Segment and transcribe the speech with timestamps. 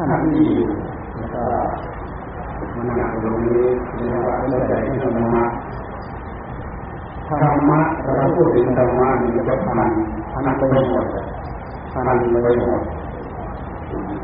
[0.00, 0.68] ท่านที่อยู่
[1.16, 1.44] แล้วก็
[2.74, 3.62] มันหนักตรงนี้
[3.96, 5.44] เรียกว่าเข้าใจที่ธรรมะ
[7.28, 7.80] ธรรมะ
[8.16, 9.90] เราพูดถึงธรรมะนี่จะพัน
[10.32, 11.06] พันไปหมด
[11.92, 12.02] พัน
[12.42, 12.82] ไปหมด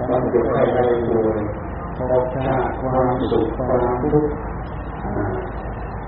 [0.09, 1.39] เราจะไปได้โดย
[1.97, 4.33] ภพชาติความสุขความทุกข์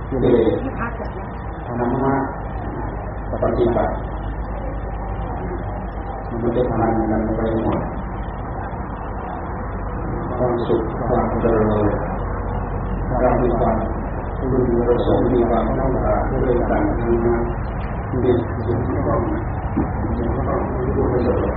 [0.08, 0.50] กิเลส
[1.66, 2.14] ธรรมะ
[3.42, 3.94] ปฏิบัติ
[6.28, 7.80] มันไม่ได้พันกันไปหมด
[10.39, 11.67] ความสุขความเจริญ
[13.21, 13.77] เรามีความ
[14.71, 17.43] มีประสงค์มีความต้องการด้วยกันทั้งนั้น
[18.22, 18.32] มี
[18.67, 19.21] สิ่งที่ต้อง
[19.72, 21.57] สิ่งที่ต้องรู้ประโยชน์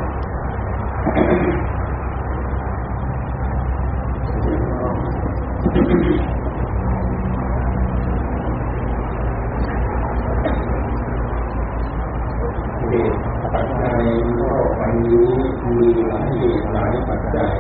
[12.90, 13.18] เหตุ
[13.54, 14.04] ปัจจัย
[14.38, 15.30] โลกวันนี้
[15.78, 17.54] มีหลายเหตุหลายปัจจัย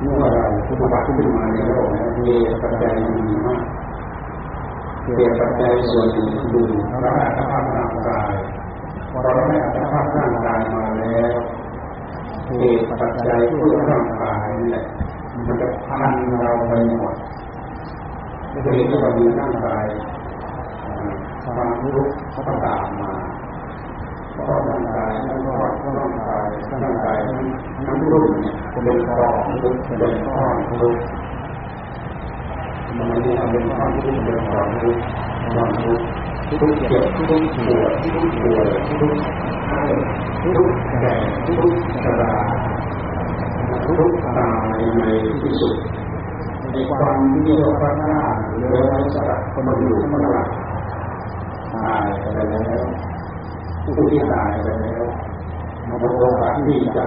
[0.00, 0.24] เมื่อ
[0.80, 3.62] เราผู้บัติขึ้นมาในโลกนี้ปัจจัยมีมาก
[5.02, 8.32] เหตุปัจจัยส่วนหนึ่งคือเราได้อัตภาพร่างกาย
[9.10, 11.32] พอเราได้อัตภาพร่างกายมาแล้ว
[12.46, 14.84] เหตุปัจจัยเพื่อร่างกายนี่แหละ
[15.46, 17.14] มันจะพันเราไปหมด
[18.50, 19.84] เหตุที่เรามีร่างกาย
[21.42, 22.00] ความรู้
[22.30, 23.12] เขาตามมา
[24.44, 26.46] เพราะร่างกายทั้งรอดร่างกาย
[26.84, 27.16] ร่างกาย
[27.86, 30.96] ทั้งรุ่นเนี่ยเป็นกองทุกเป็นก้อนทุก
[32.96, 34.96] มันไม่ได้เป็นก้อนทุกเป็นกองทุก
[35.54, 36.00] ก้อนทุก
[36.60, 38.66] ทุกเจ็บทุกปวดทุกป่วย
[39.00, 39.14] ทุก
[39.66, 39.80] ไข้
[40.42, 41.14] ทุกแก่
[41.46, 41.72] ทุก
[42.04, 42.34] ชรา
[43.86, 45.02] ทุกตายใน
[45.42, 45.74] ที่สุด
[46.70, 48.16] ในความที่เราพระหน้า
[48.56, 50.48] เหลือไว้สำหรับคนอยู่ข้างหลัง
[51.74, 52.86] ตายไปแล้ว
[53.84, 55.04] ผู้ที่ตายไปแล้ว
[55.88, 57.04] มาโอกาสที่จะ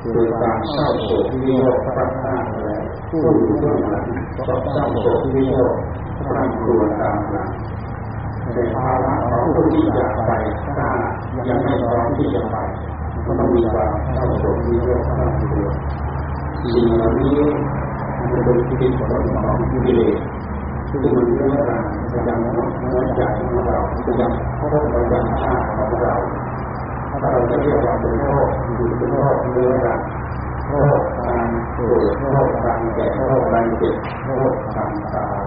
[0.00, 4.04] เกิดความเศร้าโศกที่เรียกพระหน้าแล้วผู้อยู่เบื้องหลัง
[4.36, 5.72] ก็เศร้าโศกที่เรียก
[6.26, 7.50] พระครัวตามหลัง
[8.54, 10.30] ในภาวะของผู้ที่อยากไป
[10.76, 10.88] ถ้า
[11.48, 12.56] ยังไม่พร้อมที่จะไป
[13.26, 15.68] ก็ต้องมีความเศร้าโศกที่เรียกพระครัว
[16.72, 17.38] สิ่งเหล่านี้
[18.18, 19.12] มันเป็นที่ผล
[19.42, 20.16] ของกิเลส
[21.02, 26.14] ที่มันเรื่องการพยาวประจำหัวใจของเราประจำพระประจำชาติของเรา
[27.10, 30.00] ถ้าเราจะเรียกว่าเป็นโรคอยู่เป็นโรคเรื้อรัง
[30.68, 35.44] โรคการเกิดโรคการแก่โรคการเจ็บโรคการตาย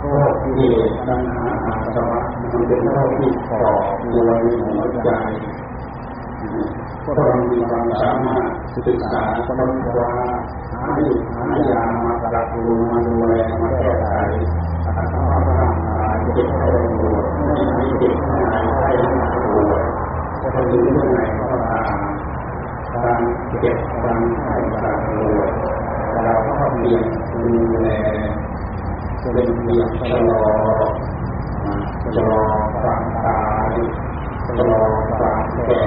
[0.00, 2.20] โรคกิเลสตัณหาอาสวะ
[2.52, 3.64] มันเป็นโรคที่ก่อ
[4.02, 5.10] ตัวในหัวใจ
[7.04, 8.48] ก็ต้องมีความสามารถ
[8.86, 10.10] ศึกษาค้นคว้า
[10.72, 10.82] หา
[11.36, 14.12] หา ยามาปรับปรุงมาดูแลมาแก้ไข
[14.96, 15.02] อั
[16.16, 19.08] งเจ็บไข้ได้ป่วยไม่ให้เจ็บไม่ให้ไข้ได้
[19.52, 19.82] ป่วย
[20.40, 21.80] จะทำอยู่ที่ไหนก็ตา
[23.60, 25.50] เจ็บารไข้ารป่วย
[26.24, 27.50] เราก็เพียงดู
[27.82, 27.88] แล
[29.20, 30.42] เป็นเพียงชะลอ
[32.14, 32.40] ชะลอ
[32.80, 33.40] ความตา
[33.70, 33.72] ย
[34.46, 34.80] ชะลอ
[35.18, 35.82] ความแก่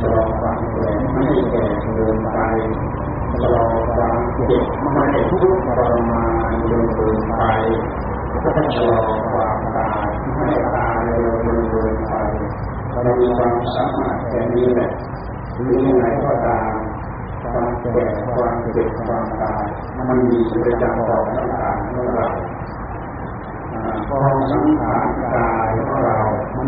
[0.00, 2.38] ชะลอความแก่ไม่ให้แก่เกินไป
[3.40, 3.64] ชะลอ
[3.96, 7.34] ความเจ็บไม่ให้ทุกข์ทรมานจนเกินไป
[8.42, 9.00] ก็ชะลอ
[9.32, 12.12] ความตายไม่ให้ตายเร็วจนเกินไป
[12.90, 14.90] เรามีความสามารถแค่นี้แหละ
[15.54, 16.72] หรือยังไงก็ตาม
[17.42, 18.04] ความแก่
[18.34, 19.64] ความเจ็บความตาย
[20.08, 22.28] มันมีประจำต่อสังขารของเรา
[24.10, 26.18] กองสังขารกายของเรา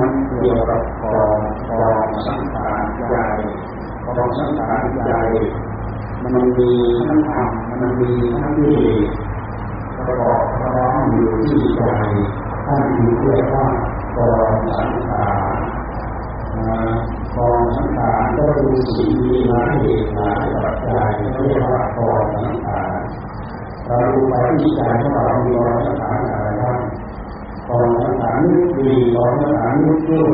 [0.00, 1.38] มันเกี่ยวกับกอง
[1.68, 3.14] กองสังขารใจ
[4.04, 5.12] กองสังขารใจ
[6.24, 6.70] มันมี
[7.06, 7.48] ทั้งธรรม
[7.80, 9.06] มันมีทั้งกิเลส
[10.06, 11.82] ประกอบพร้อมอยู่ที่ใจ
[12.66, 13.66] ท่านมีเรียกว่า
[14.16, 15.56] กองสังขาร
[17.36, 21.10] กองสังขารก็คือสิ่งมีหลายเหตุหลายปัจจัย
[21.44, 22.98] เรียกว่ากองสังขาร
[23.86, 26.80] เราดูไปที่ใจของเรามีกองสังขารอะไรบ้าง
[27.68, 30.28] กองสังขารนึกดีกองสังขารนึกชั่ว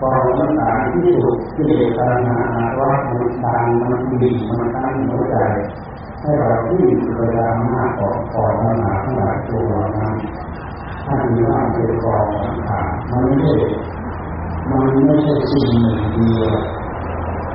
[0.00, 5.36] กองสังขารที่ถูกกิเลสตัณหาอาสวะมันตันมันดีมันตั้งหัวใจ
[6.20, 6.84] ให้เราที่
[7.16, 10.14] พยายามากของกองสังขาทั้งหลายตัวนั้น
[11.06, 13.52] ท่านว่าเป็นกองสังขารมันไม่ใช่
[14.70, 16.56] มันไม่ใช่สิ่งหนึ่งเดียว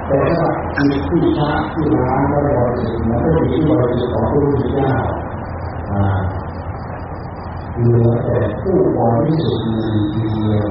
[0.08, 0.48] แต่ว่า
[0.78, 4.92] มีที่ชาที่ร้านก็บริสุทธิ์มันก็มีที่บริสุทธิ์ของพระพุทธเจ้า
[7.78, 10.68] เหลือแต่ผู้บริสุทธิ์หนึ่งเดียว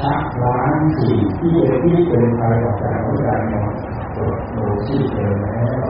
[0.00, 3.72] ชักล้างสิ่งที่เป็นที่เป็นไปออกจากหัวใจหมด
[4.16, 5.86] ตรวจดูที่เจอแล้ว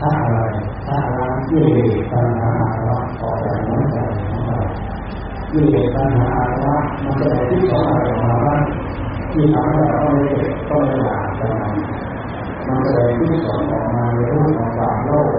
[0.00, 0.38] ถ้าอะไร
[0.86, 2.50] ถ้าล้างกิเลสตัณหา
[2.88, 3.96] ละออกจากหัวใจ
[4.30, 4.60] ของเรา
[5.50, 6.30] กิเลสตัณหา
[6.64, 8.62] ละมันจะที่สองอะไรออกมาบ้าง
[9.32, 10.24] ที่ทำให้เราต้องไม่
[10.68, 11.74] ต้องไม่หลาบกันมัน
[12.66, 15.32] มันแสดงที่สอนออกมาในรูปของความโลภ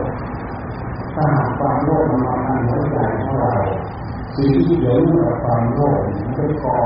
[1.15, 3.53] ถ้าหากความโลภมันมาทางหัวใจของเรา
[4.35, 6.77] สิ่งที่เกี่ยวเนื่องกับความโลภมันจะก่อ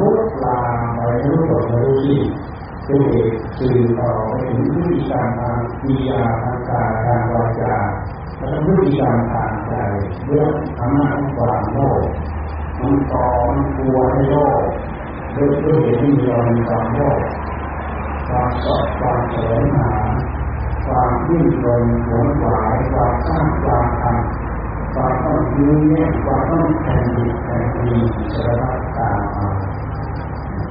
[0.00, 2.20] ลุกลามไปรู้ตัวรู้ที่
[2.84, 7.74] เป็นเหตุสื่อต่อไปถึงพฤติกรรมทางวิญญาทางกายทางวาจา
[8.38, 9.72] และพฤติกรรมทางใจ
[10.26, 12.02] เรื่องอำนาจของความโลภ
[12.80, 13.26] มันก่อ
[13.56, 14.62] มันกลัวให้โลภ
[15.36, 17.20] ด้วยด้วยเหตุที่มีความโลภ
[18.28, 19.92] ความสอบความเฉลิมหา
[20.86, 24.39] ความยิ่งลงหวนหวายความสร้างความทำ
[24.96, 27.98] ว่าต้องยืนเนี่าต้องแข่งดีแข่งดี
[28.34, 29.48] สารพัดตามมา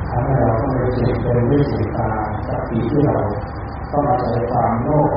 [0.10, 2.10] ทำให้เราต้องไปเสียเป็นด้วยสีตา
[2.48, 3.18] สติที่เรา
[3.92, 5.12] ต้องอาศัยความโลภ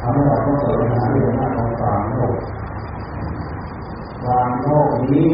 [0.00, 2.36] ทำให้เราต้องเสริมหาเรื่องหน้าของความโลภ
[4.22, 5.30] ความโลภนี้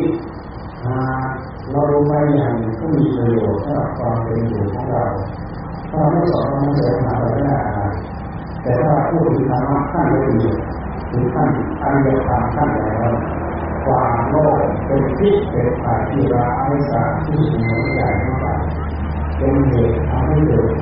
[1.70, 5.04] เรารู้ไปอย่างที่มีประโยชน์สำหรับความเป็นอยู่ของเรา
[5.90, 7.58] ถ้าไม่สอนมันจะหาอะไรได้
[8.62, 10.56] แต่ถ้าพูดถึงธรรมะขั้นละเอียด
[11.10, 11.48] ถึงขั้น
[11.82, 13.12] อริยธรรมขั้นแล้ว
[13.84, 18.08] ความโลภเป็นพิษเป็นอาชีระไม่สาที่สุดใหญ่
[18.42, 18.60] มาก
[19.36, 20.72] เป็นเหตุทำให้เกิด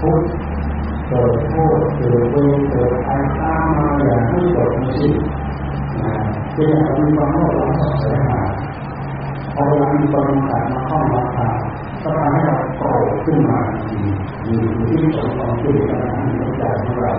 [0.00, 0.30] ทุกข์
[1.08, 5.14] เกิดโทษเกิดเวรเกิดอันตามาอย่างไม่จบไม่สิ้น
[6.54, 8.40] เป็นอย่างมีความโลภเราสอบสวนหา
[9.54, 11.48] พอเวลามีความกัดมาเข้ามาทา
[12.02, 13.58] ก็ทำให้เราโกรธขึ้นมา
[14.44, 17.12] อยู่ที่สมของที่ปัญหาในใจของเรา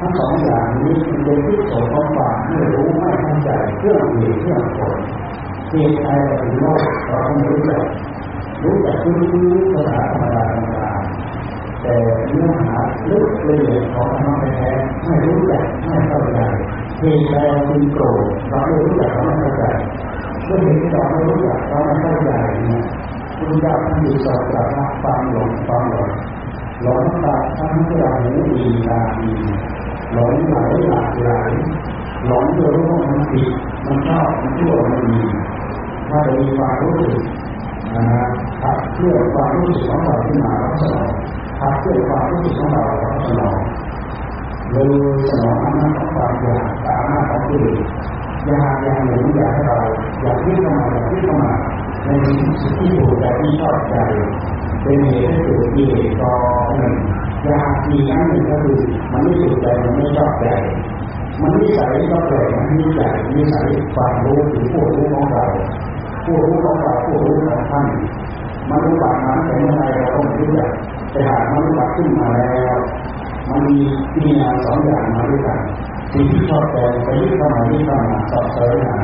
[0.00, 4.98] ทั้งสองอย่างนี้มันเป็นที่สมของความไม่รู้ไม่เข้าใจเครื่องเหตุเครื่องผล
[5.70, 7.82] เหตุใดเรถึงโลกเราไม่รู้จัก
[8.62, 9.16] รู้จักรู้
[9.72, 10.90] ภาษาธรรมดาธรรมดา
[11.82, 11.96] แต่
[12.28, 12.78] เนื้อหา
[13.08, 14.70] ลึกละเอียดของธรรมะแท้
[15.04, 16.38] ไม่รู้จักไม่เข้าใจ
[17.00, 19.64] เหตุใดเราจึงโกรธเราไม่รู้จักเราไม่เข้าใจ
[20.48, 22.30] ด้วยเหตุที่เราไม่รู้จักเราไม่เข้าใจ
[22.64, 22.82] เนี่ย
[23.38, 24.66] คุณจ้าท่านอยู่สอบจาก
[25.02, 26.10] ความหลงความหลง
[26.82, 29.32] หลงตาทั้งที่เราหูดีตาดี
[30.12, 30.56] หลงไหล
[30.88, 31.52] หลากหลาย
[32.26, 33.48] หลงโดยรู้ว่ามันผิด
[33.86, 35.20] มันชอบมันชั่วมันดี
[36.08, 37.22] ถ้าเรามีความรู้สึก
[37.94, 38.24] นะฮะ
[38.62, 41.10] ขับเคลื่อนความรู้สึกของเราขึ้นมาเราสนอง
[41.60, 43.58] ขับเคลื่อนความรู้สึกของเราเราสนอง
[44.70, 44.88] เลย
[45.30, 47.80] สนองอำนาจของความอยากตามอำนาจของกิเลส
[48.46, 49.78] อยากอย่างหนึ่งอยากให้เรา
[50.22, 51.52] อยากที่เข้ามาอยากที่เข้ามา
[52.04, 53.94] ในสิ่งที่ถูกใจที่ชอบใจ
[54.82, 56.32] เป็นเหตุให้เกิดกิเลสต่อ
[56.76, 56.94] หนึ่ง
[57.50, 58.78] ยากอีอันหนึ่งก็คือ
[59.12, 60.46] มันไม่ถูกใจมันไม่ชอบใจ
[61.40, 65.44] มันนิสัยก็แปลกมันนิสัยนิสัยความรู้ถึงผู้รู้ของเรา
[66.24, 67.86] ผู้รู้ของเราผู้รู้ของท่าน
[68.70, 70.70] มันรู้บัตรนั้นแต่เมื่อไรเราต้องรู้จัก
[71.10, 72.76] แต่หากมันรู้บัตรขึ้นมาแล้ว
[73.48, 73.78] มันมี
[74.20, 75.60] มีงานสองอย่างมาด้วยกัน
[76.12, 79.00] สิ่งที่ชอบใจไปยึดเข้ามายึดเข้ามาสอบเสริมหา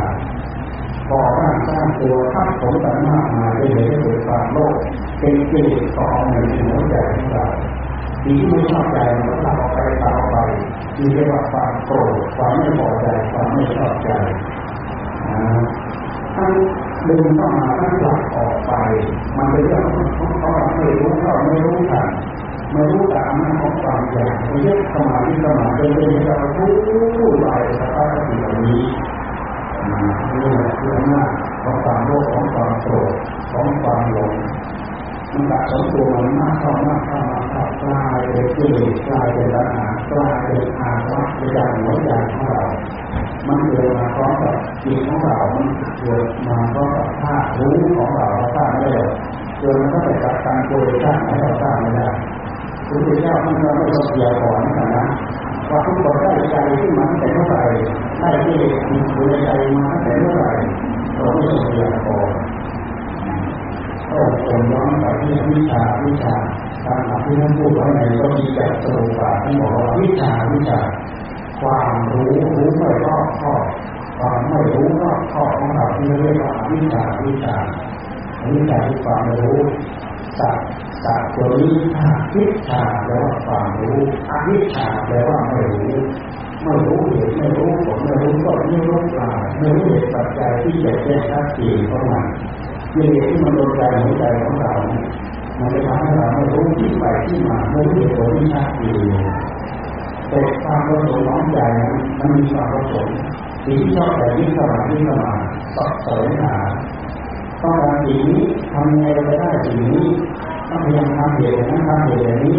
[1.10, 4.74] ก่อร่างสร้างตัวทับถมกันมากมายได้เลยให้เกิดความโลภ
[5.18, 6.34] เป็นกิเลสก่อใน
[6.68, 7.46] หัวใจของเรา
[8.24, 10.36] สิ่งที่ไม่ชอบใจมันก็ตัดออกไปตัดออกไป
[10.98, 14.10] มีเรียกว่าความโกรธความไม่พอใจความไม่ชอบใจ
[16.36, 16.52] ทั้ง
[17.08, 18.72] ดึงเข้ามาทั้งหลักออกไป
[19.36, 19.84] มันเป็นเรื่อง
[20.18, 22.08] ของเขาไม่รู้เขาไม่รู้ทัน
[22.72, 26.74] ไม่รู้ตามนั้นของความอยากไม่ยึดเข้ามาที่เข้ามาเป็นเรื่องเราพูด
[27.16, 27.46] พูดไป
[27.78, 28.82] สภาพสิ่งเหล่านี้
[30.40, 31.30] นี่แหละคืออำนาจ
[31.62, 33.14] ของความโลภของความโกรธ
[33.52, 34.34] ของความหลง
[35.32, 42.62] มันสะสมตัวมันมากเข้ามากเข้ามากเข้ากลายเป็นกิเลสกลายเป็นปัญหากลายเป็นอาวัตประจำหัวใจของเรา
[43.46, 49.04] มันเกิดมาพร้อมกับจิตของเรา มันเกิดมาพร้อมกับธาตุรู้ของเราเราสร้างไม่ได้
[49.58, 52.08] เกิดมันก็ไปจัดการโดยสร้างให้เราสร้างไม่ได้
[52.86, 54.60] พระพุทธเจ้าท่านก็ไม่ต้องเสียก่อน
[54.94, 55.06] นะ
[55.70, 57.62] ว่าทุกคนได้ใจขึ้นมาตั้งแต่เมื่อไหร่
[58.18, 58.62] ได้ที่อ
[59.14, 60.52] ยู่ในใจมาตั้งแต่เมื่อไหร่
[61.14, 62.30] เราไม่ต้องเสียก่อน
[64.16, 66.34] ก็จนย้อนไปที่วิชาวิชา
[66.84, 70.80] ตามหลักที่ท่านพูดไว้ในก็มีแต่สรุปว่าท่านบอกว่าวิชาวิชา
[71.60, 73.64] ความรู้รู้ไม่รอบคอบ
[74.18, 77.56] ความไม่รู้รอบคอบของเราที่เรียกว่าวิชาวิชา
[78.50, 79.60] วิชาที่ความรู้
[80.38, 80.56] สัต
[81.04, 84.00] สัตตัวนี้ถ้าวิชาแปลว่าความรู้
[84.30, 85.96] อวิชาแปลว่าไม่รู้
[86.64, 92.20] ไม่รู้เหตุไม่รู้ผลไม่รู้ก็ไม่รู้ปลายไม่รู้เหตุปัจจัยที่จะแก้ชัดเจนเข้ามา
[92.92, 94.72] กิเลสที่มันโดนใจหัวใจของเรา
[95.58, 99.14] มันจะทำให้เราไม่รู้ที่ไปที่มาไม่รู้เหตุผลที่ชัดเจน
[100.28, 101.58] แต่ความประสงค์ของใจ
[102.18, 103.16] มันมีความประสงค์
[103.64, 105.32] สิ่งที่ชอบแต่ยิ่งเข้ามายิ่งเข้ามา
[105.76, 106.54] สอบสวนหา
[107.62, 110.06] ต้องการสิ่งนี้ทำยังไงเราจะได้สิ่งนี้
[110.70, 112.58] ต้องพยายามทำเหตุนั้นทำเหตุนี้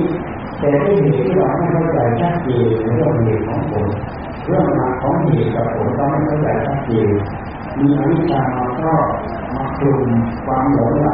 [0.60, 3.88] แต่ที่เหตุที่เราไม่เข้าใจชัดเจนในเรื่องเหตุของผล
[4.46, 7.10] เรื่องมาของเหตุกับผลเราไม่เข้าใจชัดเจน
[7.80, 9.08] มีอวิชชามาครอบ
[9.86, 10.12] มาคลุม
[10.46, 11.10] ความหลงไหล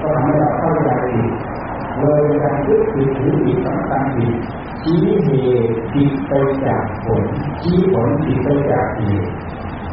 [0.00, 1.30] ก็ทำให้เราเข้าใจผิด
[1.98, 4.34] เลยการยึดผิดถือผิดสำคัญผิด
[4.82, 5.30] ชี้เห
[5.66, 6.32] ตุผิดไป
[6.64, 7.24] จากผล
[7.62, 9.28] ชี้ผลผิดไปจากเหตุ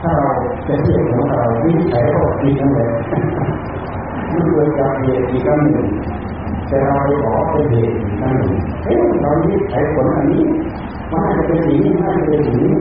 [0.02, 0.32] ถ้าเรา
[0.68, 2.90] จะเทียบของเราวิจัยก็ผิดนั่นแหละ
[4.32, 5.88] มันเกิดจากเหตุอีกอันหนึ่ง
[6.68, 8.54] แต่เราไปบอกเป็นเหตุอีกอันหนึ่ง
[8.86, 10.44] เอ๊ะเราวิจัยผลอันนี้
[11.12, 12.76] มันน่าจะเป็นสิ่งนี้น่าจะเป็นสิ่งนี้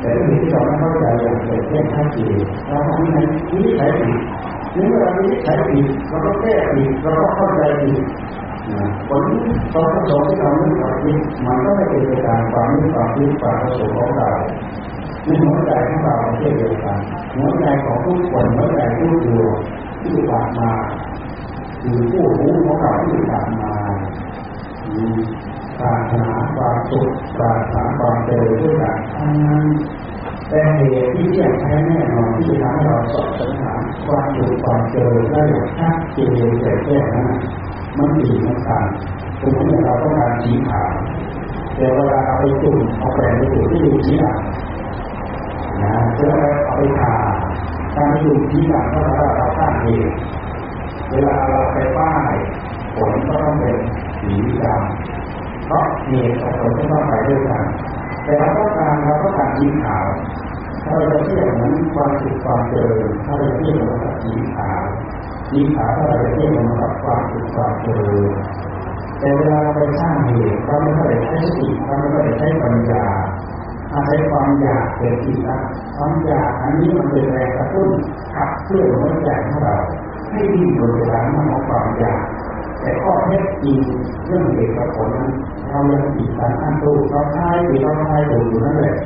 [0.00, 2.34] แต่ที่เราไม่เข้าใจอย่างเกิดแค่ชัดเจน
[2.68, 4.20] เราทำนั้นวิจัยผิด
[4.74, 8.02] เมื่อเราวิจัยผิดเราก็แก้ผิดเราก็เข้าใจผิด
[9.08, 9.24] ผล
[9.74, 10.98] ตอนที่สองที่เราไม่ปฏิบัติ
[11.46, 14.30] มันก็ไม่เป็นไปตามความไม่ความคิดความประสงค์ของเรา
[15.24, 16.98] ในหัวใจของเราเช่นเดียวกัน
[17.36, 19.56] หัวใจของทุกคนหัวใจทุกดวง
[20.02, 20.72] ที่ผ่านมา
[21.82, 23.74] คือผู้รู้ของเราที่ผ่านมา
[25.78, 29.66] ปรารถนาความสุขปรารถนาความเจริญด้วยกันทั้งนั้น
[30.48, 33.74] แต่เหตุที่แยกแท้แน่นอนที่ทำให้เราสอบสังหา
[34.06, 37.30] ความสุขความเจริญได้อย่างชัดเจนแก่แก้นั้น
[37.98, 38.86] มันดีมันต่าง
[39.40, 40.90] สมมติเราต้องการสีขาว
[41.76, 46.32] แต่เวลาเอาไปจุ่มเอาแปรงไปจุ่มที่ดูสีดำนะเพื่อ
[46.64, 47.14] เอาไปทา
[47.96, 50.06] การไปจุ่มสีดำก็เราเราสร้างเอง
[51.10, 52.34] เวลาเราไปป้าย
[52.96, 53.78] ผลก็ต้องเป็น
[54.22, 57.64] สีดำเพราะเหตุกับผลก็ต้องไปด้วยกัน
[58.24, 60.06] แต่เราต้องการเราต้องการสีขาว
[60.86, 64.82] ถ้าเราเทียบเหมือนความสุขความเจริญถ้าเราเทียบกับสีขาว
[65.50, 66.50] สีขาวถ้าเราจะเทียบ
[66.82, 68.30] กับความสุขความเจริญ
[69.18, 73.04] แต่เวลาเราไปสร้างเหตุเราไม่ได้ใช้สติเราไม่ได้ใช้ปัญญา
[73.92, 75.58] อาศัยความอยากเกิดขึ้นนะ
[75.96, 77.90] ความอยากอันนี้มันเป็นแรงกระตุ้น
[78.34, 79.76] ขับเคลื่อนหัวใจของเรา
[80.30, 82.20] ให้ดิ้นรนตามน้ำของความอยาก
[82.80, 83.78] แต่ข้อเท็จจริง
[84.26, 85.30] เรื่องเหตุกับผลนั้น
[85.68, 88.96] เรายังติดสารอันตู้เราทายหรือเราทายถูกอยู่นั่นแหละ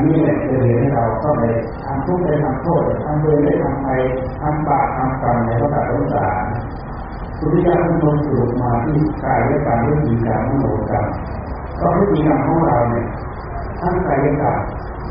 [0.00, 1.42] นี่แหละคือเหตุให้เราก็ไป
[1.84, 3.88] ทำทุกข์ไปทำโทษทำเวรได้ทำไป
[4.40, 6.44] ทำบาปทำกรรมในพระบาทสงสาร
[7.38, 11.06] พุทธิยถาท่านทรงสรุปมาที่กายและการวิธีการมโนกรรม
[11.80, 13.06] ก็วิธีการของเราเนี่ย
[13.80, 14.56] ทั้งกายกับ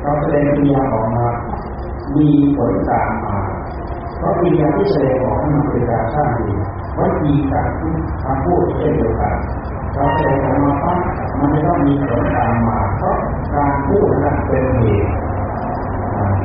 [0.01, 1.27] เราแสดงปัญญาออกมา
[2.15, 3.38] มีผลตามมา
[4.17, 6.49] เพราะปัญญาที่แสดงออกมันเป็นการสร้างดี
[6.97, 7.69] วัตถีการ
[8.23, 9.35] คำพูดเช่นเดียวกัน
[9.95, 10.99] เราแสดงออกมาปั๊บ
[11.39, 13.17] มันจะต้องมีผลตามมาเพราะ
[13.53, 15.12] การพูดนั้นเป็นเหตุ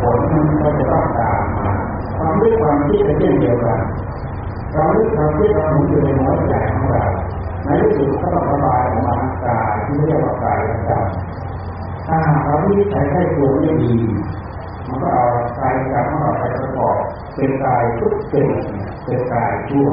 [0.01, 1.73] ผลมันก็จะต้องตามมา
[2.17, 3.81] ความรู้ความคิดเป็นเช่นเดียวกัน
[4.73, 7.05] เรามรู้เรามคิดเราหมุนอยู่ในหัวใจของเรา
[7.65, 10.59] ในที่สุดก็ต้องระบายออกมากายที่เรียกว่ากาย
[10.89, 11.05] กรรม
[12.07, 13.97] ถ้าเราที่ใช้ใช้ตัวไม่ดี
[14.87, 15.27] มันก็เอา
[15.61, 16.97] กายกรรมของเราไปประกอบ
[17.35, 18.47] เป็นกายทุกเป็น
[19.05, 19.89] เป็นกายชั่ว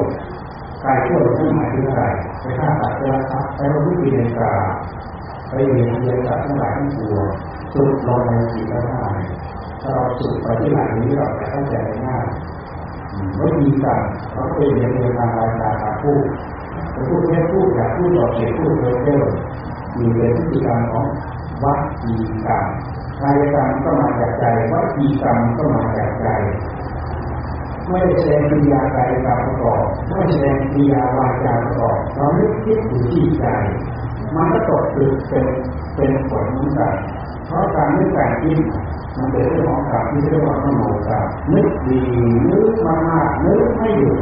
[0.84, 2.04] กายชั่วไม่นหมายถึงอะไร
[2.40, 4.54] ไปฆ่าตัดเชื้อครับไปรู้วิธีในกา
[5.54, 7.26] ไปเรียนเรียนกับทั้งหลายทั้งปวง
[7.72, 8.80] สุดลงในจิตได้
[9.82, 11.74] ถ้าเราสุดไปที่หลังนี้เราจะเข้าใจ
[12.06, 12.26] ง่าย
[13.38, 14.00] วิธีการ
[14.32, 16.24] เขาเป็นเรียนเรียนทางรายการทางพูด
[17.08, 18.72] พูดแค่พูดอยากพูดต่อเสียพูด
[19.04, 21.06] เร็วๆมีเป็นวิธีการมของ
[21.64, 22.14] วัดจี
[22.46, 22.66] กรรม
[23.22, 26.28] กายกรรมก็มาจากใจวัดจีกรรมก็มาจากใจ
[27.88, 33.44] ไม่ได้แสดงปิญญากายกรรมประกอบไม่แสดงปิญญาวาจาประกอบเราไม่คิดอยู่ที่ใจ
[34.34, 35.46] มันก็ตกตึกเป็น
[35.94, 36.94] เป็นผลเหมือนกัน
[37.46, 38.58] เพราะการนึกการคิด
[39.16, 42.00] มันเป็นเรื่องของการที่เรียกว่ามโนกรรมนึกดี
[42.50, 44.18] นึกมากๆนึกไม่หยุด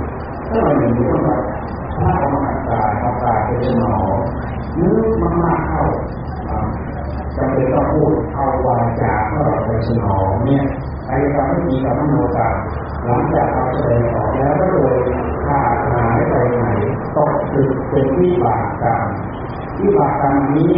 [0.48, 1.42] ถ้าเราอย่างนี้ก็แบบ
[1.96, 3.94] ถ้าเอามาตายเอาตายไปสนอ
[4.78, 5.06] นึก
[5.42, 5.84] มากๆเข้า
[7.36, 10.64] จำเป็นต้องพูดเอาวาจาขอเราไปสนองเนี่ย
[11.08, 12.54] ไอ้การไม่มีกับมโนกรรม
[13.04, 14.98] หลังจากเราแสดงออกแล้วก็เลย
[15.46, 16.66] ขาดหายไปไหน
[17.16, 19.02] ตกตึกเป็นวิบากกรรม
[19.82, 20.74] วิบากกรรมนี้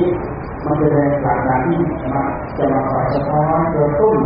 [0.64, 1.78] มันจะเป็นหลักการที่
[2.12, 2.23] มา
[2.59, 4.21] จะมาคอยสะท้อนตัวตุ้น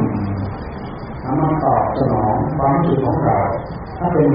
[1.22, 3.38] ทำมาตอบสนองความรู้สึกของเรา
[3.98, 4.28] ถ้าเป็น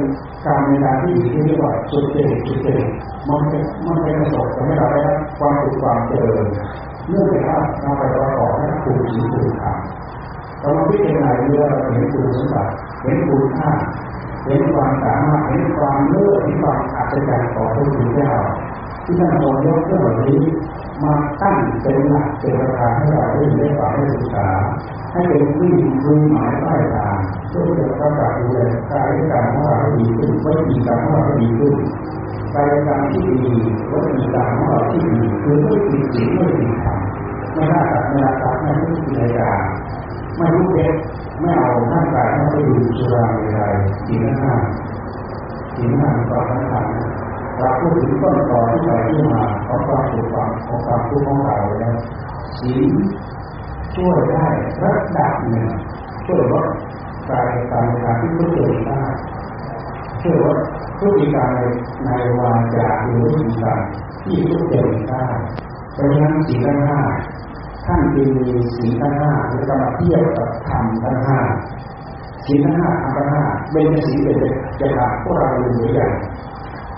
[0.45, 2.83] การในการที่ดีที่เรียกว่าสุดเด็ดสุดเด็ด
[3.27, 5.01] มันจะมันจะประสบทำให้เราได้
[5.37, 6.45] ความสุขความเจริญ
[7.09, 12.71] เนื่องจากว่าเราไปประกอบให้ถูกสิ่งถูกทำเรามาพิจารณาเรื่องเห็นคุณสมบัติ
[13.03, 13.71] เห็นคุณค่า
[14.45, 18.31] เห็นความสามารถเห็นความเลื่อเห็นความอัศจรรย์ของพระพุทธเจ้า
[19.05, 20.43] ที่ท่านทรงยกเรื่องนี้
[21.03, 24.47] มาตั้งเป็นหลักเป็นประการให้เราได้ได้ฟังได้ศึกษา
[25.11, 25.71] ให้เป็นที่
[26.05, 27.17] รู้หมายปลายทาง
[27.49, 28.59] เพื่อจะประกาศดูแล
[28.91, 31.75] กายกรรของเราให้ดีขึ้นวิธีการของเราให้ดีขึ้น
[32.53, 33.53] กายกรรที่ดี
[33.91, 36.99] วิธีการของเราที่ดีคือไม่ผิดศีลไม่ผิดธรรม
[37.53, 39.61] ไม่ฆ่าสัตว์ไม่ลักทรัพย์ไม่ทุจริตการ
[40.37, 40.93] ไม่รู้เท็จ
[41.39, 43.73] ไม่เอาร่างกายไม่ดื่มสุราเมรัย
[44.05, 44.53] สิ่งห้า
[45.75, 46.85] สิ่งห้าต่อสำคัญ
[47.57, 51.95] เราพูดถึงต้นตอที่ไปที่มาของความสุขความของความทุกข์ของเราแล้ว
[52.59, 52.73] ศี
[53.95, 54.47] ช่วยได้
[54.83, 55.67] ระดับหนึ่ง
[56.25, 56.67] ช่วยลด
[57.29, 59.03] กายการการที่ทุจริตได้
[60.21, 60.57] ช่วยลด
[60.99, 61.61] พฤติกรรมใน
[62.05, 63.79] ในวาจาหรือพฤติกรรม
[64.23, 65.25] ที่ทุกเจริญได้
[65.93, 67.01] เพราะฉะนั้นสิ่งทั้งห้า
[67.85, 71.39] ท่านจึงมีสิ่งทั้งห้าแล้วก็มเทียบกับธรรมทั้งห้า
[72.45, 74.37] สิ่งทั้งห้าธรรมทั้งห้าเป็นสิ่งเป็น
[74.79, 76.11] จะถามพวกเราเรืออย่าง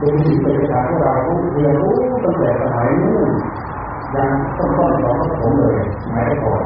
[0.04, 1.14] เป็นสิ่งป็นจะถามพวกเรา
[1.54, 1.94] เรียนรู้
[2.24, 3.32] ตั้งแต่สมัยนู้น
[4.16, 5.78] ยังต้นต้นของผมเลย
[6.10, 6.64] หมายก่อน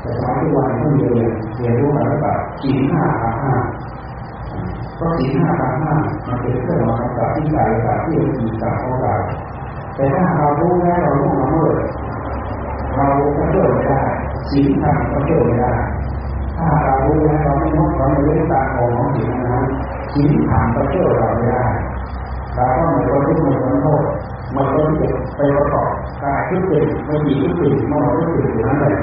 [0.00, 3.04] แต่สมัยที่วันที่เรียนเรียนรู้มาแล้วแบบสี่ห้า
[3.42, 3.54] ห้า
[4.96, 5.50] เพราะสี่ห้า
[5.82, 5.94] ห้า
[6.26, 9.14] มันเป็นเครื่องมากับที่กายกับที่มีกับของเรา
[9.94, 11.72] แต่ถ้าเรารู้แล้วเรารู้มาเมื่อ
[12.94, 14.02] เราก็ช่วยไม่ได้
[14.50, 15.72] สิ่งทำก็ช่วยไม่ได้
[16.58, 19.64] ถ้าเรารู้แล้วเราไม่นอกเราไม่รู้ตาของของสิ่งนั้น
[20.12, 21.66] สิ่งทำก็ช่วยเราไม่ได้
[22.58, 24.04] เราก็มือนคนที่มันโทษ
[24.54, 25.90] มันก็จะไปประกอบ
[26.22, 28.94] กายทุกสิ่งไม่ดีทุกสิ่งมันทุกสิ่งอยู่นั่นแหละ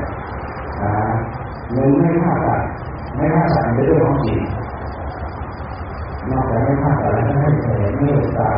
[1.72, 2.68] เงินไม่ค่าสัตว์
[3.16, 4.40] ไม่ค่าสัตว์เป็นเรื่องของจิต
[6.30, 8.52] นอกจากไม่ฆ่าสัตว์แล้วให้แผ่เมตตา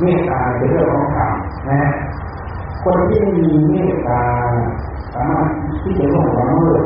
[0.00, 1.32] เมตตาเป็นเรื่องของธรรม
[1.68, 1.82] นะ
[2.84, 4.22] คนที่ไม่มีเมตตา
[5.14, 5.46] สามารถ
[5.82, 6.82] ที่จะล่วงละเมิด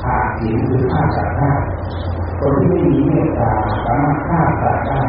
[0.00, 1.52] ขาดศีลหรือฆ่าสัตว์ได้
[2.38, 3.50] คนที่ไม่มีเมตตา
[3.84, 5.00] สามารถฆ่าสัตว์ได้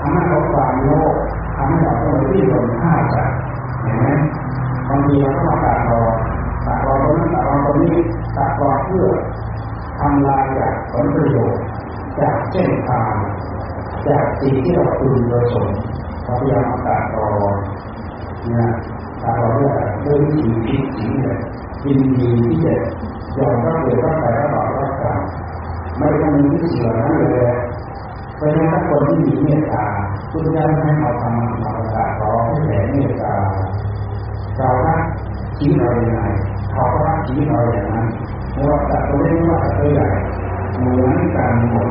[0.00, 1.14] ทำให้เขาความโลภ
[1.56, 3.36] ทำให้เราต้องที่โดนฆ่าสัตว์
[3.82, 4.06] เห็นไหม
[4.88, 6.02] บางทีเราก็มาตัดรอ
[6.66, 7.96] ตัดรอตรงนั้นตัดรอตรงนี้
[8.36, 9.06] ตัดรอเพื่อ
[9.98, 11.62] ทำลายจากผลประโยชน์
[12.20, 13.14] จากเส้นทาง
[14.06, 15.78] จากสิ่งที่เราคุณประสงค์
[16.22, 17.28] เราพยายามตัดรอ
[18.52, 18.68] นะ
[19.22, 21.38] ตัดรอด้วยด้วยวิธีคิดสิ่งเนี่ย
[21.84, 22.74] ยินดีที่จะ
[23.38, 25.18] ยอมรับเลยว่าใครรับต่อรับกรรม
[25.98, 27.54] ไม่ต้องมีสิ่งเหล่านั้นเลย
[28.42, 29.84] พราะฉะนั้นคนที่มีเมตตา
[30.30, 33.34] พุทธเจ้าให้เราทำมาประกาศร้องให้แผ่เมตตา
[34.56, 35.02] เรารัก
[35.58, 36.22] ชีวิตเราอย่างไร
[36.72, 38.06] เขาก็รักชีวิตเราอย่างนั้น
[38.52, 40.08] ไม่ว่าแต่ตัวเล็กว่าแต่ตัวใหญ่
[40.78, 41.88] เหมือนกันหมด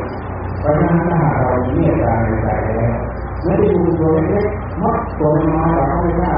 [0.59, 2.93] เพราะฉะนั้นถ้าเรามีเมตตาในใจแล้ว
[3.43, 4.45] ไม่ได้ดูตัวเล็ก
[4.81, 6.33] มัดตัวน้อยเราก็ไม่กล้า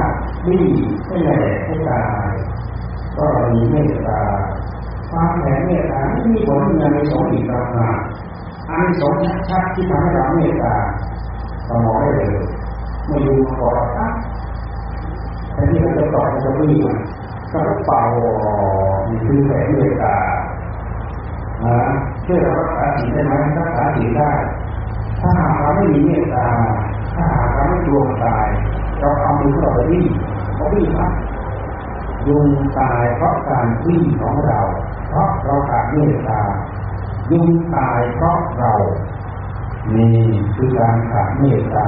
[0.45, 0.59] ดี
[1.07, 2.33] ไม่ใหญ่ให้ตาย
[3.15, 4.21] ก็เรามีเมตตา
[5.09, 7.97] ความแผ่เมตตาไม่มีผลงานในสองอีกต่างหาก
[8.71, 9.13] อันสง
[9.49, 10.75] ชัดที่ทำให้เราเมตตา
[11.67, 12.45] สมองได้เลย
[13.07, 14.13] ไม่ดูขอรัก
[15.53, 16.83] แทนที่เราจะต่อจะวิ่ง
[17.51, 18.01] ก็เป่า
[19.07, 20.15] มีคือแผ่เมตตา
[21.63, 21.77] นะ
[22.25, 24.31] ช่วยเรารักษาศีลได้ไหมรักษาศีลได้
[25.19, 26.47] ถ้าหากเราไม่มีเมตตา
[27.15, 28.47] ถ้าหากเราไม่ดวงตาย
[28.99, 30.07] เราเอามือเราไปวิ่ง
[30.55, 31.11] เขาวิ่งครับ
[32.27, 32.47] ยุง
[32.79, 34.59] ตายเพราะการวิ่งของเรา
[35.09, 36.41] เพราะเราขาดเมตตา
[37.31, 38.73] ยุงตายเพราะเรา
[39.95, 40.19] นี่
[40.55, 41.87] คือการขาดเมตตา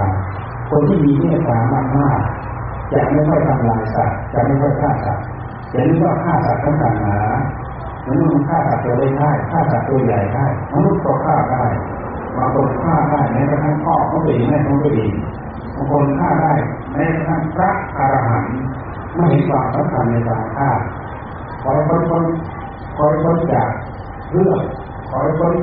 [0.69, 1.57] คนที่มีเมตตา
[1.97, 5.25] มากๆจะไม่ค่อยทำลายสัตว์จะไม่ค่อยฆ่าสัตว์
[5.71, 7.19] จะนึกว่าฆ่าสัตว์ต้องการหนา
[8.07, 11.65] มนุษย์ฆ่าสัตว์ตัวเล็กได้ฆ่าสัตว์ตัวใหญ่ได้มนุษย์ก็ฆ่าได้
[12.35, 15.11] บางคนฆ่าได้แม้กระทั่งพ่อเขาเองแม่เขาเอง
[15.75, 16.53] บางคนฆ่าได้
[16.93, 18.55] แม้กระทั่งพระอรหันต์
[19.15, 20.69] ไม่เห็นความสำคัญในการฆ่า
[21.63, 22.23] คอยพ้นพ้น
[22.97, 23.69] คอยพ้นจาก
[24.31, 24.59] เรื่อง
[25.13, 25.55] คอยพ้น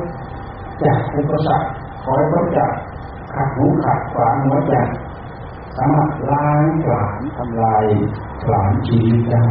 [0.83, 1.69] จากอุปสรรค
[2.05, 2.73] คอยพ้นจาก
[3.35, 4.75] ขัดหูขัดขวางหัวใจ
[5.77, 7.85] สามารถล้างกลานทำลาย
[8.45, 9.47] กลานชีวิตได้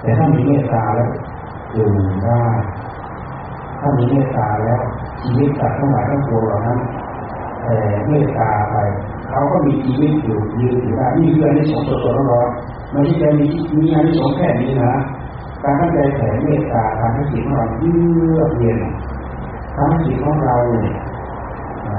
[0.00, 1.10] แต่ถ้ามีเมตตาแล้ว
[1.74, 1.90] อยู่
[2.24, 2.42] ได้
[3.80, 4.82] ถ้ามีเมตตาแล้ว
[5.22, 6.80] ชีวิตสัตว์ทั้งหลายทั้งปวงเหล่านั้น
[7.64, 7.76] แต่
[8.08, 8.76] เมตตาไป
[9.30, 13.46] เขาก็มีชีวิตอยู่ยืนอยู่ได้นี่คืออันนี้สงสดๆร้อนๆไม่ใช่จะมี
[13.78, 14.94] มีอันนี้สงแค่นี้นะ
[15.62, 17.92] การตั้งใจแผ่เมตตาทำให้จิตของเราเยื
[18.38, 18.78] อกเย็น
[19.76, 20.96] ทำให้จิตของเราเนี่ย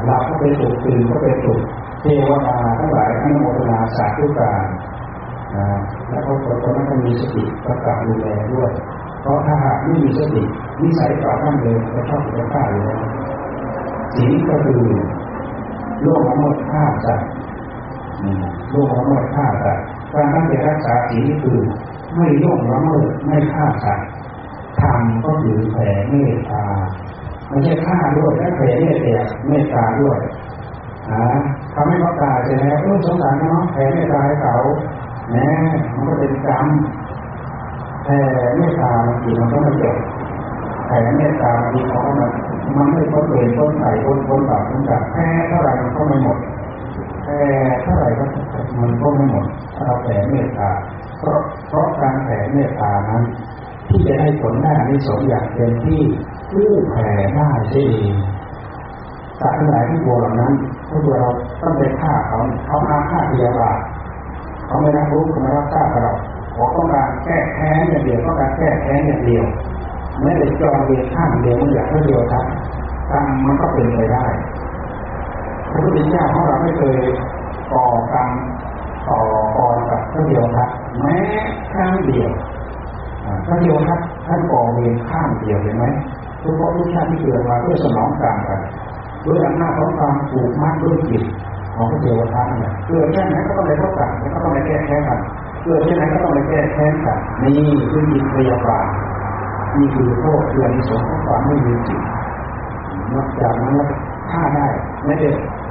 [0.06, 1.60] หลับก็เป็นสุขตื่นก็เป็นสุข
[2.02, 4.66] เทวดาทั้งหลายอนุโมทนาสาธุการ
[5.56, 5.66] นะ
[6.10, 8.72] แล้วก็คนนั้นก็มีสติประกาศดูแลด้วย
[9.22, 10.44] เพราะถ้าหากไม่มีสติ
[10.82, 13.02] นิสัยต่อท่านเลยจะชอบจะฆ่าอยู่แล้ว
[14.16, 14.84] สิ่งก็คือ
[16.02, 17.30] โลกละเมิดฆ่าสัตว์
[18.72, 21.60] โลกละเมิดฆ่าสัตว์การตั้งใจรักษาสิ่งคือ
[22.16, 24.08] ไม่โลกละเมิดไม่ฆ่าสัตว์
[24.82, 26.66] ทำก็คือแผ่เมตตา
[27.52, 30.18] ไม่ใช่ฆ่าด้วยและแผ่เมตตาเมตตาด้วย
[31.12, 31.24] นะ
[31.74, 34.56] ทำให้เขาตายไปแล้วเออสงสารเนาะแผ่เมตตาให้เขา
[35.30, 35.36] แหม
[35.94, 36.68] มันก็เป็นกรรม
[38.06, 38.20] แต่
[38.58, 39.98] เมตตาบางทีมันก็ไม่จบ
[40.88, 42.32] แต่เมตตาบางทีเขาก็มัน
[42.78, 46.38] มันไม่พ้นเวรพ้นไถ่พ้นพ้นบาปพ้นจากแพ้เท่าไหร่มันก็ไม่หมด
[47.24, 47.40] แพ้
[47.84, 48.24] เท่าไหร่ก็
[48.82, 50.70] มันก็ไม่หมดถ้าเราแผ่เมตตา
[51.18, 53.24] เพราะเพราะการแผ่เมตตานั้น
[53.88, 56.04] ที่จะให้ผลได้ในสมอย่างเต็มที่
[56.52, 57.84] ผู้แผ่ได้ใช่
[59.40, 60.54] สัตว์ทั้งหลายที่บัวเหล่านั้น
[60.90, 61.30] ถ้าเรา
[61.62, 63.78] ต้องไปฆ่าเขาเขาอาฆาตพยาบาท
[64.66, 66.14] เขาไม่รับรู้เขาไม่รับทราบเรา
[66.56, 69.46] ขอต้องการแก้แค้นอย่างเดียวต้องการแก้แค้นอย่างเดียว
[70.22, 72.46] ไม่ได้จองเวรข้างเดียวมันอยากให้เดียวครับ
[73.12, 74.26] กรรมมันก็เป็นไปได้
[75.70, 76.96] พระพุทธเจ้าของเราไม่เคย
[77.72, 77.84] ก่อ
[78.14, 78.30] กรรม
[79.08, 79.20] ต่อ
[79.56, 81.18] กรกับพระเดียวทัดแม้
[81.72, 82.32] ครั้งเดียว
[83.46, 85.86] พระเดียวทัดท่านก่อเวรข้ามเดียวเห็นไหม
[86.44, 88.60] ทุกคนทุกชาติที่เกิดมาเพื่อสนองกรรมกัน
[89.26, 91.24] ด้วยอำนาจของความผูกมัดด้วยจิต
[91.76, 95.20] ของพระเทวทัตเนี่ยเกิดแค่ไหนก็ต้องไปเท่ากันแล้วก็ต้องไปแก้แค้นกัน
[95.64, 98.86] เกิดแค่ไหนก็ต้องไปแก้แค้นกันนี่คือจิตพยาบาท
[99.76, 102.02] นี่คือโทษเรื่องสงของความไม่มีจิต
[103.14, 103.90] นอกจากนั้นแล้ว
[104.32, 104.68] ฆ่าได้
[105.06, 105.30] ไม่ได้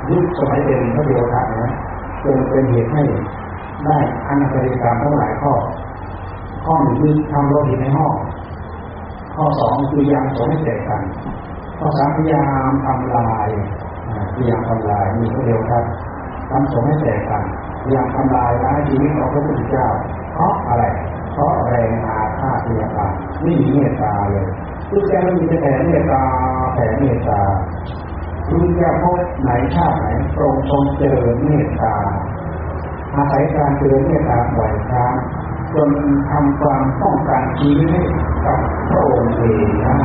[0.09, 1.73] ยุคสมัยเป็นพระเทวทัตนะ
[2.23, 3.03] จนเป็นเหตุให้
[3.85, 5.53] ได้อนาคตกรรมทั้งหลายข้อ
[6.65, 8.13] ข้อหนึ่งคือทำโลหิตในห้อง
[9.43, 11.03] ข้อสองคือยังสงให้แตกกัน
[11.79, 13.49] ข้อสามพยายามทำลาย
[14.35, 15.85] พยายามทำลายมีก็เดียวครับ
[16.51, 17.43] ทำสงให้แตกกัน
[17.83, 19.87] พยายามทำลายล้างชีวิตของพระพุทธเจ้า
[20.35, 20.85] เพราะอะไร
[21.33, 24.47] เพราะแรงอาฆาตพยาบาทไม่มีเมตตาเลย
[24.89, 26.23] พุทธเจ้าไม่มีแต่แผ่เมตตา
[26.75, 27.41] แผ่เมตตา
[28.49, 31.95] พุทธเจ้าพบไหนชาติไหนตรงทรงเจริญเมตตา
[33.15, 35.15] อาศัยการเจริญเมตตาบ่อยครั้ง
[35.75, 35.91] จน
[36.31, 38.05] ทำความต้องการชีวิต
[38.47, 40.01] กับพระองค์เองได้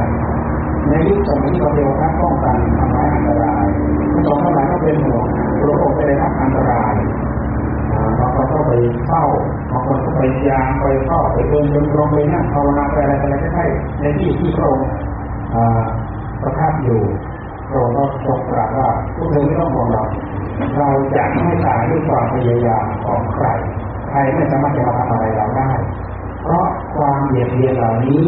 [0.89, 3.65] ในยุคสมัยที่เราเรียกว่าป้องกันทำร้ายอันตราย
[4.11, 5.25] ทั้สองทั้งหลายก็เป็นห่วง
[5.59, 6.93] พระองค์ไปได้รับอันตราย
[8.19, 8.73] บางคนก็ไป
[9.05, 9.23] เฝ้า
[9.71, 13.65] บางคนก็ไปยามไปเฝ้าไปเดินจนตรงไปนั่งภาวนาไปอะไรอะไรใกล้
[14.01, 14.87] ในที่ที่พระองค์
[16.41, 17.01] ประทับอยู่
[17.69, 20.03] พระองค์ก็ทรงตรัสว่าพวกเธอไม่ต้องห่วงเรา
[20.77, 23.47] เราจะไม่ตายด้วยความพยายามของใคร
[24.15, 25.71] ครไม่สามารถจะมาทำอะไรเราได้
[26.41, 28.23] เพราะความเบียดเบียนเหล่านี้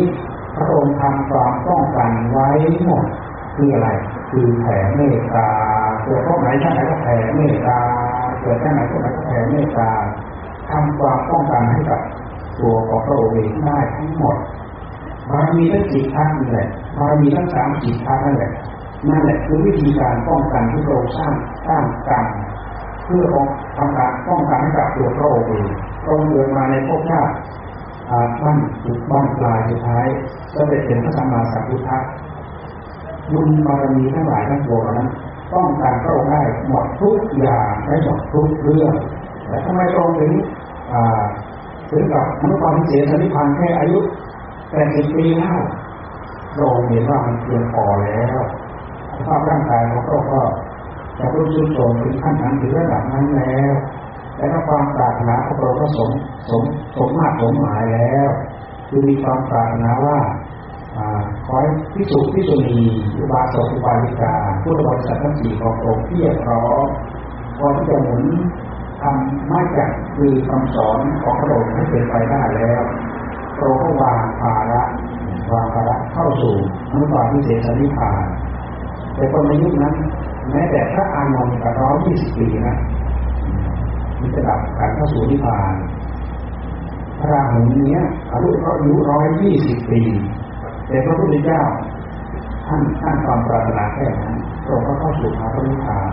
[0.56, 2.50] พระองค์ทำความป้องกันไว้
[2.84, 3.06] หมด
[3.56, 3.90] คืออะไร
[4.30, 5.50] คือแผ่เมตตา
[6.04, 7.80] เกิดพวกไหนชาติไหนก็แผ่เมตตา
[8.42, 9.90] เกิดชาติไหนพวกไหนก็แผ่เมตตา
[10.70, 12.02] ทำความป้องกันให้กับ
[12.60, 14.38] ตัวของพระองค์เองได้ทั้งหมด
[15.30, 18.52] บารมีทั้งจิตทัศน์นี่แหละบารมีทั้งสามจิตทัศน์นั่นแหละ
[19.08, 21.34] นั่นแหละคือวิธีการป้องกันที่พระองค์สร้าง
[21.68, 22.26] สร้างกรรม
[23.08, 23.26] เพื่อ
[23.78, 25.68] ทำการป้องกันให้กับตัวพระองค์เอง
[26.04, 27.34] พระองค์เกิดมาในภพชาติ
[28.42, 30.06] บ้านจุดบ้านปลายสุดท้าย
[30.56, 31.98] ก็เป็นเป็นพระสัมมาสัมพุทธะ
[33.34, 35.10] บุญบารมีทั้งหลายทั้งปวงนั้น
[35.54, 38.94] ต้องการพระองค์ได้หมดทุกอย่างได้หมดทุกเรื่อง
[39.48, 40.32] แต่ทำไมพระองค์ถึง
[41.90, 44.00] ถึงกับมนุษย์ความเสียสนิพานแค่อายุ
[44.72, 45.60] แปดสิบปีแล้ว
[46.56, 48.40] พระองค์เห็นว่ามันเพียงพอแล้ว
[49.16, 50.42] สภาพร่างกายของพระองค์ก็
[51.20, 53.74] จะรุ่งสุดโทมถึงขั้นนั้นถึงระดับนั้นแล้ว
[54.38, 56.10] และก็ความปรารถนาของเราก็สม
[56.50, 56.64] สม
[56.98, 58.28] สมมาตรสมหมายแล้ว
[58.88, 60.18] คือมีความปรารถนาว่า
[61.46, 62.80] ขอให้พิสุพิสุณี
[63.18, 66.88] อุบาสกอุบาสิกาผู้บริษัททั้งสี่ขององค์เพียรพร้อม
[67.58, 68.24] พอที่จะหมุน
[69.02, 72.82] ทำไม่จักคือคำสอนของพระองค์ให้เป็นไปได้แล้ว
[73.56, 74.84] โปรก็วางภาระ
[75.52, 76.56] วางภาระเข้าสู่
[76.92, 78.24] อนุบาลพิเศษนิพพาน
[79.14, 79.96] แต่คนในยุคนั้น
[80.52, 82.78] แม้แต่พระอานนท์กับร้อยยี่สิบปีนะ
[84.20, 85.74] มีระดับการเข้าสู่นิพพาน
[87.20, 90.02] พระราหุลเนี้ยอายุอายุร้อยยี่สิบปี
[90.88, 91.62] แต่พระพุทธเจ้า
[92.68, 96.08] ท่านท่านความปรารถนาแค่นั้นพระองก็เข้าสู่พระนิพพาน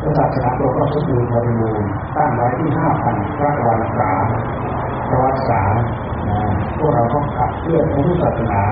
[0.00, 4.10] พระศาสนาพระก็สมบูรณ์บริบูรณ์ตั้งไว้ที่ห้าพันพระวันษา
[5.08, 5.88] ประวัติศาสตร์
[6.78, 8.62] พวกเราก็ขับเคลื่อนพระพุทธศาสนา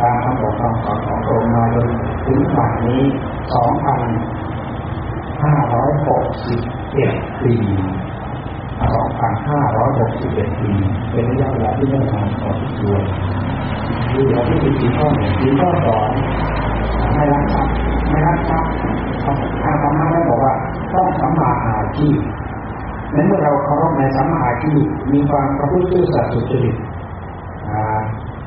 [0.00, 1.88] ตามคำบอกคำสอนของพระองค์มาจน
[2.26, 3.02] ถึงปัจจุบันนี้
[3.54, 4.00] สองพัน
[5.42, 6.60] ห้าร้อยหกสิบ
[6.94, 7.54] เอ็ดปี
[8.94, 10.70] สองพันห้าร้อยหกสิบเอ็ดปี
[11.10, 13.02] เป็นระยะเวลาที่ไม่นานพอสมควร
[14.12, 16.08] ดูอย่างที่สี่ข้อหนึ่งสี่ข้อสอง
[17.14, 17.72] ไม่รักทรัพย์
[18.10, 18.70] ไม่รักทรัพย์
[19.62, 20.54] ทางธรรมะได้บอกว่า
[20.94, 22.18] ต้องสัมมาอาชีพ
[23.14, 26.76] นั้นเมื่อเราเคารพในสัมมาอาชีพมีความประพฤติซื่อสัตย์สุจริต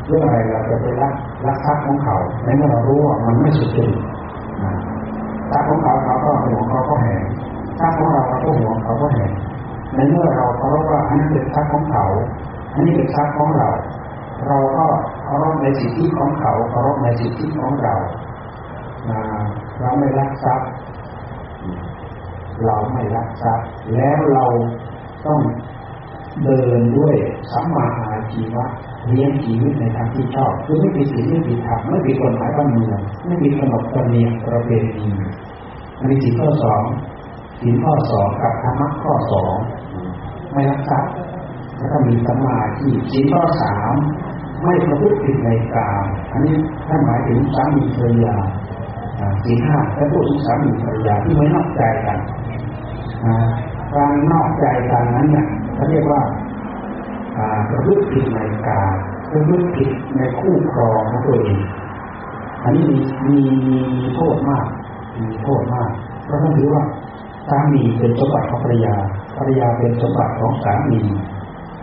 [0.08, 1.14] เรื่องอะไรเราจะไปรัก
[1.48, 4.00] รักทรัพย์ของเขาในเมื่อเรารู้ว่ามันไม่สุจริต
[5.52, 7.16] ทรัพย์ของเขาเขาก็ห่วงเขาก็แห่
[7.80, 9.28] ทรัพย์ของเราเราก็ห่วงเขาก็แห่
[9.96, 12.06] ในเมื่อเราเคารพว่าอันนี้เป็นทรัพย์ของเขา
[12.74, 13.70] อันนี้เป็นทรัพย์ของเรา
[14.48, 14.86] เราก็
[15.24, 17.96] เคารพในสิทธิของเขาเคารพในสิทธิของเรา
[19.82, 20.70] เราไม่รักทรัพย์
[22.66, 24.46] เราไม่รักทรัพย์ แล้วเรา
[25.26, 25.40] ต้อง
[26.44, 27.16] เดินด้วย
[27.52, 28.66] สัมมาอาชีวะ
[29.08, 35.08] เลี้ยงชีวิตในทางที่ชอบคือไม่ผิดศีลไม่ผิดธรรมไม่ผิดกฎหมายบ้านเมืองไม่ผิดขนบธรรมเนียมประเพณี
[36.00, 36.84] อันนี้สิ่ข้อสอง
[37.62, 39.54] สิ่ข้อสองกับธรรมะข้อสอง
[40.52, 41.14] ไม่รักทรัพย์
[41.78, 43.94] แล้วก็มีสมาที่สิ่ข้อสาม
[44.64, 46.56] ไม่ประพฤติผิดในกามอันนี้
[46.88, 48.36] ท่านหมายถึงสามีภรรยา
[49.44, 52.20] สี่ห้าและผู้สามีภรรยาที่ไม่นอกใจกัน
[53.96, 56.22] การนอกใจกันนั้นเนี่ยเขาเรียกว่า
[57.70, 58.82] ประพฤติผิดในกา
[59.32, 61.60] ประพฤติผิดในคู่ครองของตัวเอง
[62.64, 62.86] อันนี้
[63.28, 64.66] มีมีมีโทษมาก
[65.22, 65.90] มีโทษมาก
[66.26, 66.84] เพราะท่านถือว่า
[67.48, 68.96] สามีเป็นสมบัติของภรรยา
[69.38, 71.00] ภรรยาเป็นสมบัติของสามี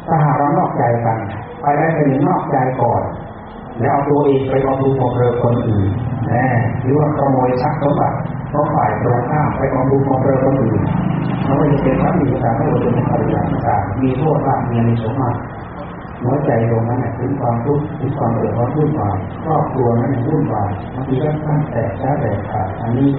[0.06, 1.18] ถ้าหากเรานอกใจกัน
[1.60, 3.02] ไปได้เป็นนอกใจก่อน
[3.80, 5.88] แล้วเอาตัวเองไปบำรุงบำเรอคนอื่น
[6.28, 6.46] แน่
[6.82, 8.18] หรือว่าขโมยทรัพย์สมบัติ
[8.54, 10.82] เพราฝ่ายตรงข้ามไปบำรุงบำเรอคนอื่น
[11.44, 15.30] เขาจะเป็นสามีการไม่ว่าจะเป็นภรรยาต่างมีโทษมากมีในสมมา
[16.22, 23.10] หัวใจตรงนั้นถึงความทุกข์ถึงความเดือดร้อนวุ่นวายครอบครัวนั้นวุ่นวายบางทีก็ตั้งแต่ช้าแต่ขาดอันนี้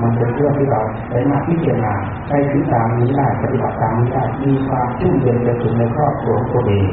[0.00, 1.92] มันเป็นเรื่องที่เราได้มาพิจารณา
[2.26, 6.86] ใช้ถึงตามนี้ได้ปฏิบัติตามนี้ได้มีความชุ่มเย็นเป็นสุขในครอบครัวตัวเอง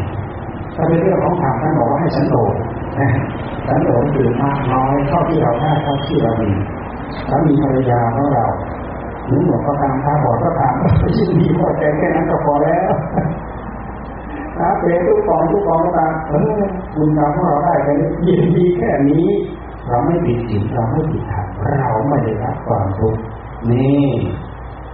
[0.76, 2.56] ถ้าเป็นเรื่องของธรรมท่านบอกว่าให้สันโดษ
[3.68, 6.52] สันโดษคือมากน้อยเท่าที่เราได้เท่าที่เรามี
[7.30, 8.46] ถ้ามีภรรยาของเรา
[9.26, 10.74] หรือหมวก็ตามถ้าบอกก็ตาม
[11.18, 12.92] ยินดีพอใจแค่นั้นก็พอแล้ว
[14.58, 16.62] ถ้าเป็นทุกกองทุกกองก็ตามเออ
[16.96, 19.26] บุญกรรมของเราได้แค่นี้ยินดีแค่นี้
[19.88, 21.46] เราไม่ผิดศีลเราไม่ผิดธรรม
[21.80, 23.22] เราไม่ได้รับความทุกข์
[23.72, 24.10] นี่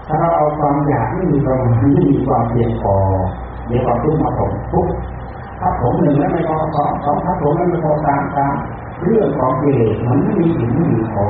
[0.08, 2.96] ถ้าเราเอาความอยากไม่มีความไม่มีความเพียงพอ
[3.68, 4.92] เดี๋ยวความทุกข์มาผมทุกข์
[5.60, 8.56] ถ้าผมหนึ่งแล้วไม่พอสองสองถ้าผมแล้วไม่พอตามตาม
[9.04, 11.28] เรื่องของเกศมันไม่มีหินไม่มีพอ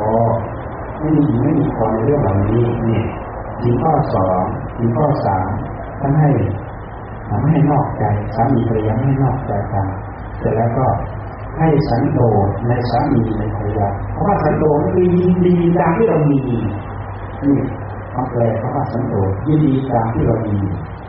[0.99, 3.05] ไม่มีหินไม่มีพอในเรื่องเหล่านี้เนี่ย
[3.63, 4.41] หินข้อสอง
[4.79, 5.49] หินข้อสาม
[6.01, 6.31] ท่านให้
[7.41, 8.03] ไม่ให้นอกใจ
[8.35, 9.87] สามีภรรยาไม่ให้นอกใจกัน
[10.39, 10.85] เสร็จแล้วก็
[11.57, 16.37] ให้สันโดษในสามีในภรรยาเพราะว่าสันโดษคือยินดีตามที่เรามี
[17.43, 17.55] นี่
[18.13, 20.57] คำแปลเพราะว่าสันโดษยินดีตามที่เรามี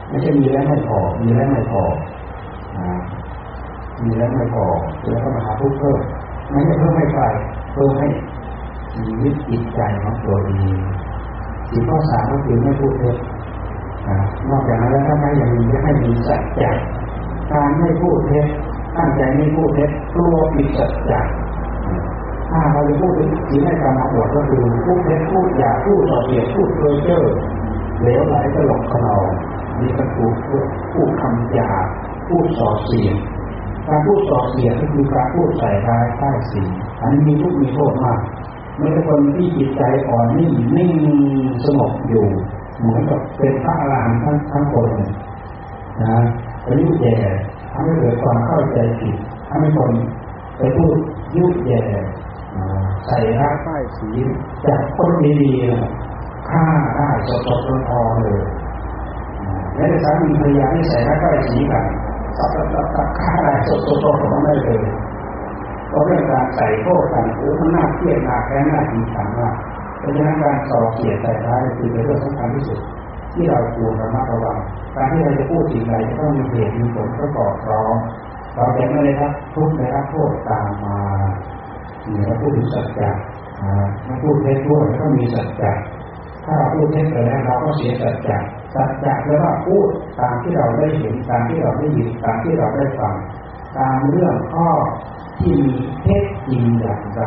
[0.09, 1.83] ไม่ใช่มีแล้วไม่พอมีแล้วไม่พอ
[4.05, 4.67] มีแล้วไม่พอ
[5.11, 6.01] แล้วก็มาหาผู้เพิ่ม
[6.51, 7.25] ไม่ใช่เพิ่มให้ใคร
[7.73, 8.09] เพิ่มให้
[8.93, 10.79] ชีวิตจิตใจของตัวเอง
[11.71, 13.17] สิ่งข้อสามก็คือไม่พูดเท็จ
[14.51, 16.71] นอกจากนั้นแล้วถ้าไม่ยังมีจะให้มีสัจจะ
[17.53, 18.47] การไม่พูดเท็จ
[18.97, 21.21] ตั้งใจไม่พูดเท็จกลัวผิดสัจจะ
[22.51, 27.23] ถ้าเราจะพูดถึงสิ่งให้การมบวชก็คือพูดเท็จพูดอย่าพูดต่อเสียพูดเพ้อเจ้อ
[28.01, 29.27] เหลวไหลตลกขนอง
[29.81, 30.35] นี่ก็พูด
[30.93, 31.71] พูดคำหยา
[32.29, 33.15] พูดส่อเสียง
[33.89, 36.63] การพูดส่อเสียงก็คือการพูดใส่ร้ายป้ายสี
[37.01, 38.21] อันนี้มีทุกมีโทษมาก
[38.79, 40.93] ไม่ใช่คนที่จิตใจอ่อนนิ่งนิ่ง
[41.65, 42.27] สงบอยู่
[42.81, 44.89] เหมือนกับเป็นพระอรหันต์ทั้งทั้งคน
[46.03, 46.19] นะ
[46.67, 47.17] อายุแย่
[47.73, 49.17] ทำให้เกิดความเข้าใจผิด
[49.49, 49.93] ทำให้คน
[50.59, 50.97] ไปพูด
[51.37, 51.83] ยุแย่
[53.07, 54.09] ใส่ร้ายป้ายสี
[54.67, 55.11] จากคน
[55.43, 56.65] ดีๆฆ่า
[56.97, 57.09] ได้
[57.47, 58.43] สดๆร้อนๆเลย
[59.75, 61.85] แม้แต่สามีภรรยาที่ใส่ร้ายป้ายสีกัน
[62.39, 64.79] สับสับสับฆ่าได้สดๆร้อนๆได้เลย
[65.89, 69.49] เพราะเรื่องการใส่โทษกันโอ้มันน่าเครียดน่าแค้นน่าจริงจังมา
[69.99, 72.81] เพราะฉะนั้นการส่อเสียดใส่ร้ายคือเป็นเรื่องสำคัญที่สุด
[73.35, 74.59] ที่เราควรระมัดระวัง
[74.95, 77.97] การที่เราจะพูดสิ่งใดจะต้องมีเหตุมีผลประกอบพร้อม
[78.57, 80.99] เราจะไม่ได้รับทุกข์ได้รับโทษตามมา
[82.07, 83.11] เหนือพูดถึงสัจจะ
[84.07, 85.73] มาพูดเท็จด้วยก็มีสัจจะ
[86.45, 88.37] ถ้าเราพูดเท็จไปแล้วเราก็เสียสัจจะ
[88.75, 93.15] สัจจะแปลว่าพูดตามที่เราได้เห็นตามที่เราได้ยินตามที่เราได้ฟัง
[93.77, 94.69] ตามเรื่องข้อ
[95.39, 97.23] ที่มีเท็จจริงอย่างไร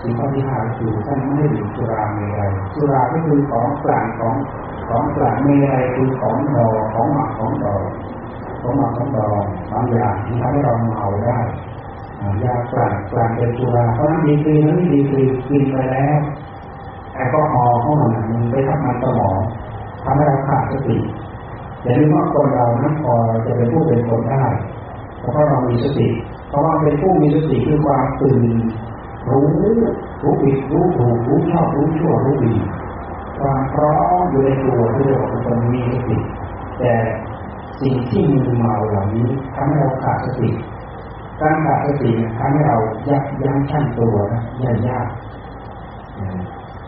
[0.00, 4.34] สิ่งข้อที่ห้าคือท่านไม่ได้ดื่มสุราเมรัยสุราก็คือของกลางของ
[4.88, 7.76] ของกลางเมรัยคือของดอของหมักของดอ
[8.60, 9.28] ของหมักของดอ
[9.72, 11.38] บางอย่างที่ทำให้เราเมาได้
[12.44, 16.18] ยากลางกลางเป็นสุราเพราะนั้นดีกรีนั้นดีกรีกินไปแล้ว
[17.14, 19.38] แอลกอฮอล์เข้ามามันไปทำงานสมอง
[20.04, 20.98] ทำให้เราขาดสติ
[21.82, 23.14] อย่าลืมว่าคนเรานั้นพอ
[23.46, 24.44] จะเป็นผู้เป็นคนได้
[25.20, 26.08] เพราะเรามีสติ
[26.48, 28.42] เพราะว่าเป็นผู้มีสติคือความตื่น
[29.30, 29.46] รู้
[30.22, 32.54] รู้ผิดรู้ถูกรู้ชอบรู้ชั่วรู้ดี
[33.40, 36.16] ความพร้อมอยู่ในตัวที่เรียกว่าคนมีสติ
[36.78, 36.92] แต่
[37.80, 40.50] สิ่งที่มีเมาเหล่านี้ทำให้เราขาดสติ
[41.40, 45.06] การขาดสติทำให้เรายับยั้งชั่งตัวนะยากยาก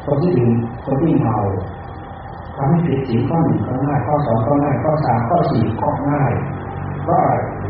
[0.05, 0.53] คนที่ดื่ม
[0.85, 1.39] คนที่เมา
[2.57, 6.33] ทำให้ผิดสิ่งข้อหนึ่งก็ง่ายข้อสองก็ง่ายข้อสามข้อสี่ก็ง่าย
[7.03, 7.21] เพราะ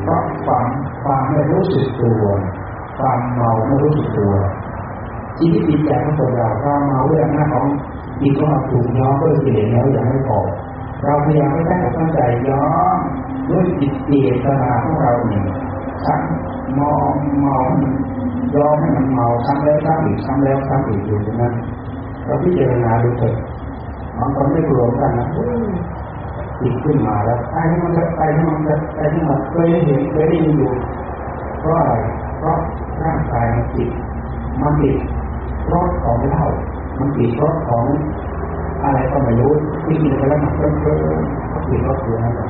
[0.03, 0.67] เพราะความ
[1.03, 2.25] ความไม่รู้สึกตัว
[2.99, 4.33] ความเมาไม่รู้สึกตัว
[5.39, 7.67] ชีวิตจิตใจของคนเราความเมาเรื่องหน้าของ
[8.21, 10.41] จิตของเราถูกย้อมด้วยกิเลสแล้วยังไม่พอ
[11.05, 12.65] เราพยายามไม่ได้ตั้งใจย้อ
[12.97, 12.99] ม
[13.49, 14.13] ด้วยจิตเจ
[14.45, 15.45] ตนาของเราเนี่ย
[16.05, 16.21] ทั้ง
[16.79, 17.59] มองเมา
[18.55, 21.55] ย้อมให้มันเมาซ้ำแล้วซ้ำอีกซ้ำแล้วซ้ำอีกอยู่ตรงนั้น
[22.27, 23.35] เราพิจารณาดูเถิด
[24.19, 25.27] บางคนไม่รวมกันนะ
[26.61, 28.59] ติดขึ้นมาแล้วไอ้ที่มันจะไอ้ที่มัน
[28.97, 30.73] ไอ้ที่มันเคยเห็นเคยได้ยินอยู่
[31.61, 31.95] เพราะอะไร
[32.39, 32.59] เพราะ
[33.05, 33.91] ร่างกายมันติด
[34.63, 34.97] มันติด
[35.73, 36.47] รสของเหล้า
[36.99, 37.85] มันติดรสของ
[38.85, 39.53] อะไรก็ไม่รู้
[39.87, 40.97] ที่กินไปแล้วมันเพิ่มเพิ่ม
[41.53, 42.49] ก็ติดรสอยู่นั่นแหละ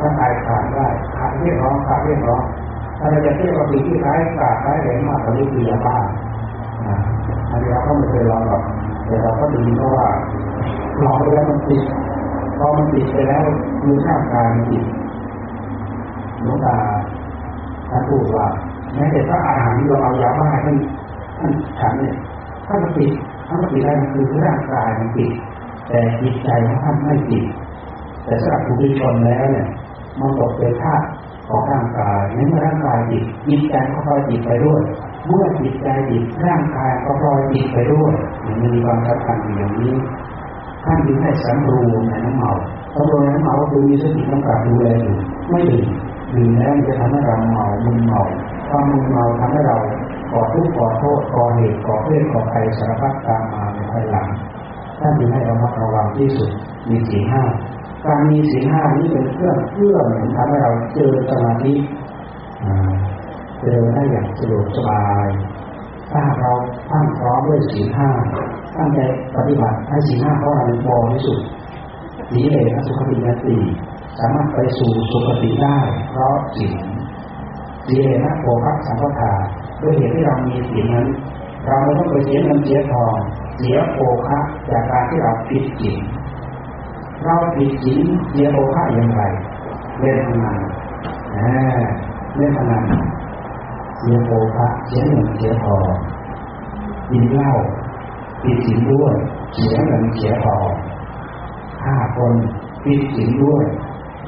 [0.00, 2.42] ร่างกายขาดได้ขาดเรียกร้องขาดเรียกร้อง
[2.98, 5.96] ถ้าเราจะเทียบกับสิ่งที่ร้ายกาดร้ายแรงมากกว่านี้คือยาบ้า
[7.50, 8.62] อันนี้เราก็ไม่เคยลองหรอก
[9.08, 10.06] แต่เราก็ดีเพราะว่า
[11.04, 11.82] ลองไปแล้วมันติด
[12.58, 13.44] พอมันติดไปแล้ว
[13.86, 14.84] มือข้างกายมันติด
[16.42, 16.76] หลวงตา
[17.90, 18.46] ท่านพูดว่า
[18.94, 20.76] แม้แต่พระอาหารที่เราเอายาบ้าท่าน
[21.38, 22.16] ท่านฉันเนี่ย
[22.66, 23.10] ถ้ามันติด
[23.46, 25.32] ถ้ามันติดได้มันคือร่างกายมันติด
[25.88, 27.44] แต่จิตใจของท่านไม่ติด
[28.24, 29.66] แต่สำหรับผู้ที่ชนแล้วเนี่ย
[30.18, 31.06] มันตกเป็นธาตุ
[31.48, 34.82] ของร่างกายนั้นเมื่อร่างกายติดจิตใจก็พลอยติดไปด้วย
[35.28, 38.12] เมื่อจิตใจติดร่างกายก็พลอยติดไปด้วย
[38.44, 39.94] มันมีความสำคัญอย่างนี้
[40.84, 42.52] ท่านจึงให้สำรวมในน้ำเมา
[42.94, 45.16] สำรวมในน้ำเมาคือมีสติกำกับดูแลอยู่
[45.50, 45.88] ไม่ดื่ม
[46.34, 48.20] ดื่มแล้วมันจะทำให้เราเมามึนเมา
[48.68, 49.76] ความมึนเมาทำให้เรา
[50.32, 54.26] ก่อทุกข์ก่อโทษก่อเหตุก่อเพศก่อภัยสารพัดตามมาในภายหลัง
[55.00, 56.50] ท่านจึงให้เรามาระวังที่สุด
[56.88, 57.42] มีสี่ห้า
[58.04, 61.74] การมีสี่ห้านี้เป็นเครื่องเพื่อเหมือนทำให้เราเจอสมาธิ
[63.68, 65.28] เจอได้อย่างสะดวกสบาย
[66.12, 66.52] ถ้าเรา
[66.90, 68.08] ตั้งพร้อมด้วยสีห้า
[68.76, 69.00] ตั้งใจ
[69.36, 71.46] ปฏิบัติให้สีห้าของเราเป็นบริสุทธิ์
[72.30, 73.56] สีเลนสุขตินาตี
[74.18, 75.78] สามารถไปสู่สุขติได้
[76.10, 76.72] เพราะสิ่ง
[77.86, 79.32] สีเลนะโภคสังฆทา
[79.82, 81.06] ด้วยเหตุที่เรามีสิ่งนั้น
[81.66, 83.16] เราไม่ต้องไปเสียเงินเสียทอง
[83.58, 84.38] เสียโภคะ
[84.70, 85.96] จากการที่เราผิดจิต
[87.24, 87.98] เราผิดจิต
[88.30, 89.22] เสียโภคะอย่างไร
[90.00, 90.58] เล่นพนัน
[92.36, 92.82] เล่นพนัน
[94.00, 95.88] เสียโภคะเสียเงินเสียทอง
[97.10, 97.52] กินเหล้า
[98.42, 99.14] ผิดศีลด้วย
[99.52, 100.68] เสียเงินเสียทอง
[101.82, 102.34] ฆ่าคน
[102.82, 103.64] ผิดศีลด้วย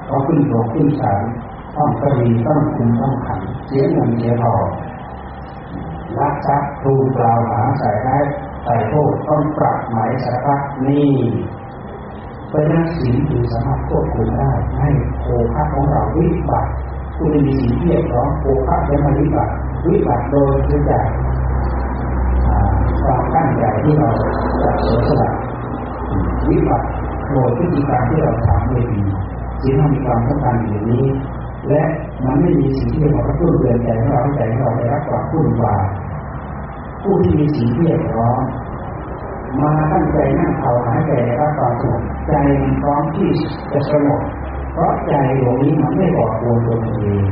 [0.08, 1.20] ก็ขึ้นโรงขึ้นศาล
[1.76, 4.64] ต้องคดีต้องคุมต้องขังเสียเงินเสียทอง
[6.18, 8.18] รักทรัพย์ทูลกล่าวหาใส่ได้
[8.64, 11.12] ใส่โทษต้องปรับหมายสารพัดนี่
[12.48, 14.88] เพราะนั้นศีลคือสามารถควบคุมได้ให้
[15.20, 16.70] โภคะของเราวิบัติ
[17.16, 19.52] ผู้ที่มีศีลเรียบร้อยโภคะจะมาวิบัติ
[19.88, 21.04] วิบัติโดยเกิดจาก
[23.02, 24.10] ความตั้งใจที่เรา
[24.62, 25.30] จะเสียสละ
[26.48, 26.86] วิบัติ
[27.30, 29.02] โดยพฤติการที่เราทำไม่ดี
[29.62, 31.06] สิ่งที่มีความสำคัญอยู่นี้
[31.68, 31.82] และ
[32.24, 35.76] มันไม่มีสิ่งที่เรากระตุ้นเตือนใจให้เราใจเราได้รับความวุ่นวา
[37.02, 38.40] ผู้ที่มีสิ่งที่เรียบร้อย
[39.60, 42.32] มาตั้งใจนั่งภาวนาใจได้รับความสงบใจ
[42.82, 43.30] พร้อมที่
[43.72, 44.22] จะสงบ
[44.72, 47.24] เพราะใจดวงนี้มันไม่บอกตัวตัวเอง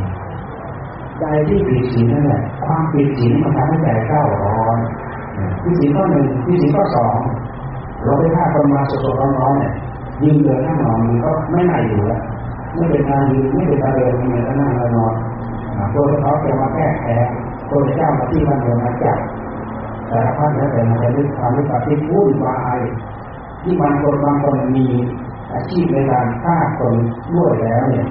[1.21, 4.79] ใจที่ปิดศีลนั่นแหละความปิดศีลมันทำให้ใจเก้าร้อน
[5.63, 7.17] ที่ศีลข้อหนึ่งที่ศีลข้อสอง
[8.05, 9.73] เราไปฆ่าคนมาสดๆร้อนๆเนี่ย
[10.23, 12.23] ยืนเดินนั่งนอนมันก็ไม่ไหนอยู่แล้ว
[12.75, 15.15] ไม่เป็นการยืนไม่เป็นการเดินไมันก็นั่งนอน
[15.95, 17.27] ตัวเขาจะมาแก้แค้น
[17.71, 19.19] ตัวเจ้ามาที่มันเดินมาจับ
[20.09, 22.79] แต่ละท่านแล้วแต่มันจะนึกความนึกปฏิวุ่นวาย
[23.63, 24.87] ที่บางคนบางคนมี
[25.53, 26.95] อาชีพในการฆ่าคน
[27.35, 28.07] ด้วยแล้วเนี่ย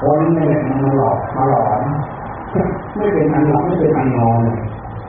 [0.00, 1.82] คนเนี่ยมันหลอกมาหลอน
[2.96, 4.42] ไม่เป็นอันหลับไม่เป็นอันนอน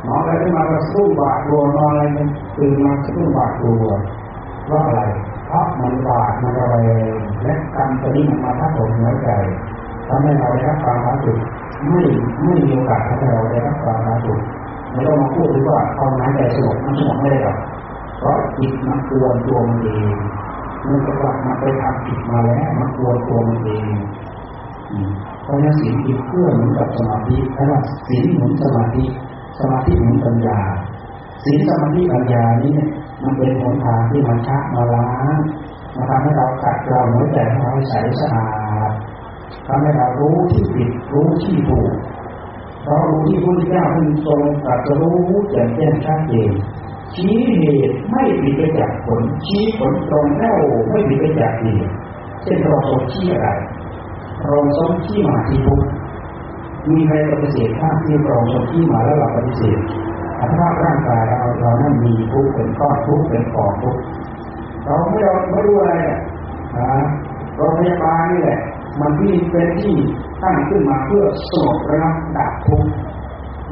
[0.08, 2.04] นอนอะไรขึ้นมาก็สู้บาดตัวนอนอะไร
[2.58, 3.86] ตื่นมาสู้บาดตัว
[4.66, 5.02] เพราะอะไร
[5.48, 6.76] เพราะมันบาดมันอะไร
[7.44, 9.30] และกรรมตัวนี้มันมาทับถมหัวใจ
[10.08, 11.40] ทำให้เราได้รับความรักสุข
[11.88, 12.02] ไม่
[12.44, 14.42] ไม่มีโอกาสให้เราได้รับความรักสุข
[14.92, 17.58] ไม่ต้องมาพูดถึงว่าเอาน้ำใจสงบมันสงบไม่ได้หรอก
[18.20, 20.16] เพราะจิตมันกวนตัวมันเอง
[20.88, 23.86] มันจะกลับมาไปทำผิดมาแล้วมันกวนตัวมันเอง
[25.44, 29.04] เพราะนั้นสิ่งที่เพื่อเหมือนกับสมาธิถ้าว่าสิ่งเหมือนสมาธิ
[29.60, 30.60] สมาธิเหมือนปัญญา
[31.46, 32.76] สิ่งสมาธิปัญญานี้
[33.24, 35.38] มันเป็นหนทางที่มันชักมาล้าง
[35.96, 38.46] มาทำให้เราขัดเกลาหัวใจของเราใสสะอา
[38.90, 38.92] ด
[39.68, 41.92] ทำให้เรารู้ที่ผิดรู้ที่ถูก
[42.84, 45.18] เพราะรู้ที่พระพุทธเจ้าท่านทรงตรัสรู้
[45.50, 46.52] แจ่มแจ้งชัดเจน
[47.16, 51.92] ชี้เหตุไม่ผิดไปจากผลชี้ผลตรงแน่วไม่ผิดไปจากเหตุ
[52.44, 53.50] เช่นเราทรงชี้อะไร
[54.48, 55.82] เราทรงชี้มาที่ทุก
[56.90, 59.80] มีใครปฏิเสธภาพที่เราทรงชี้มาแล้วเราปฏิเสธ
[60.40, 63.98] อัตภาพร่างกายเราเรานั้นมีทุกเป็นก้อนทุกเป็นกองทุก
[64.86, 65.94] เราไม่เราไม่รู้อะไร
[66.78, 67.02] นะ
[67.56, 68.60] โรงพยาบาลนี่แหละ
[69.00, 69.96] มันที่เป็นที่
[70.44, 72.92] ตั้งขึ้นมาเพื่อสงบระงับดับทุกข์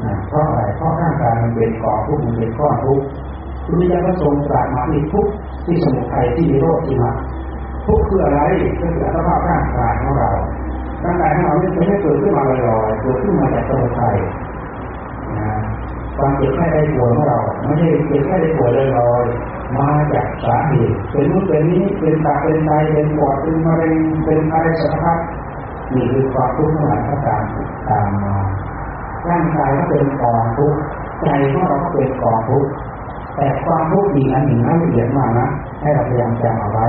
[0.04, 3.04] นะเพราะอะไรเพราะร่างกายมันเป็นกองทุกข์มันเป็นก้อนทุกข์
[3.64, 5.32] พุทธิยถาทรงตรัสมาที่ทุกข์
[5.64, 7.10] ที่สมุทัยที่โรธที่มา
[7.86, 8.40] ทุกข์คืออะไร
[8.80, 10.30] ก็คืออัตภาพร่างกายของเรา
[11.04, 14.16] ร่างกายของเราไม่ใช่เกิดขึ้นมาลอยๆเกิดขึ้นมาจากสมุทัย
[15.38, 15.58] นะ
[16.16, 25.18] ความเจ็บไข้ได้ป่วยของเราไม่ใช่เจ็บไข้ได้ป่วยลอยๆมาจากสาเหตุเป็นนู่นเป็นนี้เป็นตาเป็นไตเป็นปอดเป็นมะเร็งเป็นอะไรสารพัด
[25.92, 27.42] นี่คือความทุกข์ทั้งหลายก็ตาม
[27.90, 28.36] ตามมา
[29.28, 30.80] ร่างกายก็เป็นกองทุกข์
[31.24, 32.70] ใจของเราก็เป็นกองทุกข์
[33.36, 35.48] แต่ความทุกข์มีอันหนึ่งน่าละเอียดมากนะ
[35.80, 36.86] ให้เราพยายามจำเอาไว้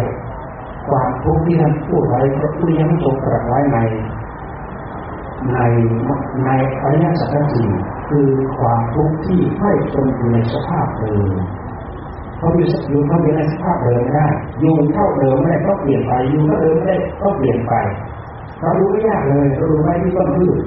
[0.90, 3.80] ความทุกข์ที่ท่านพูดไว้พระพุทธเจ้าทรงตรัสไว้ใน
[5.54, 5.60] ใน
[6.46, 6.50] ใน
[6.82, 7.70] อริยสัจสี่
[8.10, 8.28] คือ
[8.58, 11.32] ความทุกข์ที่ไม่ทนอยู่ในสภาพเดิม
[12.38, 14.28] เขาอยู่อยู่เขาอยู่ในสภาพเดิมไม่ได้
[14.60, 17.74] อยู่เท่าเดิมไม่ได้ก็เปลี่ยนไปอยู่เท่าเดิมไม่ได้ก็เปลี่ยนไป
[18.60, 20.58] เราดูไม่ยากเลยเราดูไม่ที่ต้นพืช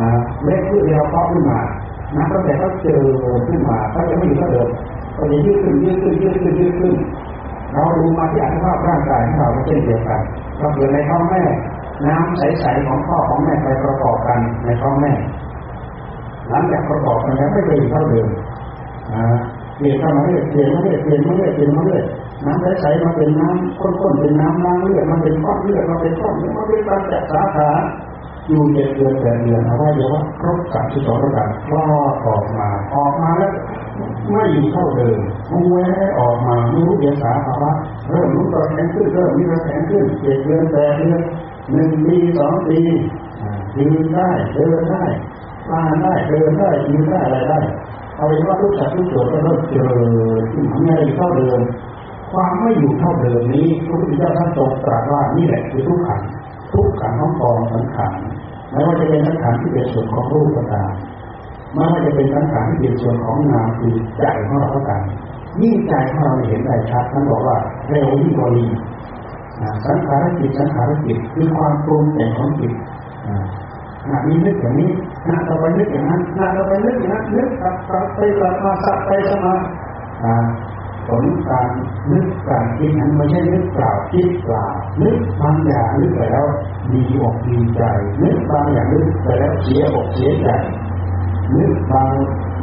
[0.00, 0.10] นะ
[0.44, 1.60] เล็กพืชเราเพาะขึ้นมา
[2.16, 3.02] นับตั้งแต่เขาเจอ
[3.48, 4.68] ขึ้นมาเขาจะไม่อยู่เท่าเดิม
[5.16, 6.94] ก็จะยืดขึ้นยืดขึ้นยืดขึ้นยืดขึ้น
[7.74, 10.20] เราดูมาที่อัตภาพร่างกายของเราเช่นเดียวกัน
[10.58, 11.42] เราเกิดในท้องแม่
[12.06, 15.12] น้ำใสๆของพ่อของแม่ไปประกอบกันในท้องแม่
[16.50, 18.28] หลังจากประกอบกันแล้วไม่เคยอยู่เท่าเดิม
[19.76, 22.02] เปลี่ยนเข้ามาเรื่อยเปลี่ยนมาเรื่อยเปลี่ยนมาเรื่อยเปลี่ยนมาเรื่อย
[22.46, 27.70] น้ำใสๆมาเป็นน้ำข้นๆเป็นน้ำล้างเลือดมาเป็นก้อนเลือดมาเป็นก้อนมาเป็นการจัดสาขา
[28.48, 33.52] อยู่เย็นเดือนแต่เดือนเอาไว้เดี๋ยวว่าครบสามสิบสองระดับคลอดออกมาออกมาแล้ว
[34.30, 35.18] ไม่อยู่เท่าเดิม
[35.50, 37.72] มันแวะออกมาไม่รู้เดียสาภาวะ
[38.08, 41.20] เริ่มรู้ตัวแข็งขึ้นเริ่มมีแข็งขึ้นเจ็ดเดือนแต่เดือน
[41.70, 42.78] หนึ่งปีสองปี
[43.78, 45.04] ยืนได้เดินได้
[45.66, 47.60] คลานได้เดินได้ยืนได้อะไรได้
[48.16, 49.90] เอาเป็นว่าทุกสัตว์ทุกตัวก็เริ่มเจอ
[50.52, 51.60] ที่ไม่เท่าเดิม
[52.32, 56.20] ความไม่อยู่เท่าเดิมนี้พระพุทธเจ้าท่านทรงตรัสว่านี่แหละคือทุกขัน
[56.72, 58.18] ทุกขันของกองสังขาร
[58.70, 60.90] ไม่ว่าจะเป็นสังขารที่เป็นส่วนของรูปก็ตาม
[61.74, 65.02] ไม่ว่าจะเป็นสังขารที่เป็นส่วนของนามคือใจของเราก็ตาม
[65.62, 67.56] ยิ่งใจของเราเห็นได้ชัดท่านบอกว่า
[67.88, 68.66] เร็วยิ่งกว่าลี
[69.86, 72.72] สังขารจิตสังขารจิตคือความปรุงแต่งของจิต
[74.02, 74.90] ขณะนี้นึกอย่างนี้
[75.24, 79.54] ขณะต่อไปนึกอย่างนั้นขณะต่อไปนึกอย่างนั้นนึกกลับกลับไปกลับมาสับไปสมา
[81.08, 81.68] ผลการ
[82.10, 84.64] นึกการคิดนั้นไม่ใช่นึกเปล่าคิดเปล่า
[85.00, 86.46] นึกบางอย่างนึกไปแล้ว
[86.92, 87.82] ดีอกดีใจ
[88.22, 90.48] นึกบางอย่างนึกไปแล้วเสียอกเสียใจ
[91.52, 92.12] นึกบาง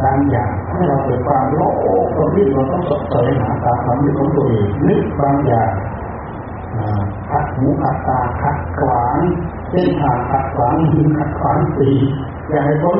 [0.01, 1.75] บางอย่างให้เราเกิดความโลภ
[2.15, 5.71] ตรงที่เราต้องสดใสหาตามความนึกของตัวเองนึกบางอย่าง
[7.29, 9.19] ขัดหูขัดตาขัดขวาง
[9.69, 11.91] เส้นทางขัดขวางหินขัดขวางตี
[12.49, 12.99] อย่าให้ต้น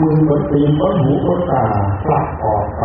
[0.00, 1.64] มือต้นตีนต้นหูต้นตา
[2.04, 2.84] ปลักออกไป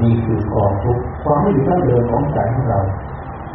[0.00, 2.80] นี่คือกองทุกความไม่อยู่ท่าเดิมของใจของเรา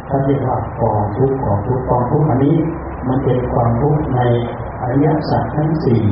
[0.08, 2.56] ถ้าเรียกว่ากองทุกกองทุกกองทุกอันนี้
[3.08, 4.20] มันเป็นความทุกข์ใน
[4.80, 6.04] อริยสัจทั้งสี่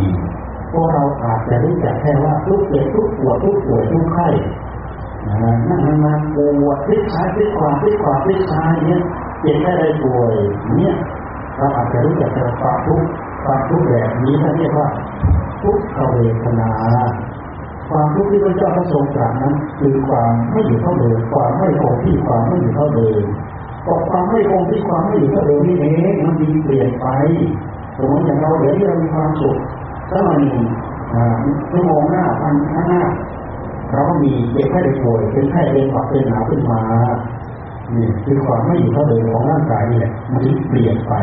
[0.73, 4.29] พวกเราอาจจะรู้จักแค่ว่าทุกเจ็บทุกปวดทุกป่วยทุกไข้
[5.69, 9.03] นั่งนานปวดพลิกซ้ายพลิกขวาพลิกขวาพลิกซ้ายเนี่ย
[9.41, 10.35] เจ็บแค่ใดป่วย
[10.77, 10.95] เนี่ย
[11.57, 13.09] เราอาจจะรู้จักแต่ความทุกข์
[13.45, 14.89] ความทุกข์แบบนี้ท่านเรียกว่า
[15.63, 16.71] ทุกขเวทนา
[17.91, 23.23] ความทุกข์ที่พระเจ้าพระทรงตรัสนั้น คือความไม่อยู่เท่าเดิมความไม่คงที่ความไม่อยู่เท่าเดิม
[23.87, 27.07] ก็ความไม่คงที่ความไม่อยู่เท่าเดิมนี่เองมันมีเปลี่ยนไป
[27.97, 29.59] สมมติอย่างเราเดี๋ยวนี้เรามีความสุข
[30.19, 30.67] กหน่อยหนึ่ง
[31.71, 33.05] ชั่วโมงหน้าพันข้างหน้า
[33.91, 36.81] เราก็มีเจ็บไข้ได้ป่วยเป็นไข้เป็นหวัดเป็นหนาวขึ้นมา
[37.97, 41.15] นี่คือความไม่อยู่เท่าเดิมของร่างกายนี่แหละมันเปลี่ยนไป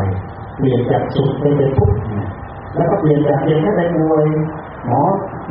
[0.57, 1.97] เปลี่ยนจากสุขเป็นทุกข์
[2.75, 4.25] แล้วก็เปลี่ยนจากเจ็บแค่ได้ป่วย
[4.85, 5.01] หมอ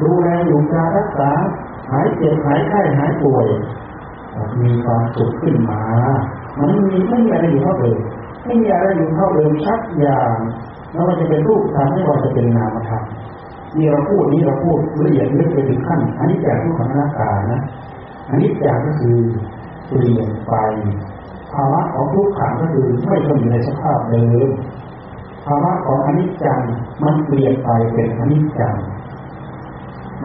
[0.03, 1.31] ดูแลอยู่การรักษา
[1.91, 3.47] หายเจ็บหายไข้หายป่วย
[4.63, 5.83] มีความสุขขึ้นมา
[6.59, 7.99] มันมีไม่มีอะไรอยู่เท่าเดิม
[8.45, 10.33] ไม่มีอะไรอยู่เท่าเดิมชักอย่าง
[10.93, 13.03] ไม่ว่าจะเป็นรูปธรรมไม่ว่าจะเป็นนามธรรม
[13.77, 17.63] นี่เราพูดนี้เราพูดละเอียดลึกไปถึงขั้นอันนี้จากทุกขังหน้าตานะ
[18.29, 19.17] อันนี้จากก็คือ
[19.89, 20.55] เปลี่ยนไป
[21.53, 24.49] ภาวะของทุกขังก็คือไม่คงอยู่ในสภาพเดิม
[25.47, 26.61] ภาวะของอนิจจัง
[27.05, 28.77] มันเปลี่ยนไปเป็นอนิจจัง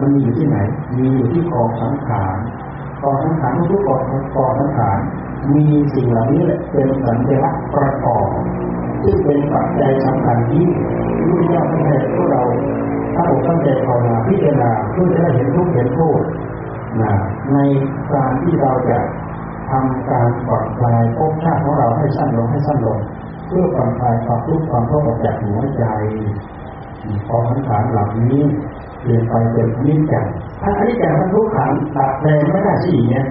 [0.00, 0.58] มันมีอยู่ที่ไหน
[0.98, 2.36] มีอยู่ที่กองสังขาร
[3.02, 4.00] กองสังขารทุกกอง
[4.36, 4.98] กองสังขาร
[5.54, 8.28] มีสิ่งเหล่านี้แหละเป็นสัญลักษณ์ประกอบ
[9.02, 10.64] ซึ่งเป็นปัจจัยสำคัญที่
[11.26, 12.42] รู้ยากให้พวกเรา
[13.14, 16.22] ถ้าผมตั้งใจภาวนาพิจารณาเพื่อจะได้เห็นทุกเห็นโทษ
[17.00, 17.12] นะ
[17.52, 17.58] ใน
[18.14, 18.98] การที่เราจะ
[19.70, 22.98] ทำการปลอดคลายภพชาติของเราให้สั้นลงให้สั้นลง
[23.46, 25.84] เพื่อปลอดคลายความทุกข์ความทุกข์ออกจากหัวใจ
[27.26, 28.40] พอสังขารเหล่านี้
[29.00, 30.26] เปลี่ยนไปเป็นนิจจัง
[30.62, 33.26] ถ้าอนิจจังทั้งทุกขังตัดแปลงไม่ได้สี่เนี่ย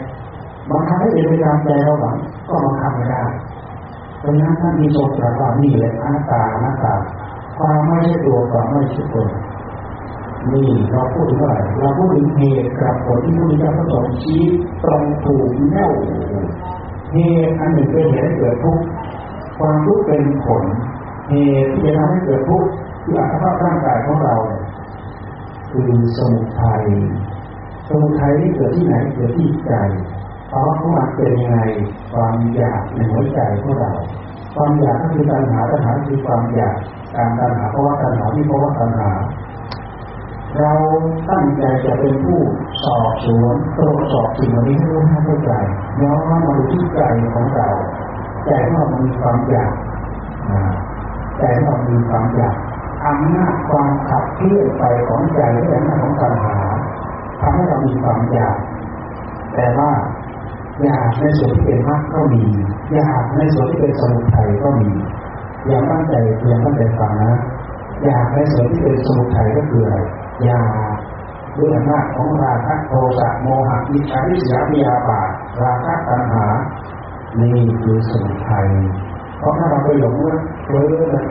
[0.69, 2.15] บางครั้งให้เป็นไปตามใจเราหวัง
[2.49, 3.21] ก็บังคับไม่ได้
[4.19, 6.93] เพราะนั้นท่านมีทรงตรัสว่านี่แหละอนัตตาอนัตตา
[7.57, 9.29] ความไม่ใช่ตัวความไม่ใช่ตน
[10.49, 14.41] นี่เราพูดถึงอะไรเราพูดถึงเหตุกับผลที่พระพุทธเจ้าทรงชี้
[14.83, 15.93] ตรงถูกแน่ว
[17.13, 17.17] เห
[17.47, 18.83] ตุอันหนึ่งเป็นเหตุให้เกิดทุกข์
[19.57, 20.63] ความทุกข์เป็นผล
[21.29, 22.69] เหตุที่จะทำให้เกิดทุกข์
[23.03, 24.35] คืออัตภาพร่างกายของเรา
[25.71, 26.83] คือสมุทัย
[27.87, 29.73] สมุทัยนี่เกิดที่ไหนเกิดที่ใจ
[30.51, 31.57] ภาวะของมันเป็นยังไง
[32.13, 33.91] ความอยากในหัวใจของเรา
[34.55, 36.75] ความอยากก็คือการหาตัณหาคือความอยาก
[37.15, 39.09] การตัณหาเพราะว่าตัณหาที่เพราะว่าตัณหา
[40.59, 40.73] เรา
[41.29, 42.41] ตั้งใจจะเป็นผู้
[42.83, 45.51] สอบสวนตรวจสอบสิ่งนี้ให้รู้ให้เข้าใจ
[46.01, 47.01] ย้อนมาดูที่ใจ
[47.33, 47.69] ของเรา
[48.47, 49.73] ใจของเรามีความอยาก
[51.39, 52.55] ใจของเรามีความอยาก
[53.05, 56.57] อำนาจความขับเคลื่อนไปของใจและอำนาจของตัณหา
[57.39, 58.57] ทำให้เรามีความอยาก
[59.55, 59.91] แต่ว่า
[60.83, 62.45] อยากในส่วนที่เป็นมรรคก็มี
[62.93, 64.91] อยากในส่วนที่เป็นสมุทัยก็มี
[65.67, 67.39] อย่าตั้งใจเพียงตั้งใจฟังนะ
[68.03, 69.97] อยากในส่วนที่เป็นสมุทัยก็คืออะไร
[70.47, 70.61] ยา
[71.57, 75.29] ด้วยอำนาจของราคะโทสะโมหะอิจฉาริษยาพยาบาท
[75.63, 76.45] ราคะตัณหา
[77.41, 78.67] นี่คือสมุทัย
[79.37, 80.15] เพราะถ้าเราไปหลง
[80.65, 80.87] เพ้อ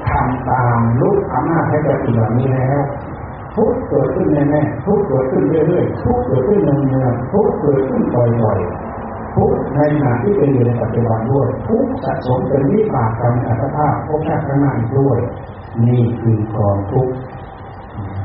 [0.09, 2.81] ทำตามลุกอำนาจให้กับสิ่งเหล่านี้แล้ว
[3.55, 15.19] ทุกเกิดขึ้นแน่ๆทุกเกิดขึ้นเรื่อยๆทุกเกิดขึ้นเนืองๆทุกเกิดขึ้นบ่อยๆทุกในขณะที่เป็นอยู่ในปัจจุบันด้วย ทุกสะสมเป็นวิบากกรรมอัตภาพภพชาติข้างหน้าด้วย
[15.87, 17.09] นี่คือกองทุก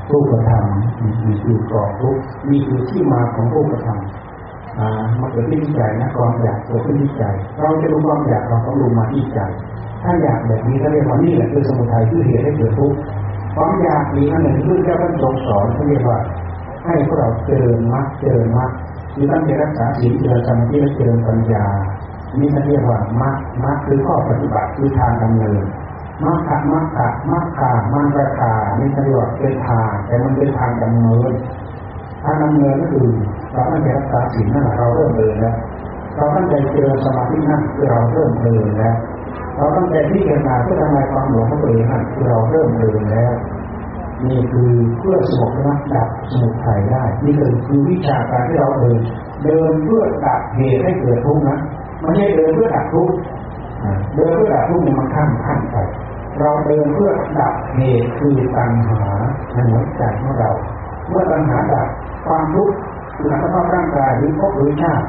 [0.10, 2.18] ทุกกระทำนี่คือกองทุก
[2.50, 7.24] นี่คือที่มาของทุกกระทำอ่ามาเกิดที่ใจนะความอยากเกิดขึ้นที่ใจ
[7.62, 9.40] เราจะดูความอยากเราต้องดูมาที่ใจ
[10.04, 12.98] ถ้าอยากแบบนี้เขาเรียกว่านี่แหละคือสมุทัยที่เหตุให้เกิดทุกข์
[13.56, 16.20] ความอยากมีอันหนึ่งที่เจ้าท่านทรงสอนเขาเรียกว่า
[16.86, 18.72] ให้พวกเราเจริญมรรคเจริญมรรค
[19.18, 21.66] มีตั้งใจรักษาศีลเจริญสมาธิและเจริญปัญญา
[22.40, 25.64] นี่เขาเรียกว่ามรรคมรรคคือข้อปฏิบัติคือทางดำเนิน
[26.24, 26.90] มรรคมรรค
[27.32, 27.62] มรรค
[27.94, 31.34] มรรคานี่เขาเรียกเป็นทางแต่มันเป็นทางดำเนิน
[32.24, 33.08] ทางดำเนินก็คือ
[33.54, 35.56] เราตั้งใจรักษาศีลนั่นแหละเราเริ่มเดินแล้ว
[36.16, 38.96] เราตั้งใจเจริญสมาธินั่นคือเราเริ่มเดินแล้ว
[39.58, 43.34] เราตั้งใจพิจารณาเพื่อทำลายความหลงของตัวเองนั่นคือเราเริ่มเดินแล้ว
[44.26, 49.00] นี่คือเพื่อสงบระดับสมุทัยได้ นี่คือคือวิชาการที่เราเดิน
[49.44, 51.58] เดินเพื่อดับเหตุให้เกิดทุกข์นะ
[52.02, 53.16] ไม่ใช่เดินเพื่อดับทุกข์
[54.16, 55.78] เดินเพื่อดับทุกข์มันข้ามขั้นไป
[56.40, 59.02] เราเดินเพื่อดับเหตุคือตัณหา
[59.54, 60.52] ในหัวใจของเรา
[61.10, 61.88] เมื่อตัณหาดับ
[62.28, 62.76] ความทุกข์
[63.18, 65.06] คืออัตภาพร่างกายหรือภพหรือชาติ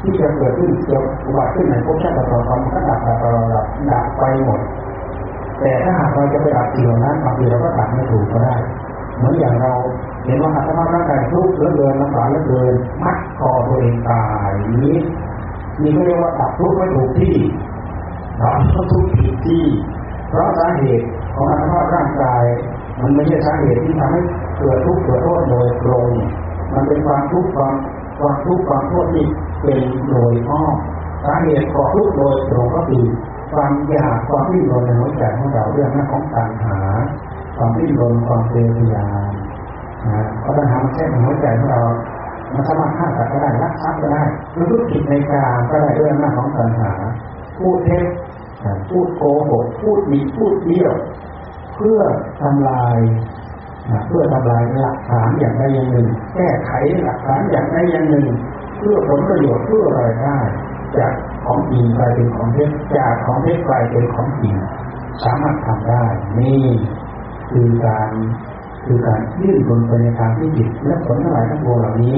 [0.00, 3.18] ที่จะเกิดขึ้นเกิดอุบัติขึ้นในภพชาติต่อๆมันก็ดับดับ
[3.54, 4.60] ดับดับไปหมด
[5.60, 8.54] แต่ถ้าหากเราจะไปดับสิ่งเหล่านั้นบางทีเราก็ดับไม่ถูกก็ได้
[9.16, 9.72] เหมือนอย่างเรา
[10.24, 14.96] เห็นว่าอัตภาพร่างกายทุกข์เหลือเกินลำบากเหลือเกินมัดคอตัวเองตายนี้
[15.82, 17.36] นี่ก็เรียกว่าดับทุกข์ไม่ถูกที่
[18.42, 18.58] ดับ
[18.92, 19.64] ทุกข์ผิดที่
[20.28, 22.44] เพราะสาเหตุของอัตภาพร่างกาย
[23.00, 24.22] มันไม่ใช่สาเหตุที่ทำให้
[24.58, 26.08] เกิดทุกข์เกิดโทษโดยตรง
[26.74, 27.74] มันเป็นความทุกข์ความ
[28.20, 29.26] ความทุกข์ความโทษที่
[29.62, 30.74] เป็นโดยอ้อม
[31.24, 33.04] สาเหตุของทุกข์โดยตรงก็คือ
[33.52, 36.78] ความอยากความที่รนในหัวใจของเราเรื่องนั้นของตัณหา
[37.56, 38.62] ความที่รนความเพลี
[38.92, 39.06] ยนะ
[40.40, 41.82] เพราะตัณหามันแค่ในหัวใจของเรา
[42.54, 44.22] มันสามารถฆ่าสัตว์ก็ได้รักทรัพย์ก็ได้
[44.56, 46.92] รือพูดผิดในการก็ได้ด้วยอำนาจของตัณหา
[47.58, 48.04] พูดเท็จ
[48.90, 50.94] พูดโกหกพูดมีพูดเบี้ยว
[51.74, 52.00] เพื่อ
[52.40, 52.98] ทำลาย
[54.08, 56.72] เพื่อทำลายหลักฐานอย่างใดอย่างหนึ่ง แก้ไข
[57.04, 58.26] หลักฐานอย่างใดอย่างหนึ่ง
[58.78, 60.38] เพื่อผลประโยชน์เพื่ออะไรได้
[60.98, 64.56] จากของจริงกลายเป็นของเท็จจากของเท็จกลายเป็นของจริง
[65.24, 66.04] สามารถทำได้
[66.38, 66.66] นี่
[67.50, 68.10] คือการ
[68.86, 72.16] คือการยื่นบนไปในทางที่ผิดและผลทั้งหลายทั้งปวงเหล่านี้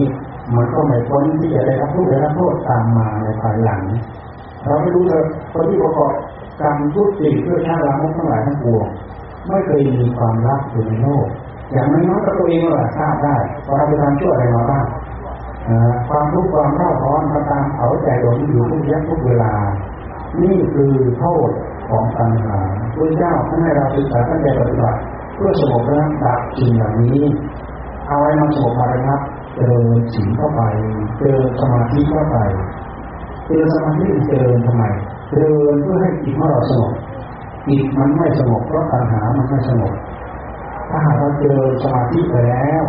[0.56, 3.82] มันก็ไม่พ้นที่จะได้รับทุกข์ได้รับโทษตามมาในภายหลัง
[4.66, 6.12] เราไม่รู้เลยคนที่ประกอบ
[6.60, 8.86] กรรมทุกสิ่งเพื่อชาติลามกทั้งหลายทั้งปวง
[9.48, 11.26] ไม่เคยมีความรักอยู่ในโลก
[11.72, 13.36] อย่างน้อยๆก็ตัวเองก็ทราบได้
[13.66, 14.86] ว่าเราไปทำชั่วอะไรมาบ้าง
[16.08, 19.52] ความทุกข์ความเร่าร้อนมาตามเผาใจดวงอยู่ทุกยักทุกเวลา
[20.42, 21.50] นี่คือโทษ
[21.88, 22.58] ของปัญหา
[22.94, 24.98] พระเจ้าท่านให้เราศึกษาตั้งใจปฏิบัติ
[25.34, 27.20] เพื่อสงบระงับดับสิ่งเหล่านี้
[28.08, 29.20] เอาไว้มาสงบมาระงับ
[29.54, 30.62] เจริญศีลเข้าไป
[31.16, 32.36] เจริญสมาธิเข้าไป
[33.46, 34.84] เจริญสมาธิเจริญทำไม
[35.28, 36.92] เจริญเพื่อให้จิตของเราสงบ
[37.66, 39.94] จิตมันไม่สงบเพราะปัญหามันไม่สงบ
[40.90, 42.82] ถ้าหากเราเจอสมาธิไปแล้ว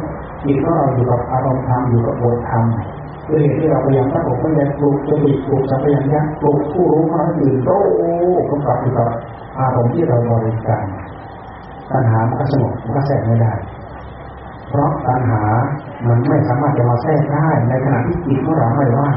[0.45, 2.63] จิตของเราอยู่กับอารมณ์ธรรมอยู่กับบทธรรม
[3.29, 7.79] ด้วยเหตุที่เราพยายามตั้งอกตั้งใจปลูกสติปลูกสัมปชัญญะปลูกผู้รู้ของเราอื่นโต้
[8.49, 9.09] กำกับอยู่กับ
[9.59, 10.83] อารมณ์ที่เราบริกรรม
[11.91, 13.53] ปัญหามันก็สงบมันก็แทรกไม่ได้
[14.69, 15.43] เพราะปัญหา
[16.05, 19.15] มันไม่สามารถจะมาแทรกได้ในขณะที่จิตของเราไม่ว่าง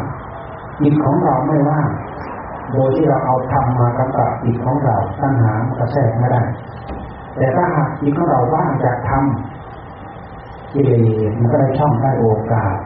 [0.81, 1.89] จิตของเราไม่ว่าง
[2.73, 6.43] โดยที่เราเอาธรรมมากำกับจิตของเราปัญหามันก็แทกไม่ได้
[7.37, 9.25] แต่ถ้าหากจิตของเราว่างจากธรรม
[10.73, 10.91] กิเล
[11.31, 12.77] สมันก็ได้ช่องได้โอกาส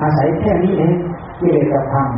[0.00, 0.92] อาศัยแค่นี้เอง
[1.40, 2.08] กิเลสกับธรรม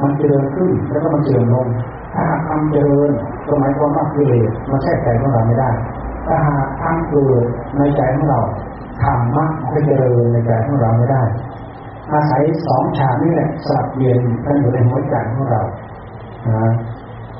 [0.00, 1.66] มันเจริญขึ้นแล้วก็มันเจริญลง
[2.12, 3.10] ถ้าหากธรรมเจริญ
[3.46, 5.70] ก็หมายความว่ากิเลสมันแทรกใจของเราไม่ได้
[6.26, 7.44] ถ้าหากธรรมเกิด
[7.76, 8.40] ในใจของเรา
[9.02, 11.22] ธรรมะมันก็เจริญในใจของเราไม่ได้
[12.12, 15.62] อาศัยสองฉากนี่แหละสลับเปลี่ยนกันอยู่ในหัวใจของเรา
[16.48, 16.72] นะ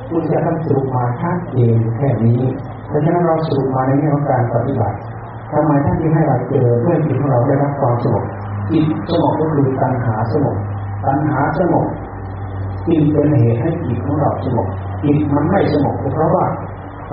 [0.09, 2.41] คุณจะทำสรุปมาชัดเจนแค่นี้
[2.89, 4.97] เพราะฉะนั้นเราสรุปมาในเรื่องของการปฏิบัติ
[5.53, 8.25] ทำไมท่านที่ให้เราเจอเพื่อจิตของเราได้รับความสงบ
[8.70, 10.57] จิตสงบก็คือตัณหาสงบ
[11.07, 11.87] ตัณหาสงบ
[12.87, 14.68] จึงเป็นเหตุให้จิตของเราสงบ
[15.05, 16.45] จิตมันไม่สงบเพราะว่า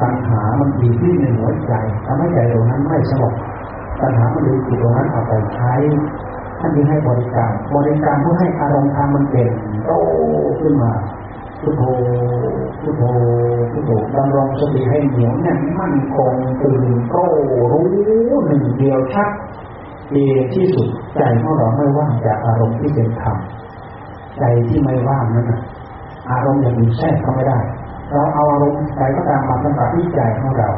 [0.01, 1.73] ตัณหามันอยู่ที่ในหัวใจ
[2.05, 3.33] ทำให้ใจตรงนั้นไม่สงบ
[4.01, 5.73] ปัญหามันดึงจิตตรงนั้นเอาไปใช้
[6.59, 9.51] ท่านจึงให้บริการ บริการเพื่อให้อารมณ์ธรรมมันเด่น
[9.85, 9.91] โต
[10.61, 10.91] ขึ้นมา
[11.61, 11.83] พุทโธ
[12.81, 13.03] พุทโธ
[13.71, 17.15] พุทโธดำรงสติให้เหนียวแน่นมั่นคงตื่นโต
[17.71, 17.85] รู้
[18.45, 19.29] หนึ่งเดียวชัด
[20.11, 20.87] เดีที่สุด
[21.17, 23.37] ใจของเราไม่ว่างจากอารมณ์ที่เป็นธรรม
[24.39, 25.51] ใจที่ไม่ว่างนั้น
[26.31, 27.59] อารมณ์อย่างอื่นแทรกเข้าไม่ได้
[28.11, 30.69] เราเอาอารมณ์ใจก็ตามมาสัมผัสที่ใจของเรา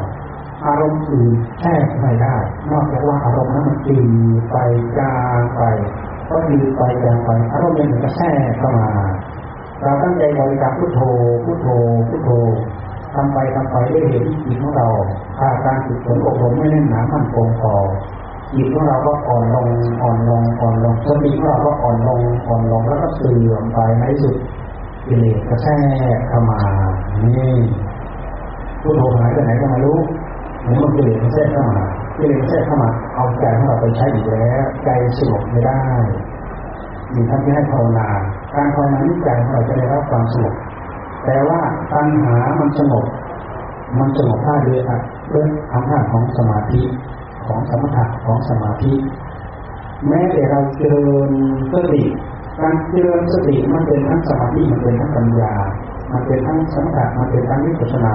[0.66, 2.36] อารมณ์อื่นแทรกไม่ได้
[2.70, 3.98] นอกจากว่าอารมณ์นั้นมันตี
[4.50, 4.56] ไป
[4.98, 5.62] จางไป
[6.28, 8.88] ก็ตีไปจางไปอารมณ์ยังก็แทรกเข้ามา
[9.82, 11.00] เราตั้งใจบริกรรมพุทโธ
[11.44, 11.68] พุทโธ
[12.08, 12.30] พุทโธ
[13.14, 14.88] ทำไปทำไปด้วยเหตุที่จิตของเรา
[15.38, 17.74] ขาดการฝึกฝนอบรมไม่แน่นหนามั่นคงพอ
[18.56, 19.68] จิตของเราก็อ่อนลง
[20.02, 24.36] อ่อนลงอ่อนลงสติของเราก็อ่อนลงอ่อนลงแล้วก็เสื่อมไปในสุด
[25.06, 25.66] กิเลสกระแท
[26.16, 26.60] กเข้ามา
[27.36, 27.54] นี่
[28.82, 29.98] พุทโธหายไปไหนก็ไม่รู้
[30.64, 31.84] มันกิเลสกระแทกเข้ามา
[32.18, 34.88] กิเลสกระแทกเข้ามาเอาใจของเราไปใช้อีกแล้วใจ
[35.18, 35.82] สงบไม่ได้
[37.14, 38.08] มีท่านที่ให้ภาวนา
[38.54, 40.54] การภาวนานี้ใจของเราจะได้รับความสงบ
[41.24, 41.60] แต่ว่า
[41.92, 43.04] ปัญหามันสงบ
[43.98, 44.98] มันสงบได้ด้วยอะ
[45.32, 46.82] ด้วยอำนาจของสมาธิ
[47.46, 48.92] ของสมถะของสมาธิ
[50.08, 51.30] แม้แต่เราเจริญ
[51.72, 52.02] สติ
[52.60, 55.54] การเจริญสติมันเป็นทั้งสมาธิมันเป็นทั้งปัญญา
[56.12, 58.14] มันเป็นทั้งสมถะมันเป็นทั้งวิปัสสนา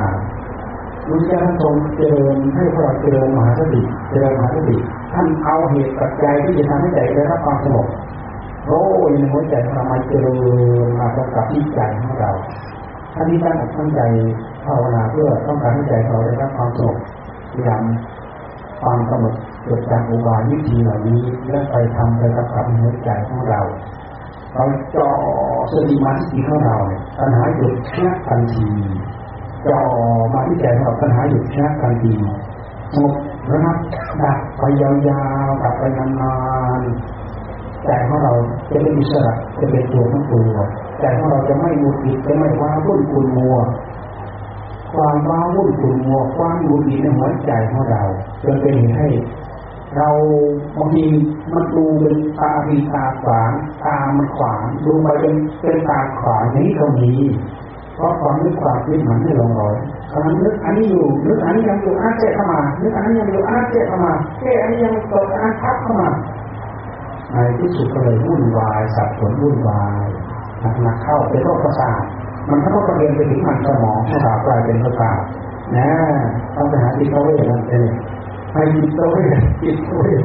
[1.09, 4.77] ลุงจะทรงเจริญให้พวกเราเจริญมหาสติเจริญมหาสติ
[5.13, 7.87] ท่านเอาเหตุปัจจัยที่จะทำให้ใจได้รับความสงบ
[8.67, 10.31] โอ้ยในหัวใจของเรามาเจริ
[10.85, 12.31] ญมาประกับที่ใจของเรา
[13.13, 14.01] ท่านที่ตั้งอกตั้งใจ
[14.65, 16.97] ภาวนาเพื่อต้องการให้ใจเราได้รับความสงบ
[17.51, 17.83] พยายาม
[18.83, 19.35] ฟังกำหนด
[19.67, 23.61] จดจำอุบายวิธีเหล่านี้และไปทำไปประกับหัวใจของเรา
[24.53, 25.09] เราจ่อ
[25.71, 26.77] สติมาที่ของเรา
[27.17, 28.67] ปัญหาหยุดแค่ทันที
[29.70, 29.82] จ่อ
[30.34, 32.11] มาที่ใจเราปัญหาหยุดแค่ทันที
[32.93, 33.13] สงบ
[33.51, 33.78] ระงับ
[34.24, 34.89] ดับไปยา
[35.45, 36.36] วๆดับไปนา
[36.80, 38.34] นๆใจของเรา
[38.72, 40.55] จะเป็นอิสระจะเป็นตัวทั้งตัว
[40.99, 43.57] ใจของเราจะไม่มุดอิดจะไม่ว้าวุ่นคุนมัว
[44.93, 48.03] ความว้าวุ่นขุ่นมัวความมุดอิดในหัวใจของเรา
[48.43, 49.09] จนเป็นเหตุให้
[49.97, 50.09] เรา
[50.78, 51.05] บางที
[51.53, 53.51] มันดูเป็นตาดีตาขวาง
[53.84, 57.13] ตามันขวางดูไปเป็นเป็นตาขวางอย่างนี้ก็มี
[57.97, 59.75] เพราะความนึกความคิดมันไม่ลงรอย
[60.13, 66.09] กำลังนึกอันนี้อยู่นึกอันนี้ยังอยู่อันเจ๊เข้ามานึกอันนี้ยังอยู่อันเจ๊เข้ามาเจ๊อันนี้ยังตกอันทับเข้ามา
[67.31, 70.05] ในที่สุดก็เลยวุ่นวายสับสนวุ่นวาย
[70.81, 72.01] หนักๆเข้าเป็นโรคประสาท
[72.49, 75.21] มันถ้าก็เรียนไปถึงมันสมองสมองกลายเป็นประสาท
[75.75, 75.89] นะ
[76.55, 77.89] ต้องไปหาที่เขาเวทนั่นเอง
[78.53, 80.23] ให้จิตเวทจิตเวท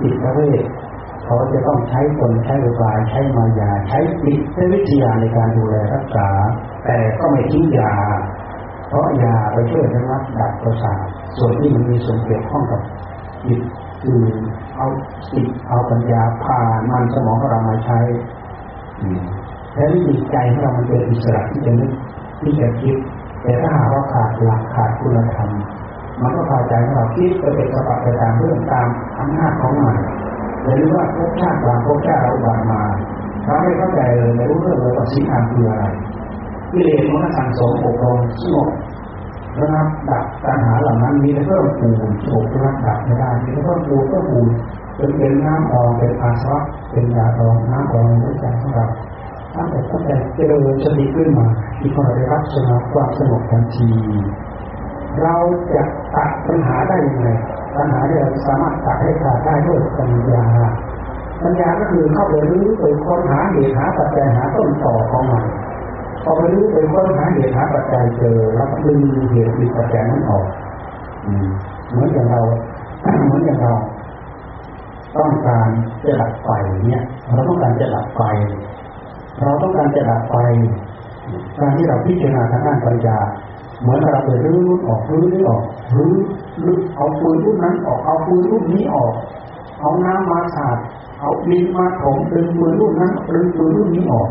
[0.00, 0.64] จิตเวท
[1.32, 6.28] เขาจะต้องใช้คนใช้อุบายใช้มายา ใช้จิตใช้วิทยาในการดูแลรักษา
[6.84, 7.92] แต่ก็ไม่ทิ้งยา
[8.88, 10.98] เพราะยาไปช่วยระงับดับประสาท
[11.36, 12.80] ส่วนที่มันมีส่วนเกี่ยวข้องกับ
[13.46, 13.60] จิต
[14.02, 14.22] คือ
[14.76, 14.86] เอา
[15.32, 17.98] จิตเอาปัญญาผ่านมันสมองของเรามาใช้
[19.74, 21.92] แล้วจิตใจของเรามันเป็นอิสระที่จะนึก
[22.40, 22.96] ที่จะคิด
[23.42, 25.50] แต่ถ้าหากว่าขาดหลักขาดคุณธรรม
[26.22, 29.96] มันก็พาใจของเราคิดไปเป็นสปัไปตามเรื่องตามอำนาจของมัน
[30.64, 32.82] หรือว่าภพชาติบางภพชาติเราบางมา
[33.44, 35.84] เราไม่เข้าใจเลยไม่รู้เรื่องเลยว่าสิ่งนั้นคืออะไร
[36.72, 38.68] กิเลสมันสั่งสมอบรมสงบ
[39.58, 44.48] ระงับดับปัญหาเหล่านั้นมีแต่เพิ่มปูนโศกระงับดับไม่ได้มีแต่เพิ่มปูนเพิ่มปูน
[44.98, 46.58] จนเป็นน้ำออกเป็นอาสวะ
[46.92, 48.86] เป็นยาดองน้ำออกในใจของเรา
[49.54, 51.46] ตั้งแต่ตั้งแต่เจริญสติขึ้นมา
[51.80, 53.88] ที่พอได้รับสมาความสงบทันที
[55.22, 55.36] เรา
[55.72, 55.82] จะ
[56.14, 57.28] ตัดปัญหาได้ยังไง
[57.76, 60.44] ปัญหาที่เราสามารถตัดให้ขาดได้ด้วยปัญญา
[61.42, 65.44] ปัญญาก็คือเข้าไปรู้ไปค้นหาเหตุหาปัจจัยหาต้นต่อของมัน
[66.22, 69.00] พอไปรู้ไปค้นหาเหตุหาปัจจัยเจอแล้วดึง
[69.32, 70.46] เหตุดึงปัจจัยนั้นออก
[71.90, 72.40] เหมือนอย่างเรา
[73.24, 73.74] เหมือนอย่างเรา
[75.16, 75.68] ต้องการ
[76.04, 76.50] จะดับไฟ
[76.86, 77.02] เนี่ย
[77.34, 78.22] เราต้องการจะดับไฟ
[79.42, 80.36] เราต้องการจะดับไฟ
[81.58, 83.18] การที่เราพิจารณาทางด้านปัญญา
[83.82, 85.62] เหมือนเราไปรื้อออกรื้อออก
[85.96, 86.14] รื้อ
[86.62, 89.12] รื้อเอาปืนรุ่นนั้นออกเอาปืนรุ่นนี้ออก
[89.80, 90.78] เอาน้ำมาสาด
[91.20, 94.28] เอาดินมาถมดึงปืนรุ่นนั้นดึงปืนรุ่นนี้ออก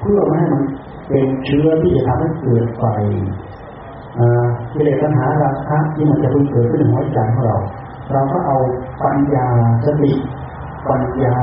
[0.00, 0.62] เพื่อไม่ให้มัน
[1.08, 2.84] เป็นเชื้อที่จะทำให้เกิดไฟ
[4.72, 7.56] กิเลสปัญหาราคะที่มันจะเพิ่งเกิดขึ้นในหัวใจของเรา
[8.12, 8.58] เราก็เอา
[9.04, 9.48] ปัญญา
[9.84, 10.12] สติ
[10.88, 11.36] ปัญญา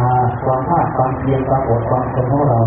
[0.44, 2.60] ความภาคความเพียรความอดความทนของเรา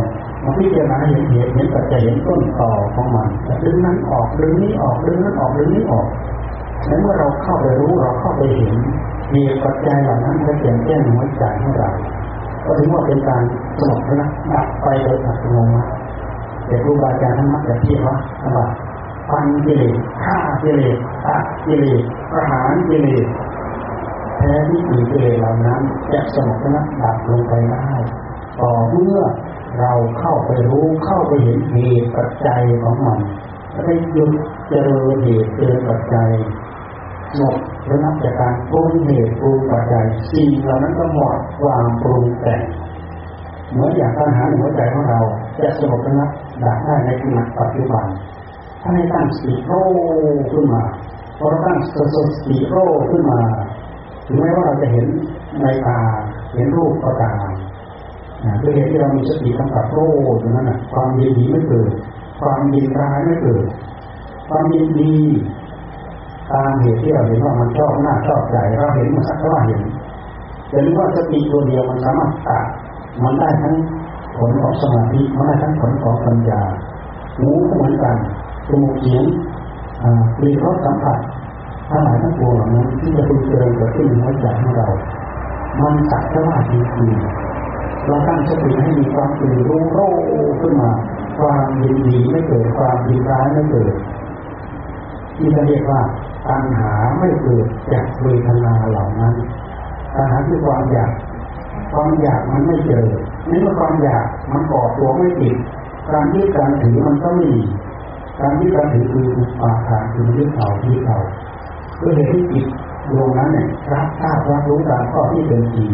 [0.44, 3.28] มาพิจารณาเห็นเหตุเห็นปัจจัยเห็นต้นต่อของมัน
[3.64, 6.06] ดึงนั้นออกดึงนี้ออกดึงนั้นออกดึงนี้ออก
[6.86, 8.74] แล้วเมื่อเราเข้าไปรู้เราเข้าไปเห็น
[9.34, 11.90] มีปัจจัยเหล่านั้นจะเปลี่ยนแปลงหัวใจของเรา
[12.64, 13.42] ก็ถือว่าเป็นการ
[13.78, 15.90] สงบนะดับไปโดยอัตโนมัติ
[16.66, 18.16] แต่ครูบาอาจารย์ท่านมักจะเทียบว่า
[18.56, 18.66] ว่า
[19.28, 23.26] ฟันกิเลสฆ่ากิเลสตัดกิเลสประหารกิเลส
[24.44, 25.80] ท้ที่มีเอเหล่านั้น
[26.12, 27.88] จะสงบระดับลงไปได้
[28.60, 29.18] ต่อเมื่อ
[29.80, 33.20] เราเข้าไปรู้เข้าไปเห็นเหตุปัจจัยของมัน
[33.84, 34.30] ได้หยุด
[34.68, 36.30] เจริญเหตุเจริญปัจจัย
[37.36, 37.58] หมด
[37.90, 42.62] ระงับจากการปรุงเหตุปรุงปัจจัยสิ่งเหล่านั้นก็หมดความปรุงแต่ง
[43.70, 45.20] เหมือนอย่างปัญหาในหัวใจของเรา
[45.62, 46.30] จะสงบระงับ
[46.64, 48.06] ดับได้ในขณะปัจจุบัน
[48.82, 49.72] ถ้าให้ตั้งสติโร
[50.52, 50.82] ขึ้นมา
[51.38, 52.16] พอเราตั้งส
[52.46, 52.76] ติโร
[53.10, 53.40] ขึ้นมา
[54.26, 55.06] ถึงแม้ว่าเราจะเห็น
[55.62, 55.98] ในตา
[56.54, 57.46] เห็นรูปก็ตาม
[58.62, 59.98] ด้วยเหตุที่เรามีสติกำกับโร
[60.42, 61.90] ตรงนั้นนะความยินดีไม่เกิด
[62.40, 63.64] ความยินร้ายไม่เกิด
[64.48, 65.14] ความยินดี
[66.52, 69.80] ตามเหตุที่เราเห็นว่ามันชอบหน้าชอบใจเราเห็นมันสักว่าเห็น
[70.70, 72.64] จะรู้ว่าสติตัวเดียวมันสามารถตัด
[73.24, 73.74] มันได้ทั้ง
[74.36, 76.62] ผลของสมาธิมันได้ทั้งผลของปัญญา
[77.38, 78.16] หูก็เหมือนกัน
[78.68, 79.24] จมูกเสียง
[80.38, 81.18] กลิ่นรสสัมผัส
[81.90, 84.88] ทั้งหลายทั้งปวงเหล่านั้นที่จะเป็นเจริญเกิดขึ้นในหัวใจของเรา
[85.80, 87.43] มันสักว่าจริงๆ
[88.06, 89.98] เราตั้งสติให้มีความตื่นรู้โร
[90.60, 90.90] ขึ้นมา
[91.38, 93.94] ความยินดีไม่เกิดความยินร้ายไม่เกิด
[95.36, 96.00] ที่จะเรียกว่า
[96.48, 99.34] ปัญหาไม่เกิดจากเวทนาเหล่านั้น
[100.14, 101.12] ปัญหาคือความอยาก
[101.92, 103.06] ความอยากมันไม่เจอ
[103.50, 105.56] นี่เมื่อความอยากมันก่อตัวไม่ติด
[106.12, 107.62] การยึดการถือมันก็ไม่มี
[108.40, 111.18] การยึดการถือคืออุปาทานคือยึดเอายึดเอา
[112.00, 112.66] ด้วยเหตุที่จิต
[113.10, 115.90] ดวงนั้นเนี่ยรับทราบรับรู้ตามข้อที่เป็นจริง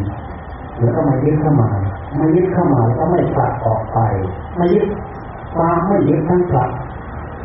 [0.81, 1.69] แล้วก็มายึดเข้ามา
[2.17, 3.99] ไม่ยึดเข้ามาก็ไม่ผลักออกไป
[4.57, 4.87] ไม่ยึด
[5.55, 6.71] ความไม่ยึดทั้งผลัก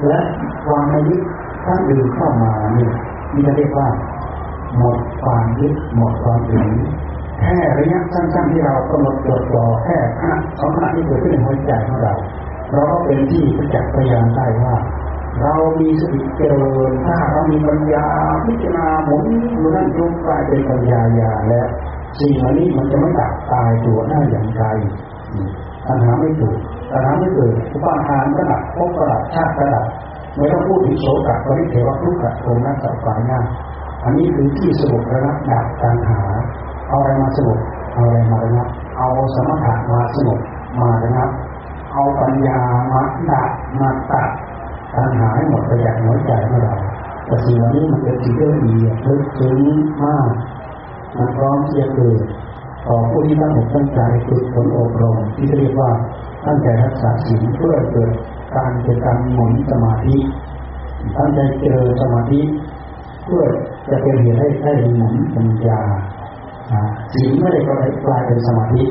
[0.07, 0.19] และ
[0.65, 1.21] ความไม่ยึด
[1.65, 2.93] ทั้งอื่นเข้ามาเนี่ย
[3.33, 3.89] นี่จะเรียกว่า
[4.77, 6.71] หมดความยึดหมดความถือ
[7.39, 12.13] แค่ระยะสั้นๆที่เรากำหนดจดจ่อแค่ขณะสองขณะที่เกิดขึ้นในหัวใจของเรา
[12.71, 14.75] เราก็เป็นที่ประจักษ์พยานได้ว่า
[15.41, 18.07] เรามีสติเจริญถ้าเรามีปัญญา
[18.45, 21.67] พิจารณาหมุนอยู่นั่นจนกลายเป็นปัญญาญาแล้ว
[22.19, 24.63] สิ่งเหล่านี้มันจะไม่ดับตายตัวหน้าอย่างไร
[25.87, 26.57] ปัญหาไม่ถูก
[26.91, 29.85] ปัญหาไม่เกิดอุปาทานก็ดับภพก็ดับชาติก็ดับ
[30.35, 33.39] ไม่ต้องพูดถึงโสกะปริเทวทุกขะโทมนัสสายหน้า
[34.03, 36.19] อันนี้คือที่สงบระงับดับปัญหา
[36.87, 37.59] เอาอะไรมาสงบ
[37.93, 40.39] เอาอะไรมาระงับเอาสมถะมาสงบ
[40.79, 41.29] มาระงับ
[41.93, 42.59] เอาปัญญา
[42.91, 43.01] มา
[43.31, 43.49] ดับ
[43.79, 44.29] มาตัด
[44.95, 46.75] ปัญหาให้หมดไปจากหัวใจของเรา
[47.25, 49.59] แต่สิ่งเหล่านี้มันเป็นสิ่งที่ละเอียดลึกซึ้ง
[50.03, 50.29] มาก
[51.17, 52.19] มันพร้อมที่จะเกิด
[52.87, 55.91] ต่อผู้ที่ตั้งอกตั้งใจฝึกฝนอบรมที่เรียกว่า
[56.45, 58.11] ตั้งใจรักษาศีลเพื่อเกิด
[58.55, 60.17] การเกิดการหมุนสมาธิ
[61.17, 62.41] ตั้งใจเจอสมาธิ
[63.25, 63.43] เพื่อ
[63.89, 65.81] จะเป็นเหตุให้ได้หมุนปัญญา
[67.13, 67.61] ศีลไม่ได้
[68.05, 68.83] กลายเป็นสมาธิ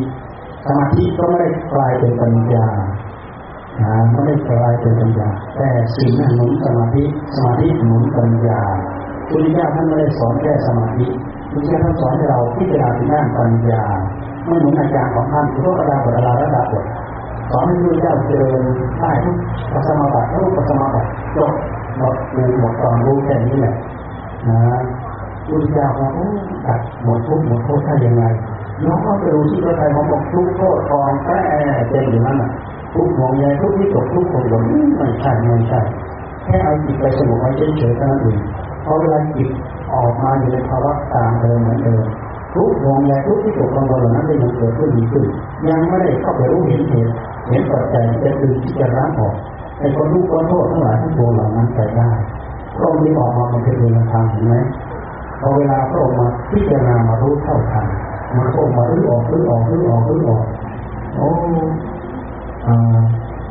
[0.66, 2.68] สมาธิก็ไม่ได้กลายเป็นปัญญา
[4.11, 7.05] ไม่ได้กลายเป็นปัญญา แต่สิ่งหนุนสมาธิ
[7.37, 8.61] สมาธิหนุนปัญญา
[9.29, 11.07] พุทธเจ้าท่านไม่ได้สอนแค่สมาธิ
[11.55, 13.85] พุทธเจ้าท่านสอนให้เราพิจารณาในด้านปัญญา
[14.47, 16.85] ไม่เหมือนอาจารย์ของท่านพุทธดาบดาราระดับด
[17.51, 18.61] สอนให้พุทธเจ้าเจริญ
[18.99, 19.37] ได้ทุก
[19.73, 21.53] ปัสมาบัติทุกปัสมาบัติจบ
[21.99, 23.75] หมดดูหมดตอนรู้แค่นี้แหละ
[24.49, 24.59] นะ
[25.49, 26.09] พุทธเจ้าว่า
[26.67, 28.25] ตัดหมดทุกหมดโทษได้ยังไง
[28.85, 31.39] น้องก็ไปดูที่พระไตรมาบอกทุกโทษกองแป้
[31.89, 32.51] เต็มอยู่นั่นน่ะ
[32.95, 34.63] ทุกหงใยทุกที่ตกทุกคนบน
[34.97, 35.81] ไม่ใช่ไม่ใช่
[36.45, 38.39] แค่เอาจิตไปสงบไว้เฉยๆเท่านั้นเอง
[38.85, 39.49] พอเวลาจิต
[39.97, 42.05] ออกมาอยู่ในภาวะตามเดิมเหมือนเดิม
[42.55, 45.24] ทุกวงใยทุกที่ตกกังวลเหล่านั้นได้ยังเกิดขึ้นดีขึ้น
[45.68, 47.12] ยังไม่ได้เข้าไปรู้เห็นเหตุ
[47.49, 49.34] เห็นปัจจัยจะคือที่จะร้างออก
[49.78, 52.11] ไอ้คนรู้คนโทษทั้งหลายทั้งปวงเหล่านั้นไปได้
[52.74, 54.55] พระองค์ที่ออกมาเป็นเรื่องทางเห็นไหม
[55.40, 57.86] พอเวลาพระองค์มาพิจารณามารู้เท่าทัน
[58.36, 60.45] มันก็มารื้อออกรื้อออกรื้อออกรื้อออก
[61.14, 61.28] โอ้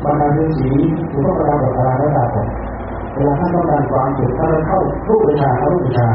[0.04, 0.70] บรรดาฤาษี
[1.10, 2.28] ถือว่าประดาบทาระดับ
[3.14, 6.08] เวลาท่านต้องการความสุขถ้าเราเข้ารูปฌานรูปฌา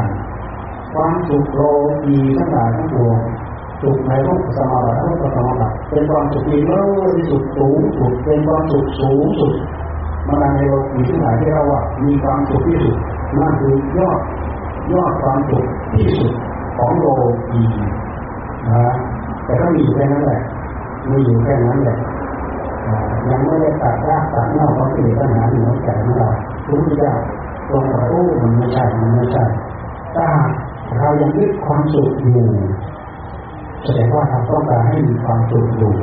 [0.94, 1.60] ความสุขโล
[2.04, 3.18] กีทั้งหลายทั้งปวง
[3.82, 9.52] สุขในรูปสมาบัติรูปสมาบัติเป็นความสุขที่เลิศที่สุดสูงสุดเป็นความสุขสูงสุด
[10.26, 12.96] บรรดาในโลกีทั้งหลายที่เราว่ามีความสุขที่สุด
[13.38, 14.20] นั่นคือยอด
[14.92, 16.32] ยอดความสุขที่สุด
[16.78, 17.06] ของโล
[17.52, 17.62] กี
[18.68, 18.94] นะ
[19.44, 20.40] แต่ก็มีแค่นั้นแหละ
[21.10, 21.98] มีอยู่แค่นั้นแหละ
[23.28, 26.30] ยังไม่ได้ตัดรากตัดเน่าของสิ่งปัญหาในหัวใจของเรา
[26.68, 27.20] ทุกอย่าง
[27.68, 29.44] ตรงกับโอ้มันไม่ใช่มันไม่ใช่
[30.16, 30.26] ถ้า
[30.98, 32.48] เรายังยึดความสุขอยู่
[33.84, 35.94] แสดงว่าเราต้องการให้มีความสุขอยู่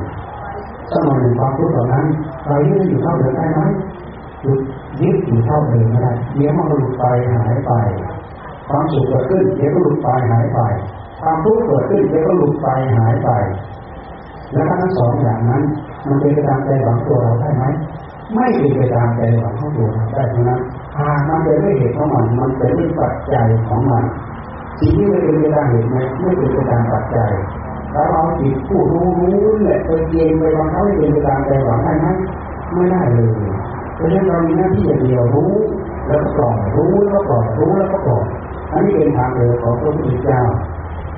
[0.94, 2.06] สมัยหนึ่งความสุขเหล่านั้น
[2.48, 3.62] เรายึดอยู่เท่าเดิมได้ไหม
[4.46, 4.60] ยึด
[5.02, 7.72] ยึดอยู่เท่าเดิมไม่ได้เดี๋ยวมันหลุดไปหายไป
[8.70, 10.60] ความสุขเกิดขึ้นเดี๋ยวก็หลุดไปหายไป
[11.22, 12.68] ความทุกข์เกิดขึ้นแล้วก็หลุดไป
[12.98, 13.30] หายไป
[14.54, 15.64] แล้วทั้งสองอย่างนั้น
[16.08, 17.64] มันเป็นไปตามใจหวังตัวเราได้ไหม
[18.34, 20.62] ไม่เป็นไปตามใจหวังของตัวเราได้เท่านั้น
[21.00, 24.04] หากมันเป็นด้วยเหตุของมัน มันเป็นด้วยปัจจัยของมัน
[24.80, 27.32] สิ่งที่ไม่เป็นไปตามเหตุไหมไม่เป็นไปตามปัจจัย
[27.94, 32.08] ถ้าเราจิตผู้รู้รู้แหละไปเกณฑ์ไปบังคับให้เป็นไปตามใจหวังได้ไหม
[32.74, 33.30] ไม่ได้เลย
[33.96, 35.54] เพราะฉะนั้นเรามีหน้าที่อย่างเดียวรู้
[36.08, 38.24] แล้วก็ปล่อยรู้แล้วก็ปล่อยรู้แล้วก็ปล่อย
[38.74, 40.42] อันนี้เป็นทางเดินของพระพุทธเจ้า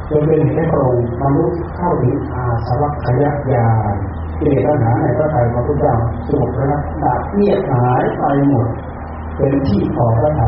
[0.09, 3.95] จนเป็นแค่พระองค์มนุษย์เข้าถึงอาสวัคยญาณ
[4.39, 5.95] กิเลสปัญหาในพระไตรพระพุทธเจ้า
[6.27, 8.67] สงบระงับดับเงียบหายไปหมด
[9.37, 10.45] เป็นที่พอพระไตร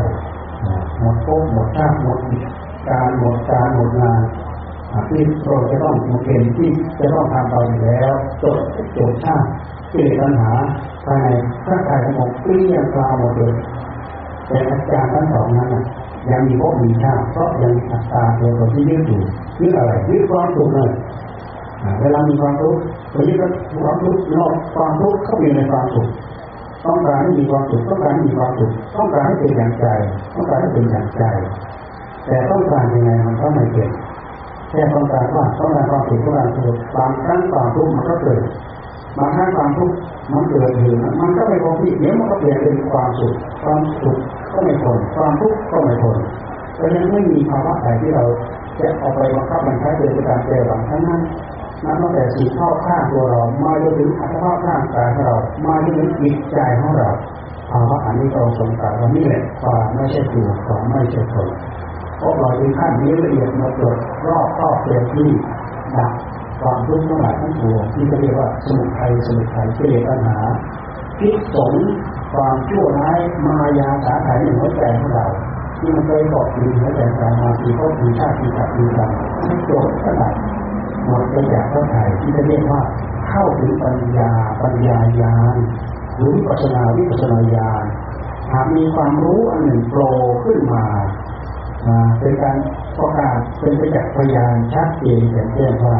[0.98, 2.18] หมดโภคหมดชาติหมด
[2.88, 4.20] การหมดการหมดงาน
[5.08, 7.54] ที่เราจะต้องมเกณฑ์ที่จะต้องทำไป
[7.84, 8.12] แล้ว
[8.42, 8.58] จบ
[8.96, 9.48] จบชาติ
[9.92, 10.52] กิเลสปัญหา
[11.04, 11.26] ภายใน
[11.64, 13.54] พระไตรของเกลี้ยงกลาหมดเลย
[14.46, 15.68] แต่อาจารย์ทั้งสองนั้น
[16.30, 19.22] ยังมีพวกมีชาเพราะยังอัตตาตัวตนที่ยึดอยู่
[19.60, 20.90] ยึดอะไรยึดความสุขเลย
[22.00, 22.80] เวลามีความทุกข์
[23.10, 23.38] ไปยึด
[23.82, 26.08] ความทุกข์นอกความทุกข์เข้าไปในความสุข
[26.84, 29.86] ต้องการให้มีความสุขต้องการให้มีความสุขต้องการให้เป็นอย่างใจ
[30.34, 31.24] ต้องการให้เป็นอย่างใจ
[32.26, 33.90] แต่ต้องการยังไงมันก็ไม่เป็น
[34.70, 38.40] แค่ต้องการว่าต้องการความสุขต้องการสุขบางครั้งความทุกข์มันก็เกิด
[39.18, 39.96] บางครั้งความทุกข์
[40.32, 44.18] มันเกิดอยู่มันก็ไม่คงที่เดี๋ยวมันก็เปลี่ยนเป็นความสุขความสุข
[44.52, 46.16] ก็ไม่ทนความทุกข์ก็ไม่ทน
[46.74, 48.24] เพราะฉะนั้นไม่มีภาวะใดที่เรา
[48.78, 51.22] จะเอาไปบังคับบังคับเป็นการแก้หวังทั้งนั้น
[51.84, 57.10] นับตั้งแต่สิ่งข้าข้างตัวเรามาจนถึงอัตภาพร่างกายของเรามาจนถึงจิตใจของเรา
[57.70, 61.48] ภาวะอันนี้เราสงสัยว่านี่แหละความไม่ใช่ตัวความไม่ใช่ตน
[62.22, 63.96] พราะเราถึงขั้นนี้ละเอียดมาตรวจ
[64.26, 65.30] รอบรอบเต็มที่
[65.96, 66.12] ดับ
[66.62, 70.38] ความทุกข์ทั้งหลายทั้งปวงที่เรียกว่าสมุทัยสมุทัยกิเลสปัญหา
[71.18, 71.72] พิษสง
[72.34, 75.26] ความชั่วร้ายมายาสาไถในหัวใจของเรา
[75.78, 79.10] ที่มันเคยเกาะอยู่ในหัวใจเรามาปีพบปีชาติปีกับปีกัน
[79.42, 80.34] ให้โกรธก็ดับ
[81.06, 82.82] หมดไปจากพระไถ่ที่จะเรียกว่า
[83.28, 84.30] เข้าถึงปัญญา
[84.62, 85.56] ปัญญายาน
[86.16, 87.84] หรือวิปัสนาวิปัสนาญาณ
[88.52, 90.08] หากมีความรู้อันหนึ่งโผล่
[90.44, 90.84] ขึ้นมา
[92.20, 92.56] เป็นการ
[92.98, 95.96] ประกาศเป็นไปจากพยานชัดเจนแจ่มแจ้งว่า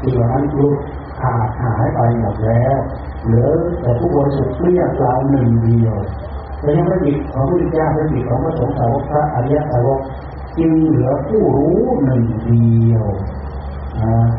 [0.00, 0.72] สิ่งนั้นรู้
[1.20, 2.78] ขาดหายไปหมดแล้ว
[3.24, 3.48] เหลือ
[3.80, 5.96] แต่ผู้บริสุทธิ์เรียกเราหนึ่งเดียว
[6.60, 10.00] แต่ยังพระจิตของพระเจ้าพระจิตของพระสงฆ์สาวกพระอริยสาวก
[10.58, 13.06] จึงเหลือผู้รู้หนึ่งเดียว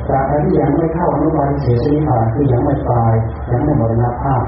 [0.10, 3.14] จากที่ยังไม่เข้าอนุบาลเสียชนิพานคือยังไม่ตาย
[3.52, 4.44] ยังไม่หมดนาภาพ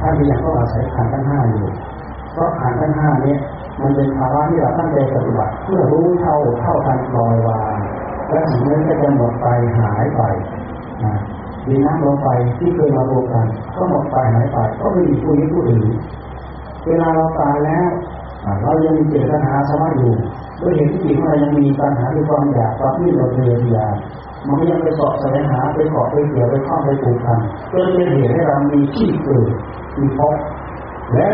[0.00, 1.68] ท่านยังต้องอาศัยขันธ์ทั้งห้าอยู่
[2.32, 3.36] เพราะขันธ์ทั้งห้านี้
[3.80, 7.74] มันเป็นภาวะที่เราตั้งใจปฏิบัติเพื่อรู้เท่าเท่าทันลอยวาง
[8.30, 9.46] และสิ่งนั้นก็จะหมดไป
[9.78, 10.22] หายไป
[11.66, 13.46] ดินน้ำลงไปที่เคยมารวมกัน
[13.76, 15.86] ก็หมดไปหายไปก็ไม่มีผู้นี้ผู้อื่น
[16.86, 17.88] เวลาเราตายแล้ว
[18.62, 20.14] เรายังมีเจตนาสมาอยู่
[20.60, 23.96] ด้วยเหตุที่จิตของเรายังมีปัญหาด้วยความอยากความที่เราเรียนอยาก
[24.46, 27.40] มันก็ยังไปสอบแสวงหาไปเกาะไปเกี่ยวไปข้องไปผูกพัน
[27.72, 29.48] จนเป็นเหตุให้เรามีที่เกิด
[29.98, 30.34] มีพบ
[31.14, 31.28] และ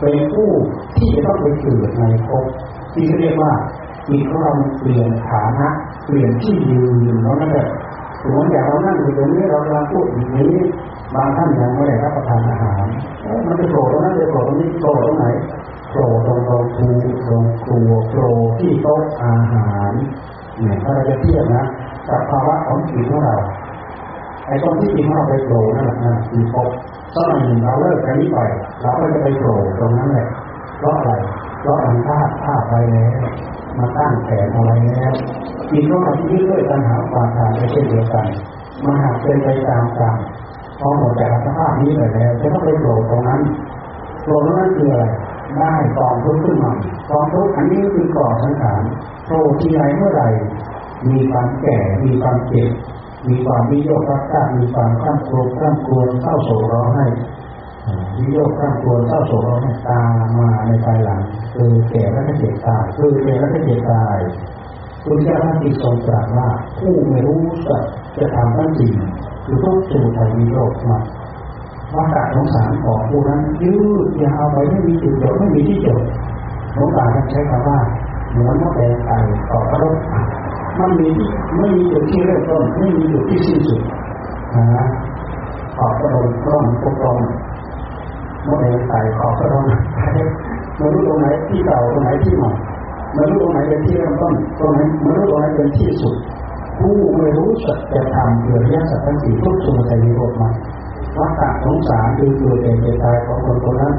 [0.00, 0.50] เป็นผู้
[0.96, 2.44] ที่จะต้องไปเกิดในภพ
[2.94, 3.52] ที่เรียกว่า
[4.08, 5.68] จิตของเปลี่ยนฐานะ
[6.04, 6.82] เปลี่ยนที่ยื
[7.14, 7.68] นแล้วนั่นแหละ
[8.22, 10.54] สมมติอย่างเรานั่งอยู่ตรงนี้เรากำลังพูดอย่างนี้
[11.14, 12.84] บางท่านยังไม่ได้รับประทานอาหาร
[13.46, 15.24] มันจะโผล่ตรงนั้นจะโผล่ตรงนี้โผล่ตรงไหน
[15.90, 16.86] โผล่ตรงตรงคู
[17.26, 18.26] ตรงครัวโผล่
[18.58, 19.92] ที่โต๊ะอาหาร
[20.60, 21.64] เนี่ยถ้าเราจะเทียบนะ
[22.08, 23.36] กับภาวะของจิตของเรา
[24.46, 26.68] ไอ้ตรงที่จิตของเราไปโผล่นั่นแหละนะคือพบ
[27.22, 28.38] กหน่อยหนึ่งเราเลิกกันนี้ไป
[28.82, 30.28] เราก็จะไปโผล่ตรงนั้นแหละ
[30.78, 31.12] เพราะอะไร
[31.60, 33.18] เพราะอันธาตุธาตุไปแล้ว
[33.78, 35.14] มาตั้งแขนอะไรแล้ว
[35.70, 38.26] จิตของเราที่ด้วยปัญหาความตายไม่เช่นเดียวกัน
[38.84, 40.16] มันหากเป็นไปตามกรรม
[40.80, 43.40] พอหมดจากสภาพนี้ไปแล้วจะต้องไปโผล่ตรงนั้น
[44.22, 45.04] โผล่ตรงนั้นคืออะไร
[45.56, 46.72] ได้กองทุกข์ขึ้นมา
[47.10, 48.82] กองทุกข์อันนี้คือก่อสังขาร
[49.24, 50.28] โผล่ที่ไหนเมื่อไหร่
[51.10, 52.70] มีความแก่มีความเจ็บ
[53.26, 57.06] มีความวิโยครักษามีความข้ามโกรธข้ามกลัวเศร้าโศกร้องไห้
[58.18, 61.20] วิโยคข้ามกลัวเศร้าโศกร้องไห้ตามมาในภายหลัง
[61.54, 64.18] คือแก่แล้วก็เจ็บตายคือแก่แล้วก็เจ็บตาย
[65.04, 66.48] คุณเจ้าท่านที่ทรงตรัสว่า
[66.78, 67.82] ผู้ไม่รู้สัจ
[68.18, 68.94] จะทำทั้งสิ่ง
[69.44, 70.98] คือทุกสมุทัยมีโรคมา
[71.94, 76.00] ว่าการสงสารของผู้นั้นยืดยาวไปไม่มีจุดจบไม่มีที่จบ
[76.74, 77.78] หลวงตาท่านใช้คำว่า
[78.30, 79.16] เหมือนมดแดงไก่
[79.50, 79.96] ต่อกระรก
[80.78, 81.08] มันมี
[81.58, 83.80] ไม่มีจุดที่เริ่มต้นไม่มีจุดที่สิ้นสุด
[84.54, 84.86] นะ
[85.78, 87.18] ขอบกระดงกล้องกระดง
[88.46, 89.64] มดแดงไก่ขอบกระดง
[90.78, 92.50] ไม่รู้ตรงไหนที่เก่าตรงไหนที่ใหม่
[93.14, 96.14] ไม่รู้ตรงไหนเป็นที่เริ่มต้นตรงไหนไม่รู้ตรงไหนเป็นที่สุด
[96.78, 100.48] ผู้ไม่รู้สัจธรรมเกิดยสัจธรรมสี่ทุกสมุทัยนิโรธมา
[101.18, 103.94] วัฏฏะสงสารคือตัวเองตายของคนคนนั้น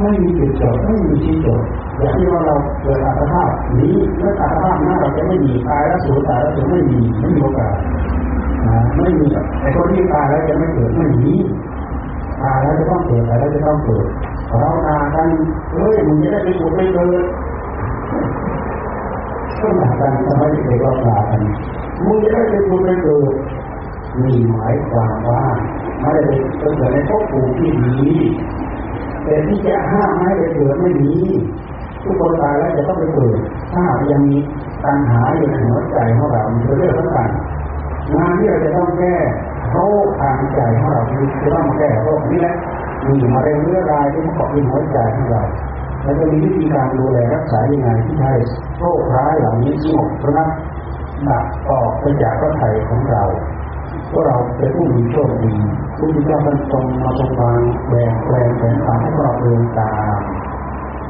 [0.00, 1.60] ไม่มีจุดจบไม่มีที่จบ
[1.98, 7.74] อย่างที่ว่าเราเกิดอัตภาพนี้และอัตภาพหน้าเราจะไม่มีตายแล้วสูญตายแล้วจะไม่มีไม่มีโอกาส
[8.96, 9.26] ไม่มี
[9.60, 11.34] ไอ้คนที่ตายแล้วจะไม่เกิดไม่มี
[12.42, 14.06] ตายแล้วจะต้องเกิดตายแล้วจะต้องเกิด
[14.60, 15.28] เราตากัน
[15.72, 17.24] เฮ้ยมึงจะได้ไปผุดไปเกิด
[19.60, 21.42] ก็หนากันทำไมเด็กเราด่ากัน
[22.04, 23.34] มึงจะได้เป็นคนเป็นเกิด
[24.22, 25.42] มีหมายความว่า
[26.00, 28.12] ไม่ได้เป็นเกิดในภพภูมิที่ดี
[29.24, 31.14] แต่ที่จะห้ามไม่ไปเกิดไม่มี
[32.04, 33.38] ทุกคนตายแล้วจะต้องไปเกิด
[33.72, 34.36] ถ้ายังมี
[34.84, 37.28] ปัญหาอยู่ในหัวใจของเราเป็นเรื่องสำคัญ
[38.14, 39.16] งานที่เราจะต้องแก้
[39.70, 42.56] โรคทางใจของเราคือจะต้องแก้โรคนี้แหละ
[43.06, 45.42] มีมะเร็งเรื้อรังที่มันเกาะในหัวใจของเรา
[46.02, 48.32] แล้วจะมีวิธีการดูแลรักษายังไงที่ให้
[48.78, 50.50] โรคร้ายเหล่านี้สงบระงับ
[51.28, 53.24] ดับออกไปจากร่างกายของเรา
[54.10, 55.54] พวกเราเป็นผู้มีโชคดี
[55.96, 60.18] ผู้ที่เจ้าท่านทรงมาทรงวางแบ่งแปลงแผนการให้เราเดินตาม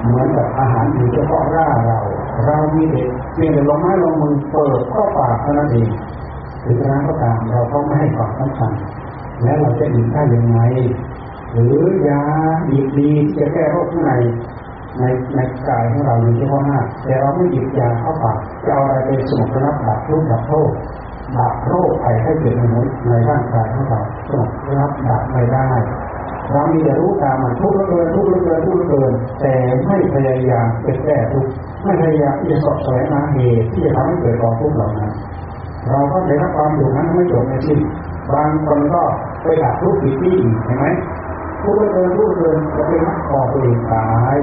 [0.06, 1.98] เหมือนกับอาหารอยู่เฉพาะร่าเรา
[2.46, 5.88] เรามีเด็กเพียงแต่ลงไม้ลงมือเปิดเข้าปากเท่านั้นเอง
[6.64, 8.72] ถึงนั้นก็ตามเราก็ไม่ให้ความสำคัญ
[9.42, 10.58] แล้วเราจะดื่มได้ยังไง
[11.52, 11.76] หรือ
[12.08, 12.22] ยา
[12.70, 14.12] ดีดีที่จะแก้โรคข้างใน
[14.98, 20.70] ในในกายของเราอยู่เฉพาะหน้าแต่เราไม่หยิบยาเข้าปากจะเอาอะไรเป็นสมุนไพรดับทุกข์ดับโทษ
[21.36, 24.70] ดับโรคภัยให้เกิดในหัวในร่างกายของเราสมุนไพร
[25.08, 25.68] ดับไม่ได้
[26.50, 29.54] เรามีแต่รู้ตามมันทุกข์เหลือเกินทุกข์เหลือเกินทุกข์เหลือเกิน แต่
[29.86, 31.50] ไม่พยายามไปแก้ทุกข์
[31.82, 35.12] ไม่พยายามที่จะสอบแสวงหาเหตุที่จะทำให้เกิดกองทุกข์เหล่านั้น
[35.88, 37.80] เราก็ได้รับความอยู่นั้นไม่จบไม่สิ้น
[38.32, 39.02] บางคนก็
[39.42, 40.86] ไปดับทุกข์ผิดที่เห็นไหม
[41.62, 44.36] ทุกข์เหลือเกินทุกข์เหลือเกินจะเป็นนักก่อตัวเองตาย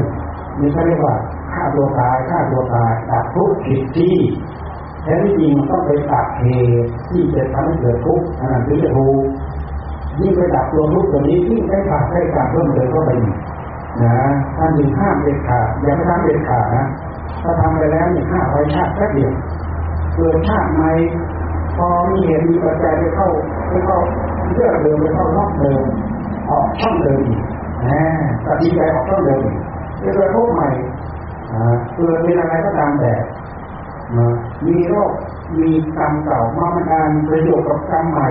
[0.60, 1.16] นี่เขาเรียกว่า
[1.52, 4.16] ฆ่าตัวตายฆ่าตัวตายดับทุกข์ผิดที่
[5.04, 6.48] แท้ที่จริงต้องไปตัดเห
[6.84, 9.22] ตุที่จะทำให้เกิดทุกข์อันนั้นถึงจะถูก
[10.22, 13.34] ยิ่งไปดับตัวทุกตัวนี้ยิ่งได้ขาดได้การเพิ่มเติมเข้าไปอีก
[14.04, 14.16] นะ
[14.58, 16.86] ท่านจึงห้ามเด็ดขาดอย่าไปทำเด็ดขาดนะ
[17.44, 19.32] ถ้าทำไปแล้วเนี่ยห้าไว้ชาติแค่เดียว
[20.16, 20.92] เกิดชาติใหม่
[21.78, 23.30] พอมีเหตุมีปัจจัยไปเข้า
[23.70, 24.00] ไปเข้า
[24.54, 25.82] เลือกเดิมไปเข้านอกเดิม
[26.50, 27.42] ออกช่องเดิมอีก
[27.88, 28.02] นะ
[28.46, 29.58] ตัดสินใจออกช่องเดิมอีก
[30.04, 30.70] จะเกิดโรคใหม่
[31.96, 33.14] เกิดเป็นอะไรก็ตามแต่
[34.66, 35.12] มีโรค
[35.60, 38.28] มีกรรมเก่ามามันการประโยชน์กับกรรมใหม่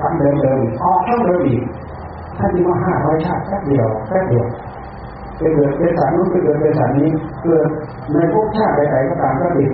[0.00, 1.62] ทำเดิมเดิมๆออกช่องเดิมอีก
[2.38, 4.46] ถ้าที่ว่าห้าร้อยชาติแค่เดียวแค่เดียว
[5.36, 7.10] เกิดเป็นสัตว์นู้นเกิดเป็นสัตว์นี้
[7.42, 7.68] เกิด
[8.12, 9.66] ในภพชาติใดๆก็ตามก็ดี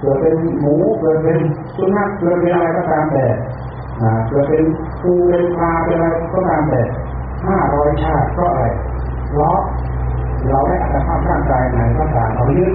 [0.00, 1.38] เกิดเป็นหมูเกิดเป็น
[1.76, 3.26] สุนัขเกิดเป็นอะไรก็ตามแต่
[4.28, 4.64] เกิดเป็น
[5.02, 6.82] ปูเป็นปลาเป็นอะไรก็ตามแต่
[7.46, 8.64] ห้าร้อยชาติก็อะไร
[9.38, 9.52] ล้อ
[10.48, 12.72] เราได้อัตภาพร่างกายไหนก็ตามเรายึด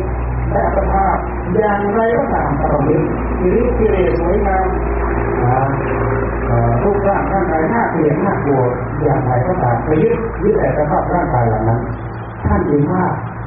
[0.51, 1.17] ได้อัตภาพ
[1.55, 3.03] อย่างไรก็ตามเรายึด
[3.39, 4.65] หรือกิเลสสวยงาม
[6.83, 8.61] รูปร่างร่างกายหน้าเกลียดหน้ากลัว
[9.03, 11.79] อย่างไรก็ตามไปยึดยึดแต่สภาพร่างกายเหล่านั้น
[12.45, 13.03] ท่านจึงว่า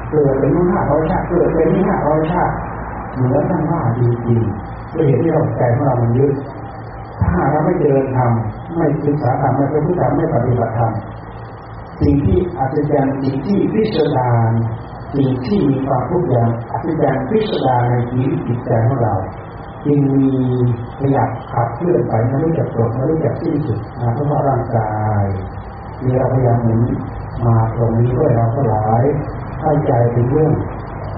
[0.09, 2.53] เกิดเป็นห้าร้อยชาติเกิดเป็นห้าร้อยชาติ
[3.13, 6.33] เหมือนท่านว่าจริงๆด้วยเหตุที่เราใจของเรามันยึด
[7.21, 10.91] ถ้าเราไม่เดินทำไม่ศึกษาธรรมไม่เป็นผู้ทำไม่ปฏิบัติธรรม
[12.01, 14.51] สิ่งที่อัศจรรย์สิ่งที่พิสดาร
[15.15, 19.15] สิ่งที่มีความทุกข์อย่างอัศจรรย์พิสดารในชีวิตจิตใจของเรา
[19.85, 20.29] จึงมี
[20.99, 24.91] ขยับขับเคลื่อนไปไม่รู้จักจบไม่รู้จักสิ้นสุดนะเพราะว่าร่างกา
[25.21, 25.25] ย
[26.03, 26.81] มีเราพยายามหมุน
[27.45, 29.03] มาตรงนี้ด้วยเราก็หลาย
[29.59, 30.51] เข้าใจถึงเรื่อง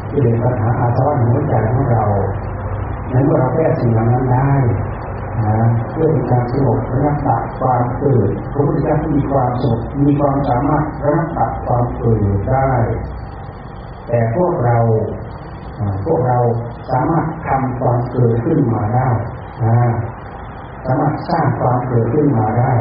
[0.10, 2.06] ที่เป็นปัญหาอาสวะในหัวใจของเรา
[3.10, 4.52] ในเมื่อเราแก้สิ่งเหล่านั้นได้
[5.46, 12.20] นะเพื่อเป็นการสงบระงับตัดความเกิดพระพุทธเจ้ามีความสงบมีความสามารถระงับตัดความเกิด
[12.50, 12.72] ได้
[14.10, 14.78] แต่พวกเรา
[16.06, 16.38] พวกเรา
[16.92, 19.08] สามารถทำความเกิดขึ้นมาได้
[20.86, 22.72] สามารถสร้างความเกิดขึ้นมาได้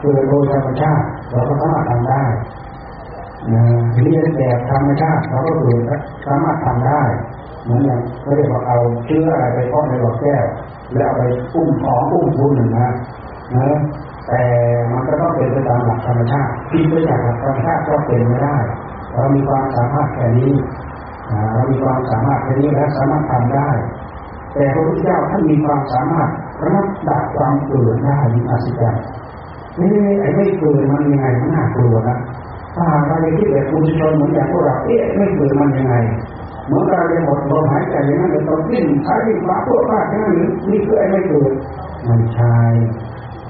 [0.00, 2.24] เกิดโดยธรรมชาติเราก็สามารถทำได้
[4.02, 5.80] เรียนแบบธรรมชาติเราก็เกิด
[6.26, 7.02] สามารถทำได้
[7.64, 10.44] เหมือนอย่างเขาเรียกเอาเชื้ออะไรไปเพาะในหลอดแก้ว
[10.94, 11.22] แล้วเอาไป
[11.54, 12.90] อุ้มของอุ้มบุญนะ
[13.54, 13.78] นะ
[14.28, 14.42] แต่
[14.90, 18.56] มันก็ต้องเป็นไปตามหลักธรรมชาติที่ไปจากหลักธรรมชาติก็เป็นไม่ได้
[19.16, 20.52] เรามีความสามารถแค่นี้
[21.52, 23.70] เรามีความสามารถแค่นี้แล้วสามารถทำได้
[24.54, 26.28] แต่พระพุทธเจ้าท่านมีความสามารถ
[26.62, 29.04] ระงับดับความเกิดได้มีอาศิจรรย์
[29.80, 29.90] นี่
[30.20, 32.18] ไอ้ไม่เกิดมันยังไงมันน่ากลัวนะ
[32.74, 35.94] ถ้าหากเราไปคิดแบบคุณชนเหมือนอย่างพวกเราเอ๊ะไม่เกิดมันยังไง
[36.66, 40.34] เหมือนเราจะหมดลมหายใจอย่างนั้นเลยต้องดิ้นใช้ดิ้นฟ้าพวกมากแค่นั้น
[40.70, 41.52] นี่คือไอ้ไม่เกิด
[42.08, 42.56] มันใช่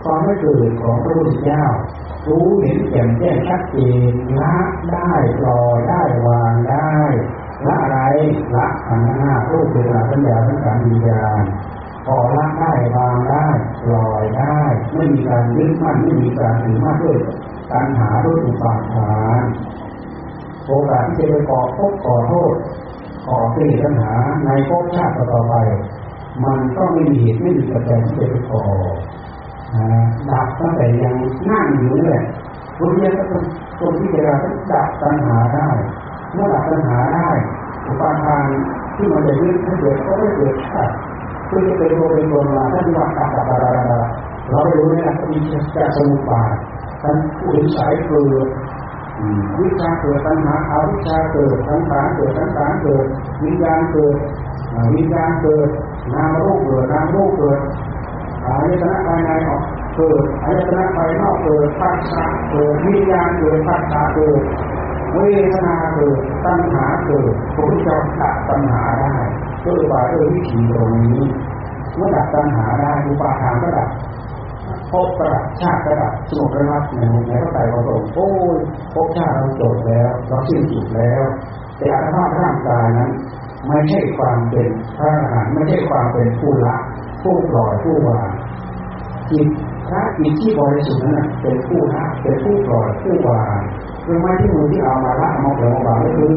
[0.07, 1.65] ความไม่เกิดของพระพุทธเจ้า
[2.29, 3.79] รู้เห็นแจ่มแจ้งชัดเจ
[4.11, 4.57] นละ
[4.93, 6.97] ได้ปล่อยได้วางได้
[7.67, 7.99] ละอะไร
[8.57, 11.43] ละขันธ์ห้ารูปเวลาสัญญาสังขารวิญญาณ
[12.07, 13.47] พอละได้วางได้
[13.85, 14.61] ปล่อยได้
[14.95, 17.19] ไม่มีการยึดมั่นไม่มีการถือมั่นด้วย
[17.73, 19.43] ปัญหาด้วยอุปาทาน
[20.67, 22.55] โอกาสที่จะไปก่อพบก่อโทษ
[23.29, 24.15] ก่อกิเลสปัญหา
[24.47, 25.55] ในภพชาติต่อไป
[26.45, 28.65] มันก็ไม่มีเหตุไม่มีปัจจัยที่จะไปก่อ
[30.31, 31.15] ดับตั้งแต่ยัง
[31.51, 32.25] นั่งอยู่นี่แหละ
[32.79, 33.39] พุทธิยถาก็
[33.79, 34.21] คนที่จะ
[34.73, 35.69] ดับปัญหาได้
[36.33, 37.29] เมื่อดับปัญหาได้
[37.87, 38.45] อุปาทาน
[38.97, 40.93] ที่มันเกิดไม่เกิดก็ไม่เกิดชาติ
[41.49, 44.07] คือจะเป็นตัวเป็นตนมาถ้าที่ว่าตัดตัดตัดตัด
[44.51, 45.39] เราไปรู้เนี่ยมี
[45.75, 46.51] การสมุปบาท
[47.03, 48.49] ท่านผู้ถึงสายเกิด
[49.59, 53.05] วิชาเกิดปัญหาอาวิชาเกิดสังขารเกิดสังขารเกิด
[53.43, 54.17] วิญญาณเกิด
[54.95, 55.69] วิญญาณเกิด
[56.15, 57.59] นามรูปเกิดนามรูปเกิด
[58.47, 59.63] อายตนะภายในออก
[59.95, 64.41] เกิดอายตนะภายนอกเกิดปัจจัเกิดวิญญาณเกิดปัจจัเกิด
[65.13, 65.19] เว
[65.53, 69.15] ทนาเกิดตัณหาเกิดพระพุทธเจ้าตัดปัญหาได้
[69.65, 71.23] ด้วยบาด้วยวิธีตรงนี้
[71.97, 73.91] เมื่อดับปัญหาได้อุปาทานก็ดับ
[74.91, 78.57] พบกระดับชาติกระดับสมุทรนับในในพระไตรปิฎกโอ้ย
[78.95, 81.23] พบชาติเราจบแล้วเราสิ้นสุดแล้ว
[81.79, 83.11] แต่อัตภาพร่างกายนั้น
[83.69, 84.69] ไม่ใช่ความเป็น
[84.99, 86.77] พระอรหันต์ไม่ใช่ความเป็นผู้ละ
[87.23, 88.29] ผู้ปล่อยผู้วาง
[89.31, 89.47] จิต
[89.89, 93.61] พระจิตที่บริสุทธิ์นั้นเป็นผู้ละเป็นผู้ปล่อยผู้วาง
[94.05, 96.35] เรื่องไม้ที่มือที่เอามาละมาปล่อยมาบางก็คือ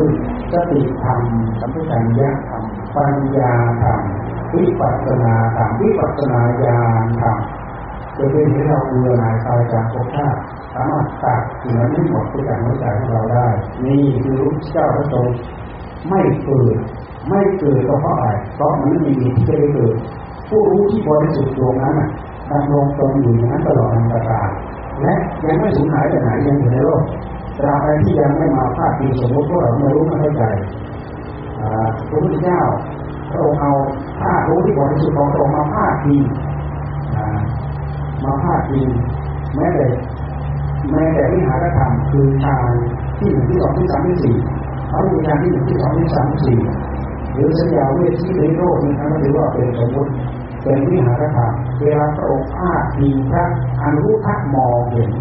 [0.51, 1.19] สติธรรม
[1.59, 2.63] สัมผัสัญญาธรรม
[2.95, 4.01] ปัญญาธรรม
[4.53, 7.37] วิปัสสนาธรรมวิปัสสนาญาณธรรม
[8.17, 10.39] จะเป็นที่เราเบื่อหน่ายตายจากภพชาติ
[10.73, 13.47] สามารถตัดสิ่งนั้นให้หมดไปจากหัวใจของเราได้
[13.85, 15.27] นี่คือรู้เจ้าพระทรง
[16.09, 16.77] ไม่เกิด
[17.29, 19.95] ไม่เกิดก็เพราะอะไรเพราะมันไม่มีที่จะได้เกิด
[20.49, 21.95] ผู้รู้ที่บริสุทธิ์ดวงนั้น
[22.51, 24.49] ดำรงตรงอยู่อย่างนั้นตลอดอันตาย
[25.01, 25.13] และ
[25.47, 27.03] ยังไม่สูญหายไปไหนยังอยู่ในโลก
[27.59, 30.43] ตราบใดที่ยังไม่มาพาดพิงสมมติพวกเราไม่รู้ไม่เข้าใจ
[32.09, 32.61] พระพุทธเจ้า
[33.31, 33.71] พระองค์เอา
[34.19, 36.21] ธาตุรู้ที่บริสุทธิ์ของพระองค์มาพาดพิง
[38.23, 38.87] มาพาดพิง
[39.55, 39.85] แม้แต่
[40.91, 42.71] แม้แต่วิหารธรรมคือฌาน
[43.19, 44.35] ที่หนึ่งที่สองที่สามที่สี่
[44.89, 46.59] เอาวิชาที่หนึ่งที่สองที่สามที่สี่
[47.33, 50.11] หรือสัญญาเวทีในโลกนี้ท่านถือว่าเป็นสมมติ
[50.63, 51.51] เป็นวิหารธรรม
[51.81, 53.43] เวลาพระองค์พาดพิงพระ
[53.81, 55.11] อนุทักมองเห็น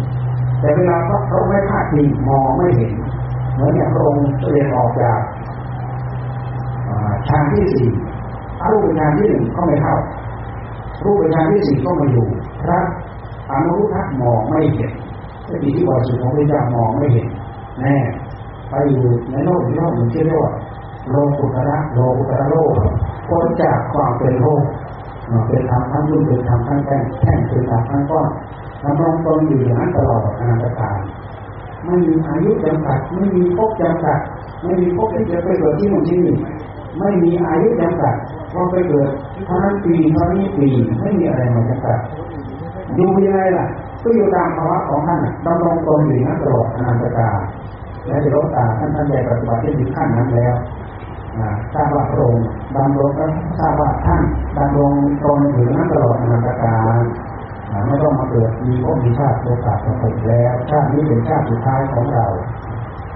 [0.59, 2.93] แต่เวลาพระพระไม่พาดพิงมองไม่เห็น
[3.53, 5.19] เหมือนอย่างพระองค์เสด็จออกจาก
[7.27, 7.89] ฌานที่สี่
[8.71, 9.95] รูปฌานที่หนึ่งก็ไม่เข้า
[11.03, 12.27] รูปฌานที่สี่ก็มาอยู่
[12.63, 12.79] พระ
[13.51, 14.91] อนุทักมองไม่เห็น
[15.47, 17.27] สติที่บริสุทธิ์ของพระเจ้ามองไม่เห็น
[17.81, 17.95] แน่
[18.69, 20.53] ไปอยู่ในโลกอีกโลกหนึ่งที่เรียกว่า
[21.09, 22.71] โลกุตระโลกุตระโลก
[23.27, 24.63] พ้นจากความเป็นโลก
[25.47, 28.27] เป็นธรรมทั้งรุ่นเป็นธรรมทั้งแท่งแท่งเป็นธรรมทั้งก้อน
[28.83, 30.97] ดำรงตนอยู่อย่างนั้นตลอดอนาคตการ
[31.85, 34.19] ไม่มีอายุจำกัด ไม่มีภพจำกัด
[34.63, 36.37] ไม่มีภพที่จะไปเกิดที่นู่นที่หนี่ง
[36.99, 38.15] ไม่มีอายุจำกัด
[38.55, 39.09] ว่าไปเกิด
[39.45, 40.69] เท่านั้นปีเท่านี้ปี
[41.01, 41.99] ไม่มีอะไรมาจำกัด
[42.97, 43.67] ดูยังไงล่ะ
[44.03, 47.37] ก็อยู่ตามภาวะของท่านดำรงตนอยู่นั้นตลอดอนาคตการ
[48.07, 50.55] และจะลดตาท่านท่านใหญ่ปฏิบัติที่ถึงขั้นนั้นแล้ว
[51.73, 53.11] ทราบว่าพระองค์ดำรง
[53.59, 54.21] ทราบว่าท่าน
[54.57, 54.91] ดำรง
[55.23, 57.03] ตนอยู่นั้นตลอดนาคตการ
[57.87, 62.27] ไม่ต้องมาเกิดมีภพมีชาติโอกาสต่อไปแล้วชาตินี้เป็นชาติสุดท้ายของเรา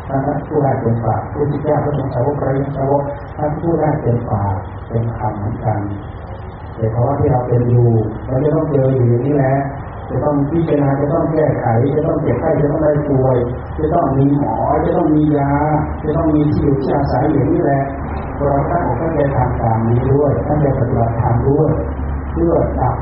[0.07, 3.01] ท่านผู้ได้เป็นปากผู้ที่แก้พระสงฆ์สาวกพระยสาวก
[3.37, 4.55] ท่านผู้ได้เป็นปาก
[4.89, 5.79] เป็นคำเหมือนกัน
[6.75, 7.89] แต่เพราะว่าที่เราเป็นอยู่
[8.27, 9.55] เราจะต้องเจออยู่อย่างนี้แหละ
[10.13, 13.37] จะต้องพิจารณาจะต้องแก้ไข จะต้องเจ็บไข้จะต้องได้ป่วย
[13.79, 14.55] จะต้องมีหมอ
[14.85, 15.53] จะต้องมียา
[16.03, 17.83] จะต้องมีที่อยู่ที่อาศัยอย่างนี้แหละ
[18.45, 21.71] เราตั้งอกตั้งใจทำตามนี้ด้วยตั้งใจปฏิบัติธรรมด้วย
[22.31, 22.95] เพื่อดับ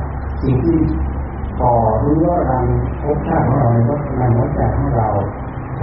[0.44, 0.78] สิ่งที่
[1.62, 2.66] ก่อเรื้อรัง
[3.04, 5.10] ภพชาติของเราในวัฏในหัวใจของเรา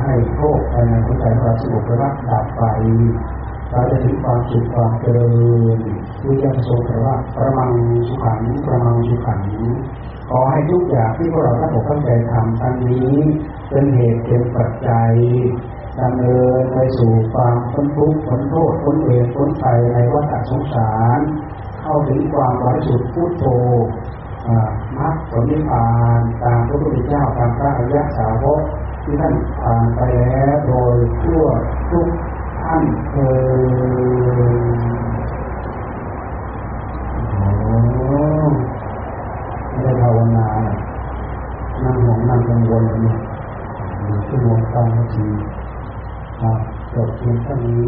[0.05, 1.97] ให้โชคภายในหัวใจของเราสงบระ
[2.33, 2.63] ดับไป
[3.71, 5.27] เราจะถึงความสุขความเจริ
[5.77, 5.79] ญ
[6.23, 7.71] ที่จะทรงแต่ว่าประมัง
[8.09, 9.41] สุขังประมังสุขัง
[10.31, 13.15] ขอให้ทุกอย่างที่พวกเราทั้งหมดตั้งใจทำอันนี้
[13.71, 15.13] เป็นเหตุเป็นปัจจัย
[16.01, 21.21] ดำเนินไปสู่ความพ้นทุกข์พ้นโทษพ้นเวรพ้นภัยในวัฏสงสาร
[21.83, 23.45] เข้าถึงความบริสุทธิ์พุทโธ
[24.99, 25.87] มรรคผลนิพพา
[26.19, 28.61] นตามพระพุทธเจ้าตามพระอริยสาวก
[29.05, 31.45] ที่ท่านผ่านไปแล้วโดยทั่ว
[31.91, 32.09] ทุก
[32.61, 32.83] ท่าน
[33.13, 33.19] เอ
[34.47, 34.69] อ
[39.83, 40.49] ได้ภาวนา
[41.85, 43.19] นั่งห่วงนั่งกังวลเนี่ย
[44.29, 45.29] ชั่วโมงสองนาที
[46.95, 47.85] จบเพียงเท่านี้